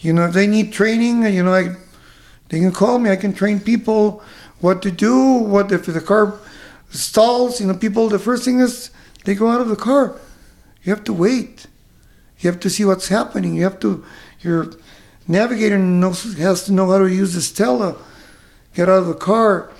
you 0.00 0.12
know, 0.12 0.26
if 0.26 0.34
they 0.34 0.46
need 0.46 0.72
training, 0.72 1.22
you 1.22 1.42
know, 1.42 1.54
I, 1.54 1.76
they 2.48 2.58
can 2.60 2.72
call 2.72 2.98
me. 2.98 3.10
I 3.10 3.16
can 3.16 3.32
train 3.32 3.60
people 3.60 4.22
what 4.60 4.82
to 4.82 4.90
do. 4.90 5.34
What 5.38 5.70
if 5.70 5.86
the 5.86 6.00
car 6.00 6.38
stalls? 6.90 7.60
You 7.60 7.66
know, 7.66 7.74
people. 7.74 8.08
The 8.08 8.18
first 8.18 8.44
thing 8.44 8.60
is 8.60 8.90
they 9.24 9.34
go 9.34 9.48
out 9.48 9.60
of 9.60 9.68
the 9.68 9.76
car. 9.76 10.18
You 10.82 10.94
have 10.94 11.04
to 11.04 11.12
wait. 11.12 11.66
You 12.38 12.50
have 12.50 12.60
to 12.60 12.70
see 12.70 12.84
what's 12.84 13.08
happening. 13.08 13.54
You 13.54 13.64
have 13.64 13.80
to. 13.80 14.04
Your 14.40 14.72
navigator 15.26 15.78
knows 15.78 16.34
has 16.38 16.64
to 16.64 16.72
know 16.72 16.90
how 16.90 16.98
to 16.98 17.12
use 17.12 17.34
the 17.34 17.40
Stella. 17.40 17.96
Get 18.74 18.88
out 18.88 18.98
of 18.98 19.06
the 19.06 19.14
car. 19.14 19.72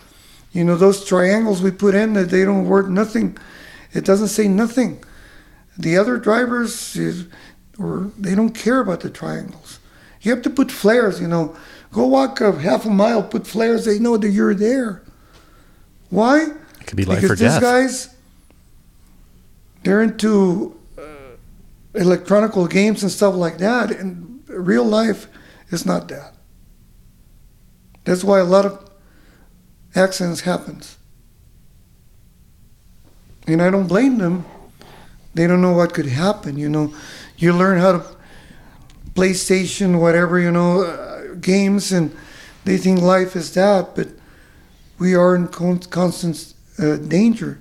You 0.53 0.65
know 0.65 0.77
those 0.77 1.05
triangles 1.05 1.61
we 1.61 1.71
put 1.71 1.95
in 1.95 2.15
that 2.15 2.31
they 2.31 2.45
don't 2.45 2.67
work 2.67 2.89
nothing. 2.89 3.37
It 3.93 4.05
doesn't 4.05 4.29
say 4.29 4.49
nothing. 4.49 5.05
The 5.79 5.99
other 5.99 6.17
drivers, 6.17 6.97
is, 6.97 7.27
or 7.79 8.11
they 8.19 8.35
don't 8.35 8.55
care 8.55 8.81
about 8.81 9.01
the 9.01 9.11
triangles. 9.11 9.79
You 10.23 10.31
have 10.33 10.43
to 10.43 10.51
put 10.51 10.73
flares. 10.73 11.21
You 11.21 11.29
know, 11.29 11.57
go 11.93 12.07
walk 12.07 12.41
a 12.41 12.53
half 12.53 12.87
a 12.87 12.91
mile, 12.91 13.23
put 13.23 13.47
flares. 13.47 13.85
They 13.85 13.99
know 13.99 14.17
that 14.17 14.31
you're 14.31 14.55
there. 14.55 15.03
Why? 16.09 16.49
It 16.87 16.91
could 16.91 16.97
be 16.99 17.05
life 17.05 17.21
because 17.21 17.43
or 17.43 17.45
these 17.45 17.59
guys, 17.59 18.15
they're 19.83 20.03
into 20.03 20.79
uh, 20.97 21.03
electronical 21.95 22.69
games 22.69 23.03
and 23.03 23.11
stuff 23.11 23.35
like 23.35 23.59
that, 23.59 23.91
and 23.91 24.41
real 24.47 24.85
life 24.85 25.27
is 25.71 25.85
not 25.85 26.07
that. 26.07 26.35
That's 28.05 28.23
why 28.23 28.39
a 28.39 28.45
lot 28.45 28.67
of 28.67 28.89
accidents 29.97 30.43
happens. 30.43 30.97
And 33.49 33.61
I 33.61 33.69
don't 33.69 33.89
blame 33.89 34.19
them. 34.19 34.45
They 35.35 35.49
don't 35.49 35.61
know 35.61 35.73
what 35.73 35.93
could 35.93 36.07
happen, 36.07 36.57
you 36.57 36.69
know. 36.69 36.95
You 37.37 37.53
learn 37.53 37.81
how 37.81 37.93
to 37.99 38.07
PlayStation, 39.15 39.99
whatever, 40.01 40.39
you 40.39 40.53
know, 40.53 40.83
uh, 40.83 41.35
games, 41.41 41.91
and 41.91 42.15
they 42.65 42.77
think 42.77 43.01
life 43.01 43.35
is 43.35 43.55
that, 43.55 43.97
but 43.97 44.11
we 45.01 45.17
are 45.17 45.35
in 45.35 45.49
con- 45.49 45.81
constant 45.81 46.55
uh, 46.79 46.97
danger 46.97 47.59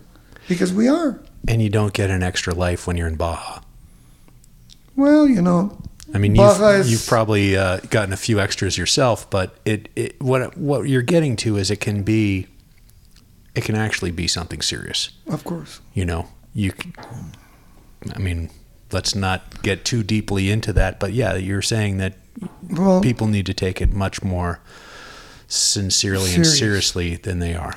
because 0.47 0.73
we 0.73 0.87
are. 0.87 1.19
And 1.47 1.61
you 1.61 1.69
don't 1.69 1.93
get 1.93 2.09
an 2.09 2.23
extra 2.23 2.53
life 2.53 2.87
when 2.87 2.97
you're 2.97 3.07
in 3.07 3.15
Baja. 3.15 3.61
Well, 4.95 5.27
you 5.27 5.41
know, 5.41 5.77
I 6.13 6.17
mean, 6.17 6.35
Baja 6.35 6.69
you've, 6.71 6.79
is- 6.81 6.91
you've 6.91 7.07
probably 7.07 7.57
uh, 7.57 7.79
gotten 7.89 8.13
a 8.13 8.17
few 8.17 8.39
extras 8.39 8.77
yourself, 8.77 9.29
but 9.29 9.55
it, 9.65 9.89
it 9.95 10.21
what 10.21 10.57
what 10.57 10.87
you're 10.87 11.01
getting 11.01 11.35
to 11.37 11.57
is 11.57 11.69
it 11.69 11.79
can 11.81 12.03
be, 12.03 12.47
it 13.53 13.63
can 13.63 13.75
actually 13.75 14.11
be 14.11 14.27
something 14.27 14.61
serious. 14.61 15.09
of 15.27 15.43
course. 15.43 15.81
You 15.93 16.05
know, 16.05 16.27
you. 16.53 16.71
I 18.15 18.19
mean, 18.19 18.49
let's 18.91 19.15
not 19.15 19.61
get 19.63 19.83
too 19.83 20.03
deeply 20.03 20.49
into 20.49 20.71
that, 20.73 20.99
but 20.99 21.11
yeah, 21.13 21.35
you're 21.35 21.61
saying 21.61 21.97
that 21.97 22.17
Well, 22.69 23.01
people 23.01 23.27
need 23.27 23.45
to 23.47 23.53
take 23.53 23.81
it 23.81 23.91
much 23.91 24.23
more 24.23 24.59
sincerely 25.47 26.33
and 26.35 26.45
seriously 26.45 27.15
than 27.15 27.39
they 27.39 27.53
are. 27.55 27.73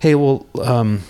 Hey, 0.00 0.14
well, 0.14 0.46
um, 0.62 1.02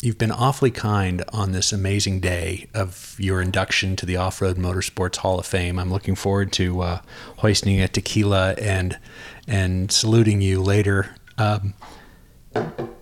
you've 0.00 0.16
been 0.16 0.32
awfully 0.32 0.70
kind 0.70 1.22
on 1.30 1.52
this 1.52 1.74
amazing 1.74 2.20
day 2.20 2.68
of 2.72 3.14
your 3.18 3.42
induction 3.42 3.96
to 3.96 4.06
the 4.06 4.16
Off 4.16 4.40
Road 4.40 4.56
Motorsports 4.56 5.16
Hall 5.16 5.38
of 5.38 5.44
Fame. 5.44 5.78
I'm 5.78 5.92
looking 5.92 6.14
forward 6.14 6.50
to 6.54 6.80
uh, 6.80 7.00
hoisting 7.38 7.82
a 7.82 7.88
tequila 7.88 8.54
and 8.54 8.98
and 9.46 9.92
saluting 9.92 10.40
you 10.40 10.62
later. 10.62 11.14
Um, 11.36 11.74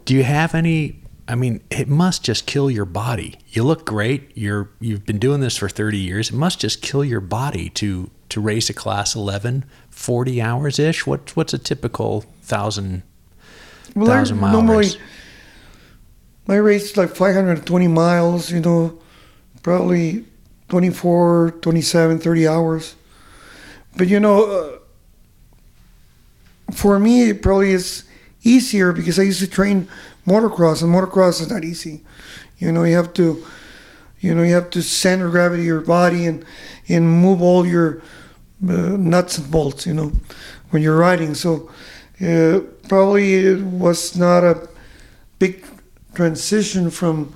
do 0.04 0.14
you 0.16 0.24
have 0.24 0.56
any? 0.56 1.02
I 1.28 1.36
mean, 1.36 1.60
it 1.70 1.86
must 1.86 2.24
just 2.24 2.46
kill 2.46 2.68
your 2.68 2.86
body. 2.86 3.38
You 3.46 3.62
look 3.62 3.86
great. 3.86 4.36
You're 4.36 4.70
you've 4.80 5.06
been 5.06 5.20
doing 5.20 5.40
this 5.40 5.56
for 5.56 5.68
30 5.68 5.98
years. 5.98 6.30
It 6.30 6.34
must 6.34 6.58
just 6.58 6.82
kill 6.82 7.04
your 7.04 7.20
body 7.20 7.68
to 7.70 8.10
to 8.30 8.40
race 8.40 8.68
a 8.70 8.74
class 8.74 9.14
11 9.14 9.66
40 9.88 10.42
hours 10.42 10.80
ish. 10.80 11.06
What 11.06 11.36
what's 11.36 11.54
a 11.54 11.58
typical 11.58 12.24
1000 12.40 13.04
well, 13.94 14.06
thousand 14.08 14.40
mile 14.40 14.52
normally 14.52 14.78
race? 14.78 14.96
My 16.48 16.56
race 16.56 16.90
is 16.90 16.96
like 16.96 17.14
520 17.14 17.88
miles, 17.88 18.50
you 18.50 18.60
know, 18.60 18.98
probably 19.62 20.24
24, 20.70 21.52
27, 21.60 22.18
30 22.18 22.48
hours. 22.48 22.96
But 23.96 24.08
you 24.08 24.18
know, 24.18 24.44
uh, 24.44 24.78
for 26.72 26.98
me, 26.98 27.28
it 27.28 27.42
probably 27.42 27.72
is 27.72 28.04
easier 28.42 28.92
because 28.92 29.18
I 29.18 29.22
used 29.24 29.40
to 29.40 29.46
train 29.46 29.88
motocross, 30.26 30.82
and 30.82 30.92
motocross 30.92 31.40
is 31.42 31.50
not 31.50 31.64
easy. 31.64 32.00
You 32.58 32.72
know, 32.72 32.84
you 32.84 32.96
have 32.96 33.12
to, 33.14 33.44
you 34.20 34.34
know, 34.34 34.42
you 34.42 34.54
have 34.54 34.70
to 34.70 34.82
center 34.82 35.28
gravity 35.28 35.64
your 35.64 35.82
body 35.82 36.26
and 36.26 36.44
and 36.88 37.06
move 37.08 37.42
all 37.42 37.66
your 37.66 38.00
uh, 38.66 38.96
nuts 38.96 39.36
and 39.38 39.50
bolts. 39.50 39.86
You 39.86 39.94
know, 39.94 40.12
when 40.70 40.82
you're 40.82 40.96
riding. 40.96 41.34
So 41.34 41.70
uh, 42.22 42.60
probably 42.88 43.34
it 43.34 43.60
was 43.60 44.16
not 44.16 44.44
a 44.44 44.68
big 45.38 45.64
transition 46.18 46.90
from 46.90 47.32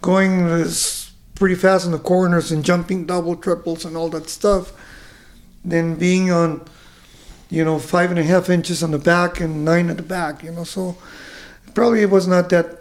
going 0.00 0.46
this 0.46 1.10
pretty 1.34 1.56
fast 1.56 1.84
in 1.84 1.90
the 1.90 1.98
corners 1.98 2.52
and 2.52 2.64
jumping 2.64 3.06
double 3.06 3.34
triples 3.34 3.84
and 3.84 3.96
all 3.96 4.08
that 4.08 4.28
stuff, 4.30 4.72
then 5.64 5.96
being 5.96 6.30
on, 6.30 6.64
you 7.50 7.64
know, 7.64 7.76
five 7.80 8.10
and 8.10 8.20
a 8.20 8.22
half 8.22 8.48
inches 8.48 8.84
on 8.84 8.92
the 8.92 9.00
back 9.00 9.40
and 9.40 9.64
nine 9.64 9.90
at 9.90 9.96
the 9.96 10.02
back. 10.04 10.44
You 10.44 10.52
know, 10.52 10.62
so 10.62 10.96
probably 11.74 12.02
it 12.02 12.10
was 12.10 12.28
not 12.28 12.50
that 12.50 12.78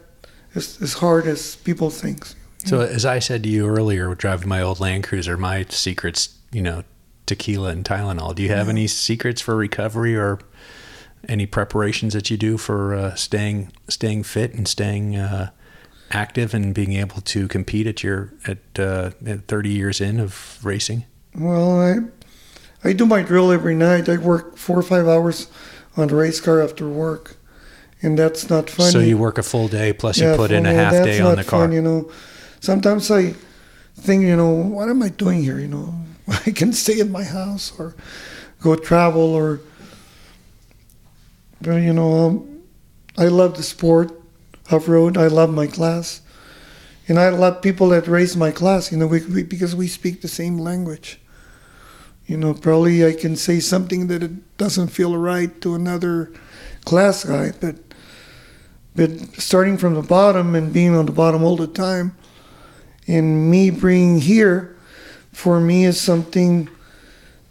as, 0.54 0.80
as 0.84 0.94
hard 0.94 1.26
as 1.26 1.56
people 1.56 1.90
think. 1.90 2.28
So 2.66 2.82
as 2.82 3.04
I 3.04 3.18
said 3.18 3.42
to 3.42 3.50
you 3.50 3.66
earlier, 3.66 4.14
driving 4.14 4.48
my 4.48 4.62
old 4.62 4.80
Land 4.80 5.04
Cruiser, 5.04 5.36
my 5.36 5.66
secrets, 5.70 6.38
you 6.52 6.62
know, 6.62 6.84
tequila 7.26 7.70
and 7.70 7.84
Tylenol. 7.84 8.36
Do 8.36 8.44
you 8.44 8.50
have 8.50 8.70
any 8.70 8.86
secrets 8.86 9.42
for 9.42 9.56
recovery 9.56 10.16
or 10.16 10.38
any 11.28 11.46
preparations 11.46 12.14
that 12.14 12.30
you 12.30 12.38
do 12.38 12.58
for 12.58 12.94
uh, 12.94 13.16
staying 13.16 13.72
staying 13.88 14.24
fit 14.24 14.54
and 14.54 14.68
staying 14.68 15.16
uh, 15.16 15.52
active 16.12 16.54
and 16.54 16.74
being 16.74 16.94
able 16.94 17.22
to 17.22 17.48
compete 17.48 17.88
at 17.88 18.04
your 18.04 18.34
at, 18.48 18.58
uh, 18.78 19.12
at 19.26 19.48
30 19.48 19.70
years 19.70 20.02
in 20.02 20.20
of 20.20 20.60
racing? 20.64 21.06
Well, 21.36 21.80
I 21.82 21.98
I 22.88 22.94
do 22.94 23.06
my 23.06 23.22
drill 23.22 23.52
every 23.52 23.76
night. 23.76 24.10
I 24.10 24.18
work 24.18 24.58
four 24.58 24.78
or 24.78 24.84
five 24.84 25.08
hours 25.08 25.48
on 25.96 26.08
the 26.08 26.16
race 26.16 26.40
car 26.40 26.62
after 26.62 26.88
work, 26.88 27.38
and 28.02 28.18
that's 28.18 28.50
not 28.50 28.70
fun. 28.70 28.92
So 28.92 29.00
you 29.00 29.18
work 29.18 29.38
a 29.38 29.44
full 29.44 29.68
day 29.68 29.94
plus 29.94 30.18
you 30.18 30.36
put 30.36 30.52
in 30.52 30.66
a 30.66 30.74
half 30.74 30.92
day 30.92 31.20
on 31.20 31.38
the 31.38 31.44
car. 31.44 31.62
Fun, 31.62 31.72
you 31.72 31.82
know, 31.82 32.12
sometimes 32.60 33.10
I 33.10 33.34
think, 33.96 34.24
you 34.24 34.36
know, 34.36 34.52
what 34.52 34.90
am 34.90 35.02
I 35.02 35.10
doing 35.10 35.44
here? 35.44 35.60
You 35.60 35.68
know, 35.68 35.94
I 36.46 36.52
can 36.52 36.74
stay 36.74 37.00
in 37.00 37.12
my 37.12 37.24
house 37.24 37.72
or 37.80 37.96
go 38.62 38.76
travel 38.76 39.22
or, 39.22 39.62
you 41.66 41.94
know, 41.94 42.26
um, 42.26 42.64
I 43.18 43.26
love 43.26 43.58
the 43.58 43.64
sport 43.64 44.12
off 44.72 44.88
road. 44.88 45.18
I 45.18 45.28
love 45.28 45.54
my 45.54 45.68
class, 45.68 46.22
and 47.08 47.20
I 47.20 47.30
love 47.30 47.62
people 47.62 47.90
that 47.90 48.08
race 48.08 48.36
my 48.36 48.52
class. 48.52 48.92
You 48.92 48.98
know, 48.98 49.08
we, 49.08 49.26
we 49.26 49.44
because 49.44 49.76
we 49.76 49.88
speak 49.88 50.22
the 50.22 50.28
same 50.28 50.58
language. 50.58 51.20
You 52.26 52.38
know, 52.38 52.54
probably 52.54 53.06
I 53.06 53.14
can 53.14 53.36
say 53.36 53.60
something 53.60 54.08
that 54.08 54.24
it 54.24 54.58
doesn't 54.58 54.88
feel 54.88 55.18
right 55.18 55.60
to 55.62 55.76
another 55.76 56.32
class 56.86 57.24
guy, 57.24 57.52
but 57.60 57.76
but 58.96 59.12
starting 59.38 59.78
from 59.78 59.96
the 59.96 60.02
bottom 60.02 60.56
and 60.56 60.72
being 60.72 60.96
on 60.96 61.06
the 61.06 61.12
bottom 61.12 61.44
all 61.44 61.58
the 61.58 61.68
time, 61.68 62.16
and 63.08 63.50
me 63.50 63.70
being 63.70 64.20
here, 64.20 64.76
for 65.32 65.60
me 65.60 65.86
is 65.86 66.00
something 66.00 66.70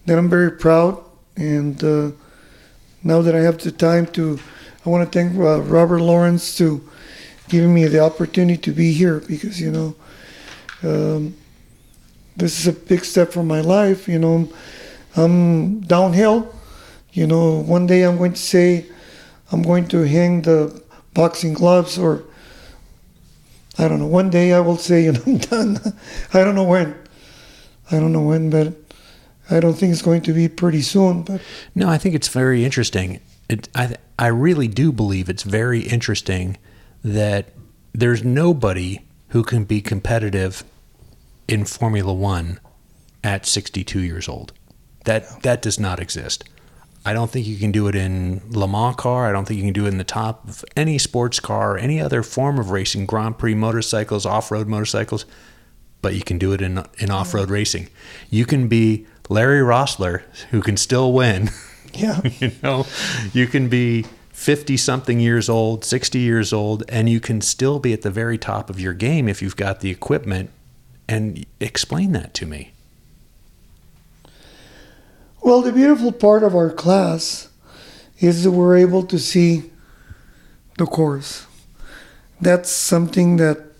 that 0.06 0.18
I'm 0.18 0.28
very 0.28 0.52
proud. 0.52 1.02
And 1.36 1.82
uh, 1.82 2.10
now 3.04 3.22
that 3.22 3.34
I 3.34 3.40
have 3.40 3.58
the 3.58 3.72
time 3.72 4.06
to, 4.08 4.38
I 4.86 4.90
want 4.90 5.10
to 5.10 5.18
thank 5.18 5.36
uh, 5.38 5.60
Robert 5.62 6.00
Lawrence 6.00 6.56
to 6.58 6.88
giving 7.48 7.74
me 7.74 7.86
the 7.86 8.00
opportunity 8.00 8.56
to 8.56 8.72
be 8.72 8.92
here 8.92 9.20
because 9.20 9.60
you 9.60 9.70
know, 9.70 9.94
um, 10.82 11.34
this 12.36 12.58
is 12.58 12.66
a 12.66 12.72
big 12.72 13.04
step 13.04 13.32
for 13.32 13.42
my 13.42 13.60
life. 13.60 14.08
You 14.08 14.18
know, 14.18 14.48
I'm 15.16 15.80
downhill. 15.80 16.54
You 17.12 17.26
know, 17.26 17.60
one 17.60 17.86
day 17.86 18.04
I'm 18.04 18.16
going 18.16 18.32
to 18.32 18.40
say, 18.40 18.86
I'm 19.50 19.62
going 19.62 19.86
to 19.88 20.02
hang 20.02 20.42
the 20.42 20.82
boxing 21.12 21.52
gloves 21.52 21.98
or 21.98 22.24
I 23.78 23.88
don't 23.88 23.98
know. 23.98 24.06
One 24.06 24.30
day 24.30 24.52
I 24.52 24.60
will 24.60 24.78
say, 24.78 25.04
you 25.04 25.12
know, 25.12 25.22
I'm 25.26 25.38
done. 25.38 25.78
I 26.32 26.44
don't 26.44 26.54
know 26.54 26.64
when. 26.64 26.94
I 27.90 28.00
don't 28.00 28.12
know 28.12 28.22
when, 28.22 28.48
but 28.48 28.81
I 29.50 29.60
don't 29.60 29.74
think 29.74 29.92
it's 29.92 30.02
going 30.02 30.22
to 30.22 30.32
be 30.32 30.48
pretty 30.48 30.82
soon. 30.82 31.22
But 31.22 31.40
No, 31.74 31.88
I 31.88 31.98
think 31.98 32.14
it's 32.14 32.28
very 32.28 32.64
interesting. 32.64 33.20
It, 33.48 33.68
I 33.74 33.96
I 34.18 34.28
really 34.28 34.68
do 34.68 34.92
believe 34.92 35.28
it's 35.28 35.42
very 35.42 35.80
interesting 35.80 36.58
that 37.04 37.48
there's 37.92 38.22
nobody 38.24 39.00
who 39.28 39.42
can 39.42 39.64
be 39.64 39.80
competitive 39.80 40.64
in 41.48 41.64
Formula 41.64 42.12
One 42.12 42.60
at 43.24 43.46
62 43.46 44.00
years 44.00 44.28
old. 44.28 44.52
That 45.04 45.42
that 45.42 45.62
does 45.62 45.80
not 45.80 46.00
exist. 46.00 46.44
I 47.04 47.12
don't 47.12 47.30
think 47.30 47.46
you 47.46 47.56
can 47.56 47.72
do 47.72 47.88
it 47.88 47.96
in 47.96 48.42
Le 48.50 48.68
Mans 48.68 48.94
car. 48.94 49.28
I 49.28 49.32
don't 49.32 49.44
think 49.46 49.58
you 49.58 49.64
can 49.64 49.72
do 49.72 49.86
it 49.86 49.88
in 49.88 49.98
the 49.98 50.04
top 50.04 50.48
of 50.48 50.64
any 50.76 50.98
sports 50.98 51.40
car 51.40 51.74
or 51.74 51.78
any 51.78 52.00
other 52.00 52.22
form 52.22 52.60
of 52.60 52.70
racing, 52.70 53.06
Grand 53.06 53.38
Prix 53.38 53.56
motorcycles, 53.56 54.24
off-road 54.24 54.68
motorcycles. 54.68 55.26
But 56.00 56.14
you 56.14 56.22
can 56.22 56.38
do 56.38 56.52
it 56.52 56.62
in 56.62 56.84
in 56.98 57.10
off-road 57.10 57.50
racing. 57.50 57.88
You 58.30 58.46
can 58.46 58.68
be 58.68 59.06
Larry 59.32 59.60
Roeseler, 59.60 60.22
who 60.50 60.60
can 60.60 60.76
still 60.76 61.12
win. 61.12 61.50
Yeah. 61.94 62.22
you 62.40 62.52
know, 62.62 62.86
you 63.34 63.46
can 63.46 63.68
be 63.68 64.06
50 64.30 64.78
something 64.78 65.20
years 65.20 65.50
old, 65.50 65.84
60 65.84 66.18
years 66.18 66.50
old, 66.50 66.84
and 66.88 67.06
you 67.06 67.20
can 67.20 67.42
still 67.42 67.78
be 67.78 67.92
at 67.92 68.00
the 68.00 68.10
very 68.10 68.38
top 68.38 68.70
of 68.70 68.80
your 68.80 68.94
game 68.94 69.28
if 69.28 69.42
you've 69.42 69.56
got 69.56 69.80
the 69.80 69.90
equipment. 69.90 70.48
And 71.06 71.44
explain 71.60 72.12
that 72.12 72.32
to 72.32 72.46
me. 72.46 72.72
Well, 75.42 75.60
the 75.60 75.70
beautiful 75.70 76.12
part 76.12 76.42
of 76.42 76.54
our 76.54 76.70
class 76.70 77.50
is 78.20 78.44
that 78.44 78.52
we're 78.52 78.78
able 78.78 79.02
to 79.02 79.18
see 79.18 79.70
the 80.78 80.86
course. 80.86 81.46
That's 82.40 82.70
something 82.70 83.36
that 83.36 83.71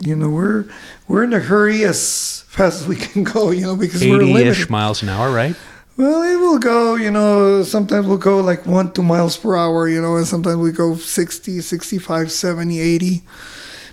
you 0.00 0.16
know 0.16 0.30
we're 0.30 0.64
we're 1.08 1.24
in 1.24 1.32
a 1.32 1.40
hurry 1.40 1.84
as 1.84 2.44
fast 2.48 2.82
as 2.82 2.88
we 2.88 2.96
can 2.96 3.24
go, 3.34 3.50
you 3.50 3.62
know, 3.62 3.76
because 3.76 4.02
we're 4.02 4.22
80 4.22 4.32
limited. 4.32 4.70
miles 4.70 5.02
an 5.02 5.08
hour, 5.08 5.30
right? 5.30 5.56
Well, 5.96 6.22
it 6.22 6.36
will 6.36 6.58
go, 6.58 6.94
you 6.94 7.10
know, 7.10 7.62
sometimes 7.62 8.06
we'll 8.06 8.16
go 8.16 8.40
like 8.40 8.64
one, 8.64 8.90
two 8.92 9.02
miles 9.02 9.36
per 9.36 9.54
hour, 9.54 9.86
you 9.86 10.00
know, 10.00 10.16
and 10.16 10.26
sometimes 10.26 10.56
we 10.56 10.72
go 10.72 10.94
60, 10.94 11.60
65, 11.60 12.32
70, 12.32 12.80
80. 12.80 13.22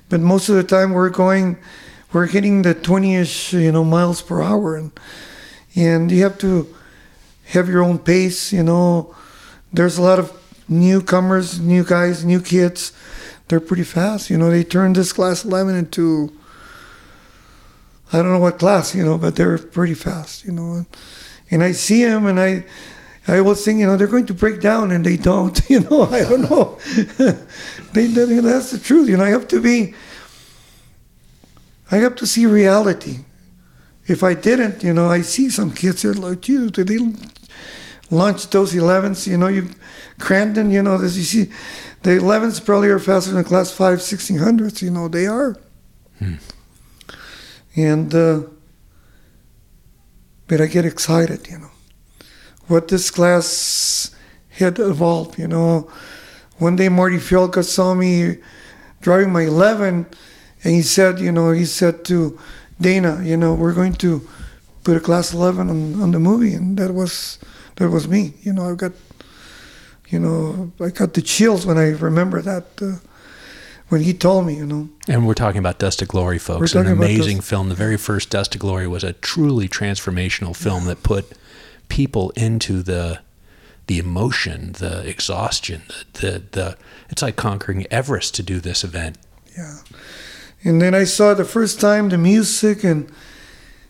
But 0.07 0.21
most 0.21 0.47
of 0.47 0.55
the 0.55 0.63
time 0.63 0.93
we're 0.93 1.09
going, 1.09 1.57
we're 2.13 2.27
hitting 2.27 2.61
the 2.61 2.73
20 2.73 3.15
ish, 3.15 3.51
you 3.51 3.73
know, 3.73 3.83
miles 3.83 4.21
per 4.21 4.41
hour. 4.41 4.77
And, 4.77 4.97
and 5.75 6.09
you 6.09 6.23
have 6.23 6.37
to 6.37 6.73
have 7.47 7.67
your 7.67 7.83
own 7.83 7.99
pace, 7.99 8.53
you 8.53 8.63
know. 8.63 9.13
There's 9.73 9.97
a 9.97 10.01
lot 10.01 10.17
of 10.17 10.31
newcomers, 10.69 11.59
new 11.59 11.83
guys, 11.83 12.23
new 12.23 12.39
kids. 12.39 12.93
They're 13.47 13.59
pretty 13.59 13.83
fast, 13.83 14.29
you 14.29 14.37
know. 14.37 14.49
They 14.49 14.63
turned 14.63 14.95
this 14.95 15.13
class 15.13 15.45
11 15.45 15.75
into, 15.75 16.31
I 18.11 18.17
don't 18.17 18.31
know 18.31 18.39
what 18.39 18.59
class, 18.59 18.93
you 18.93 19.05
know, 19.05 19.17
but 19.17 19.35
they're 19.35 19.57
pretty 19.57 19.93
fast, 19.93 20.45
you 20.45 20.51
know 20.51 20.85
and 21.49 21.63
I 21.63 21.71
see 21.71 22.03
them, 22.03 22.25
and 22.25 22.39
I, 22.39 22.65
I 23.27 23.41
was 23.41 23.63
thinking, 23.63 23.81
you 23.81 23.87
know, 23.87 23.97
they're 23.97 24.07
going 24.07 24.25
to 24.27 24.33
break 24.33 24.61
down, 24.61 24.91
and 24.91 25.05
they 25.05 25.17
don't. 25.17 25.59
You 25.69 25.81
know, 25.81 26.03
I 26.03 26.21
don't 26.23 26.49
know. 26.49 26.77
they, 27.93 28.07
that's 28.07 28.71
the 28.71 28.79
truth. 28.81 29.09
You 29.09 29.17
know, 29.17 29.23
I 29.23 29.29
have 29.29 29.47
to 29.49 29.61
be. 29.61 29.93
I 31.91 31.97
have 31.97 32.15
to 32.15 32.27
see 32.27 32.45
reality. 32.45 33.19
If 34.07 34.23
I 34.23 34.33
didn't, 34.33 34.83
you 34.83 34.93
know, 34.93 35.09
I 35.09 35.21
see 35.21 35.49
some 35.49 35.73
kids 35.73 36.01
that 36.01 36.17
like, 36.17 36.41
Jesus, 36.41 36.71
did 36.71 36.87
they 36.87 36.99
launch 38.09 38.49
those 38.49 38.73
11s? 38.73 39.27
You 39.27 39.37
know, 39.37 39.47
you, 39.47 39.69
Crandon, 40.17 40.71
you 40.71 40.81
know, 40.81 40.97
this 40.97 41.17
you 41.17 41.23
see, 41.23 41.51
the 42.07 42.13
11s 42.13 42.63
probably 42.63 42.87
are 42.87 42.99
faster 42.99 43.31
than 43.31 43.43
the 43.43 43.47
class 43.47 43.69
5, 43.71 43.99
1600s. 43.99 44.81
You 44.81 44.91
know, 44.91 45.09
they 45.09 45.27
are. 45.27 45.57
Hmm. 46.19 46.35
And. 47.75 48.15
Uh, 48.15 48.41
but 50.47 50.61
I 50.61 50.67
get 50.67 50.85
excited, 50.85 51.47
you 51.49 51.59
know. 51.59 51.71
What 52.67 52.87
this 52.87 53.11
class 53.11 54.15
had 54.51 54.79
evolved, 54.79 55.37
you 55.37 55.49
know. 55.49 55.91
One 56.57 56.77
day 56.77 56.87
Marty 56.87 57.17
Fiolka 57.17 57.65
saw 57.65 57.93
me 57.93 58.37
driving 59.01 59.33
my 59.33 59.41
11, 59.41 60.07
and 60.63 60.73
he 60.73 60.81
said, 60.81 61.19
you 61.19 61.33
know, 61.33 61.51
he 61.51 61.65
said 61.65 62.05
to 62.05 62.39
Dana, 62.79 63.21
you 63.21 63.35
know, 63.35 63.53
we're 63.53 63.73
going 63.73 63.93
to 63.95 64.27
put 64.85 64.95
a 64.95 65.01
class 65.01 65.33
11 65.33 65.69
on, 65.69 66.01
on 66.01 66.11
the 66.11 66.19
movie, 66.19 66.53
and 66.53 66.77
that 66.77 66.93
was 66.93 67.39
that 67.75 67.89
was 67.89 68.07
me. 68.07 68.33
You 68.41 68.53
know, 68.53 68.69
I've 68.69 68.77
got, 68.77 68.93
you 70.09 70.19
know, 70.19 70.71
I 70.79 70.89
got 70.89 71.13
the 71.13 71.21
chills 71.21 71.65
when 71.65 71.77
I 71.77 71.89
remember 71.89 72.41
that. 72.41 72.65
Uh, 72.81 72.97
when 73.89 74.01
he 74.01 74.13
told 74.13 74.45
me, 74.45 74.55
you 74.55 74.65
know. 74.65 74.89
And 75.07 75.25
we're 75.25 75.33
talking 75.33 75.59
about 75.59 75.79
Dust 75.79 75.99
to 75.99 76.05
Glory, 76.05 76.39
folks. 76.39 76.75
An 76.75 76.87
amazing 76.87 77.39
film. 77.39 77.69
The 77.69 77.75
very 77.75 77.97
first 77.97 78.29
Dust 78.29 78.51
to 78.51 78.57
Glory 78.57 78.87
was 78.87 79.03
a 79.03 79.13
truly 79.13 79.69
transformational 79.69 80.55
film 80.55 80.85
that 80.85 81.03
put 81.03 81.31
people 81.89 82.31
into 82.31 82.83
the 82.83 83.19
the 83.87 83.99
emotion, 83.99 84.73
the 84.73 85.07
exhaustion, 85.07 85.83
the, 85.87 86.05
the 86.21 86.43
the 86.51 86.77
it's 87.09 87.21
like 87.21 87.37
conquering 87.37 87.87
Everest 87.89 88.35
to 88.35 88.43
do 88.43 88.59
this 88.59 88.83
event. 88.83 89.17
Yeah. 89.57 89.77
And 90.63 90.81
then 90.81 90.93
I 90.93 91.05
saw 91.05 91.33
the 91.33 91.45
first 91.45 91.79
time 91.79 92.09
the 92.09 92.17
music 92.17 92.83
and 92.83 93.09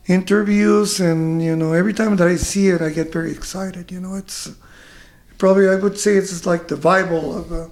interviews 0.05 0.99
and 0.99 1.41
you 1.41 1.55
know 1.55 1.74
every 1.74 1.93
time 1.93 2.15
that 2.15 2.28
I 2.28 2.36
see 2.36 2.70
it 2.70 2.82
I 2.82 2.89
get 2.89 3.11
very 3.11 3.32
excited. 3.32 3.91
You 3.91 3.99
know, 3.99 4.13
it's 4.13 4.51
probably 5.38 5.67
I 5.69 5.75
would 5.75 5.97
say 5.99 6.15
it's 6.15 6.45
like 6.45 6.67
the 6.67 6.77
Bible 6.77 7.38
of 7.38 7.51
uh, 7.51 7.67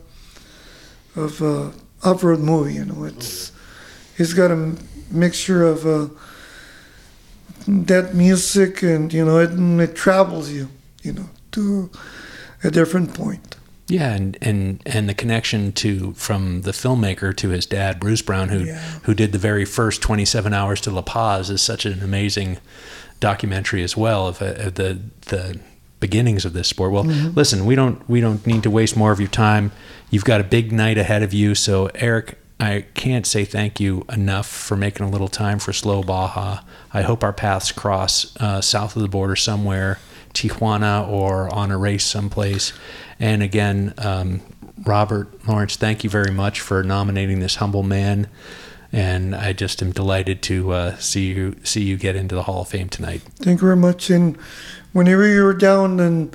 of 1.16 1.42
uh, 1.42 1.72
off-road 2.04 2.40
movie. 2.40 2.74
You 2.76 2.86
know, 2.86 3.04
it's 3.06 3.52
it's 4.18 4.34
got 4.34 4.52
a 4.52 4.76
mixture 5.12 5.64
of 5.64 5.86
uh, 5.86 6.08
that 7.68 8.14
music 8.14 8.82
and 8.84 9.12
you 9.14 9.26
know 9.26 9.40
it, 9.40 9.52
it 9.90 9.96
travels 9.96 10.52
you, 10.52 10.70
you 11.04 11.14
know, 11.14 11.30
to 11.52 11.90
a 12.64 12.72
different 12.72 13.14
point. 13.14 13.56
Yeah, 13.88 14.14
and, 14.14 14.36
and 14.42 14.82
and 14.86 15.08
the 15.08 15.14
connection 15.14 15.72
to 15.74 16.14
from 16.14 16.62
the 16.62 16.72
filmmaker 16.72 17.36
to 17.38 17.50
his 17.50 17.66
dad, 17.68 18.00
Bruce 18.00 18.22
Brown, 18.24 18.50
who 18.50 18.66
Yeah. 18.66 18.80
who 19.04 19.14
did 19.14 19.32
the 19.32 19.38
very 19.38 19.66
first 19.66 20.02
27 20.02 20.54
hours 20.54 20.82
to 20.82 20.92
La 20.92 21.02
Paz, 21.04 21.50
is 21.52 21.62
such 21.62 21.86
an 21.86 22.02
amazing 22.02 22.58
documentary 23.20 23.84
as 23.84 23.96
well 23.96 24.28
of, 24.28 24.42
uh, 24.42 24.54
of 24.58 24.74
the 24.76 25.00
the 25.28 25.60
beginnings 26.06 26.46
of 26.46 26.54
this 26.54 26.68
sport. 26.68 26.92
Well, 26.92 27.04
listen, 27.04 27.66
we 27.66 27.74
don't 27.74 27.98
we 28.08 28.22
don't 28.22 28.46
need 28.46 28.62
to 28.62 28.70
waste 28.70 28.96
more 28.96 29.12
of 29.12 29.20
your 29.20 29.30
time. 29.48 29.72
You've 30.12 30.24
got 30.24 30.40
a 30.40 30.44
big 30.44 30.72
night 30.72 31.00
ahead 31.00 31.24
of 31.24 31.34
you, 31.34 31.56
so 31.56 31.90
Eric, 31.96 32.38
I 32.60 32.86
can't 32.94 33.26
say 33.26 33.44
thank 33.44 33.80
you 33.80 34.06
enough 34.14 34.46
for 34.48 34.78
making 34.78 35.04
a 35.04 35.10
little 35.10 35.28
time 35.28 35.58
for 35.58 35.74
Slow 35.74 36.04
Baja. 36.04 36.60
I 36.94 37.02
hope 37.02 37.24
our 37.24 37.34
paths 37.34 37.72
cross 37.72 38.36
uh, 38.40 38.62
south 38.62 38.96
of 38.96 39.02
the 39.02 39.08
border 39.08 39.36
somewhere, 39.36 39.98
Tijuana 40.36 41.08
or 41.08 41.52
on 41.52 41.72
a 41.72 41.78
race 41.78 42.06
someplace. 42.06 42.72
And 43.20 43.42
again, 43.42 43.96
um, 43.98 44.42
Robert 44.86 45.28
Lawrence, 45.48 45.76
thank 45.76 46.04
you 46.04 46.10
very 46.10 46.32
much 46.32 46.62
for 46.62 46.84
nominating 46.84 47.40
this 47.40 47.56
humble 47.56 47.84
man. 47.84 48.28
And 48.92 49.36
I 49.36 49.54
just 49.54 49.82
am 49.82 49.92
delighted 49.92 50.44
to 50.44 50.72
uh, 50.72 50.98
see 50.98 51.34
you 51.34 51.56
see 51.64 51.82
you 51.82 51.98
get 51.98 52.16
into 52.16 52.36
the 52.36 52.44
Hall 52.44 52.62
of 52.62 52.68
Fame 52.68 52.90
tonight. 52.90 53.22
Thank 53.40 53.60
you 53.60 53.68
very 53.68 53.76
much. 53.76 54.12
And 54.12 54.38
whenever 54.96 55.28
you're 55.28 55.54
down 55.54 56.00
and 56.00 56.34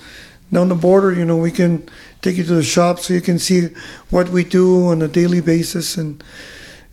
down 0.52 0.68
the 0.68 0.74
border, 0.74 1.14
you 1.14 1.24
know, 1.24 1.36
we 1.38 1.50
can 1.50 1.88
take 2.20 2.36
you 2.36 2.44
to 2.44 2.54
the 2.54 2.62
shop 2.62 2.98
so 2.98 3.14
you 3.14 3.22
can 3.22 3.38
see 3.38 3.68
what 4.10 4.28
we 4.28 4.44
do 4.44 4.88
on 4.88 5.00
a 5.00 5.08
daily 5.08 5.40
basis. 5.40 5.96
And 5.96 6.22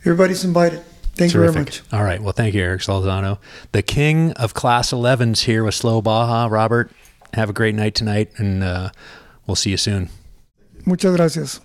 everybody's 0.00 0.44
invited. 0.44 0.82
Thank 1.14 1.34
you 1.34 1.40
very 1.40 1.52
much. 1.52 1.82
All 1.92 2.02
right. 2.02 2.22
Well, 2.22 2.32
thank 2.32 2.54
you, 2.54 2.62
Eric 2.62 2.80
Solorzano. 2.80 3.38
The 3.72 3.82
king 3.82 4.32
of 4.32 4.54
Class 4.54 4.92
11s 4.92 5.40
here 5.40 5.62
with 5.62 5.74
Slow 5.74 6.00
Baja. 6.00 6.46
Robert, 6.46 6.90
have 7.34 7.50
a 7.50 7.52
great 7.52 7.74
night 7.74 7.94
tonight, 7.94 8.30
and 8.38 8.64
uh, 8.64 8.90
we'll 9.46 9.56
see 9.56 9.70
you 9.70 9.76
soon. 9.76 10.08
Muchas 10.86 11.16
gracias. 11.16 11.60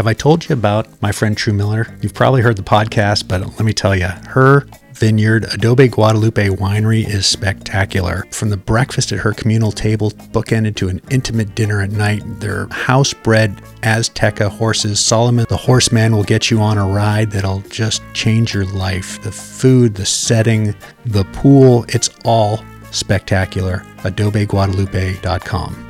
Have 0.00 0.06
I 0.06 0.14
told 0.14 0.48
you 0.48 0.54
about 0.54 0.88
my 1.02 1.12
friend 1.12 1.36
Tru 1.36 1.52
Miller? 1.52 1.86
You've 2.00 2.14
probably 2.14 2.40
heard 2.40 2.56
the 2.56 2.62
podcast, 2.62 3.28
but 3.28 3.42
let 3.42 3.60
me 3.60 3.74
tell 3.74 3.94
you, 3.94 4.06
her 4.28 4.66
vineyard, 4.94 5.44
Adobe 5.52 5.88
Guadalupe 5.88 6.48
Winery, 6.48 7.06
is 7.06 7.26
spectacular. 7.26 8.24
From 8.30 8.48
the 8.48 8.56
breakfast 8.56 9.12
at 9.12 9.18
her 9.18 9.34
communal 9.34 9.72
table, 9.72 10.10
bookended 10.32 10.76
to 10.76 10.88
an 10.88 11.02
intimate 11.10 11.54
dinner 11.54 11.82
at 11.82 11.90
night, 11.90 12.22
their 12.40 12.66
house 12.68 13.12
bred 13.12 13.54
Azteca 13.82 14.48
horses, 14.48 14.98
Solomon 15.00 15.44
the 15.50 15.56
horseman, 15.58 16.16
will 16.16 16.24
get 16.24 16.50
you 16.50 16.60
on 16.60 16.78
a 16.78 16.86
ride 16.86 17.30
that'll 17.30 17.60
just 17.68 18.00
change 18.14 18.54
your 18.54 18.64
life. 18.64 19.20
The 19.20 19.32
food, 19.32 19.96
the 19.96 20.06
setting, 20.06 20.74
the 21.04 21.24
pool, 21.34 21.84
it's 21.88 22.08
all 22.24 22.64
spectacular. 22.90 23.84
AdobeGuadalupe.com. 23.98 25.89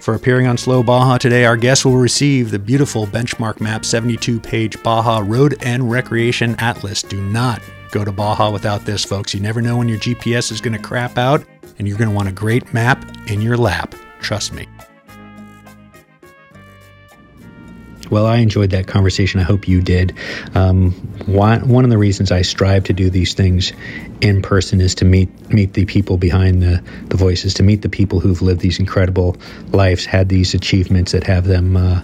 For 0.00 0.14
appearing 0.14 0.46
on 0.46 0.56
Slow 0.56 0.82
Baja 0.82 1.18
today, 1.18 1.44
our 1.44 1.58
guest 1.58 1.84
will 1.84 1.98
receive 1.98 2.50
the 2.50 2.58
beautiful 2.58 3.06
Benchmark 3.06 3.60
Map 3.60 3.84
72 3.84 4.40
page 4.40 4.82
Baja 4.82 5.22
Road 5.22 5.58
and 5.60 5.90
Recreation 5.90 6.56
Atlas. 6.58 7.02
Do 7.02 7.20
not 7.20 7.60
go 7.90 8.02
to 8.02 8.12
Baja 8.12 8.50
without 8.50 8.86
this, 8.86 9.04
folks. 9.04 9.34
You 9.34 9.40
never 9.40 9.60
know 9.60 9.76
when 9.76 9.88
your 9.88 9.98
GPS 9.98 10.50
is 10.52 10.60
going 10.62 10.72
to 10.72 10.82
crap 10.82 11.18
out, 11.18 11.44
and 11.78 11.86
you're 11.86 11.98
going 11.98 12.08
to 12.08 12.16
want 12.16 12.28
a 12.28 12.32
great 12.32 12.72
map 12.72 13.04
in 13.28 13.42
your 13.42 13.58
lap. 13.58 13.94
Trust 14.20 14.54
me. 14.54 14.66
Well, 18.10 18.26
I 18.26 18.38
enjoyed 18.38 18.70
that 18.70 18.86
conversation. 18.86 19.40
I 19.40 19.44
hope 19.44 19.68
you 19.68 19.80
did. 19.80 20.14
Um, 20.54 20.92
one, 21.26 21.68
one 21.68 21.84
of 21.84 21.90
the 21.90 21.98
reasons 21.98 22.32
I 22.32 22.42
strive 22.42 22.84
to 22.84 22.92
do 22.92 23.08
these 23.08 23.34
things 23.34 23.72
in 24.20 24.42
person 24.42 24.80
is 24.80 24.94
to 24.96 25.04
meet 25.04 25.28
meet 25.50 25.72
the 25.74 25.84
people 25.84 26.16
behind 26.16 26.62
the, 26.62 26.82
the 27.08 27.16
voices, 27.16 27.54
to 27.54 27.62
meet 27.62 27.82
the 27.82 27.88
people 27.88 28.20
who've 28.20 28.40
lived 28.40 28.60
these 28.60 28.78
incredible 28.78 29.36
lives, 29.72 30.04
had 30.04 30.28
these 30.28 30.54
achievements 30.54 31.12
that 31.12 31.24
have 31.24 31.44
them 31.46 31.76
uh, 31.76 32.02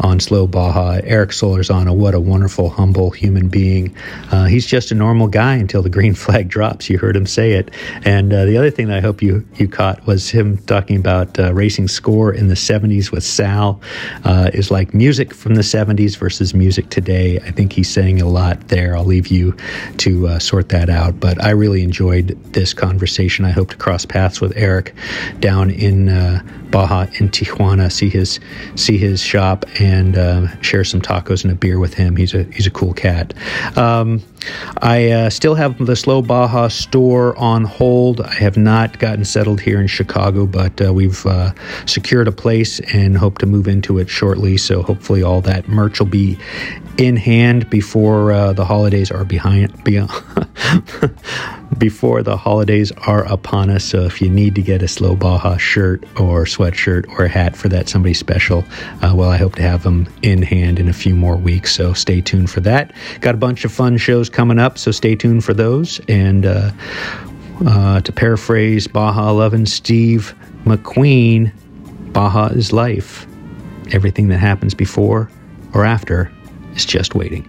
on 0.00 0.20
slow 0.20 0.46
Baja. 0.46 1.00
Eric 1.02 1.30
Solorzano, 1.30 1.94
what 1.94 2.14
a 2.14 2.20
wonderful, 2.20 2.70
humble 2.70 3.10
human 3.10 3.48
being. 3.48 3.94
Uh, 4.30 4.44
he's 4.44 4.66
just 4.66 4.92
a 4.92 4.94
normal 4.94 5.26
guy 5.26 5.56
until 5.56 5.82
the 5.82 5.90
green 5.90 6.14
flag 6.24 6.48
drops. 6.48 6.88
You 6.88 6.98
heard 6.98 7.16
him 7.16 7.26
say 7.26 7.52
it. 7.52 7.70
And 8.04 8.32
uh, 8.32 8.44
the 8.44 8.56
other 8.56 8.70
thing 8.70 8.88
that 8.88 8.98
I 8.98 9.00
hope 9.00 9.22
you, 9.22 9.46
you 9.56 9.68
caught 9.68 10.06
was 10.06 10.30
him 10.30 10.58
talking 10.58 10.96
about 10.96 11.38
uh, 11.38 11.52
racing 11.52 11.88
SCORE 11.88 12.32
in 12.32 12.48
the 12.48 12.54
70s 12.54 13.10
with 13.10 13.24
Sal 13.24 13.80
uh, 14.24 14.50
is 14.52 14.70
like 14.70 14.94
music 14.94 15.34
from 15.44 15.56
the 15.56 15.60
70s 15.60 16.16
versus 16.16 16.54
music 16.54 16.88
today. 16.88 17.38
I 17.38 17.50
think 17.50 17.74
he's 17.74 17.90
saying 17.90 18.22
a 18.22 18.26
lot 18.26 18.68
there. 18.68 18.96
I'll 18.96 19.04
leave 19.04 19.26
you 19.26 19.54
to 19.98 20.26
uh, 20.28 20.38
sort 20.38 20.70
that 20.70 20.88
out. 20.88 21.20
But 21.20 21.44
I 21.44 21.50
really 21.50 21.82
enjoyed 21.82 22.28
this 22.54 22.72
conversation. 22.72 23.44
I 23.44 23.50
hope 23.50 23.68
to 23.68 23.76
cross 23.76 24.06
paths 24.06 24.40
with 24.40 24.56
Eric 24.56 24.94
down 25.40 25.68
in 25.68 26.08
uh, 26.08 26.42
Baja 26.70 27.02
in 27.20 27.28
Tijuana, 27.28 27.92
see 27.92 28.08
his 28.08 28.40
see 28.74 28.96
his 28.96 29.20
shop, 29.20 29.66
and 29.78 30.16
uh, 30.16 30.60
share 30.62 30.82
some 30.82 31.02
tacos 31.02 31.44
and 31.44 31.52
a 31.52 31.54
beer 31.54 31.78
with 31.78 31.92
him. 31.92 32.16
He's 32.16 32.32
a 32.32 32.44
he's 32.44 32.66
a 32.66 32.70
cool 32.70 32.94
cat. 32.94 33.34
Um, 33.76 34.22
I 34.78 35.10
uh, 35.10 35.30
still 35.30 35.54
have 35.54 35.78
the 35.84 35.96
Slow 35.96 36.22
Baja 36.22 36.68
store 36.68 37.36
on 37.38 37.64
hold. 37.64 38.20
I 38.20 38.34
have 38.34 38.56
not 38.56 38.98
gotten 38.98 39.24
settled 39.24 39.60
here 39.60 39.80
in 39.80 39.86
Chicago, 39.86 40.46
but 40.46 40.80
uh, 40.80 40.92
we've 40.92 41.24
uh, 41.26 41.52
secured 41.86 42.28
a 42.28 42.32
place 42.32 42.80
and 42.92 43.16
hope 43.16 43.38
to 43.38 43.46
move 43.46 43.68
into 43.68 43.98
it 43.98 44.08
shortly. 44.08 44.56
So 44.56 44.82
hopefully, 44.82 45.22
all 45.22 45.40
that 45.42 45.68
merch 45.68 45.98
will 45.98 46.06
be 46.06 46.38
in 46.98 47.16
hand 47.16 47.68
before 47.70 48.32
uh, 48.32 48.52
the 48.52 48.64
holidays 48.64 49.10
are 49.10 49.24
behind 49.24 49.82
beyond, 49.84 50.10
before 51.78 52.22
the 52.22 52.36
holidays 52.36 52.92
are 53.06 53.24
upon 53.24 53.70
us. 53.70 53.84
So 53.84 54.04
if 54.04 54.20
you 54.20 54.28
need 54.30 54.54
to 54.54 54.62
get 54.62 54.82
a 54.82 54.88
Slow 54.88 55.16
Baja 55.16 55.56
shirt 55.56 56.04
or 56.18 56.44
sweatshirt 56.44 57.06
or 57.18 57.26
hat 57.26 57.56
for 57.56 57.68
that 57.68 57.88
somebody 57.88 58.14
special, 58.14 58.64
uh, 59.02 59.12
well, 59.14 59.30
I 59.30 59.36
hope 59.36 59.54
to 59.56 59.62
have 59.62 59.82
them 59.82 60.08
in 60.22 60.42
hand 60.42 60.78
in 60.78 60.88
a 60.88 60.92
few 60.92 61.14
more 61.14 61.36
weeks. 61.36 61.74
So 61.74 61.92
stay 61.92 62.20
tuned 62.20 62.50
for 62.50 62.60
that. 62.60 62.92
Got 63.20 63.34
a 63.34 63.38
bunch 63.38 63.64
of 63.64 63.72
fun 63.72 63.96
shows 63.96 64.28
coming 64.28 64.58
up, 64.58 64.78
so 64.78 64.90
stay 64.90 65.16
tuned 65.16 65.44
for 65.44 65.54
those. 65.54 66.00
And 66.08 66.46
uh, 66.46 66.70
uh 67.66 68.00
to 68.00 68.12
paraphrase 68.12 68.88
Baja 68.88 69.30
11 69.30 69.66
Steve 69.66 70.34
McQueen, 70.64 71.52
Baja 72.12 72.46
is 72.46 72.72
life. 72.72 73.26
Everything 73.92 74.28
that 74.28 74.38
happens 74.38 74.74
before 74.74 75.30
or 75.74 75.84
after 75.84 76.32
is 76.74 76.84
just 76.84 77.14
waiting. 77.14 77.48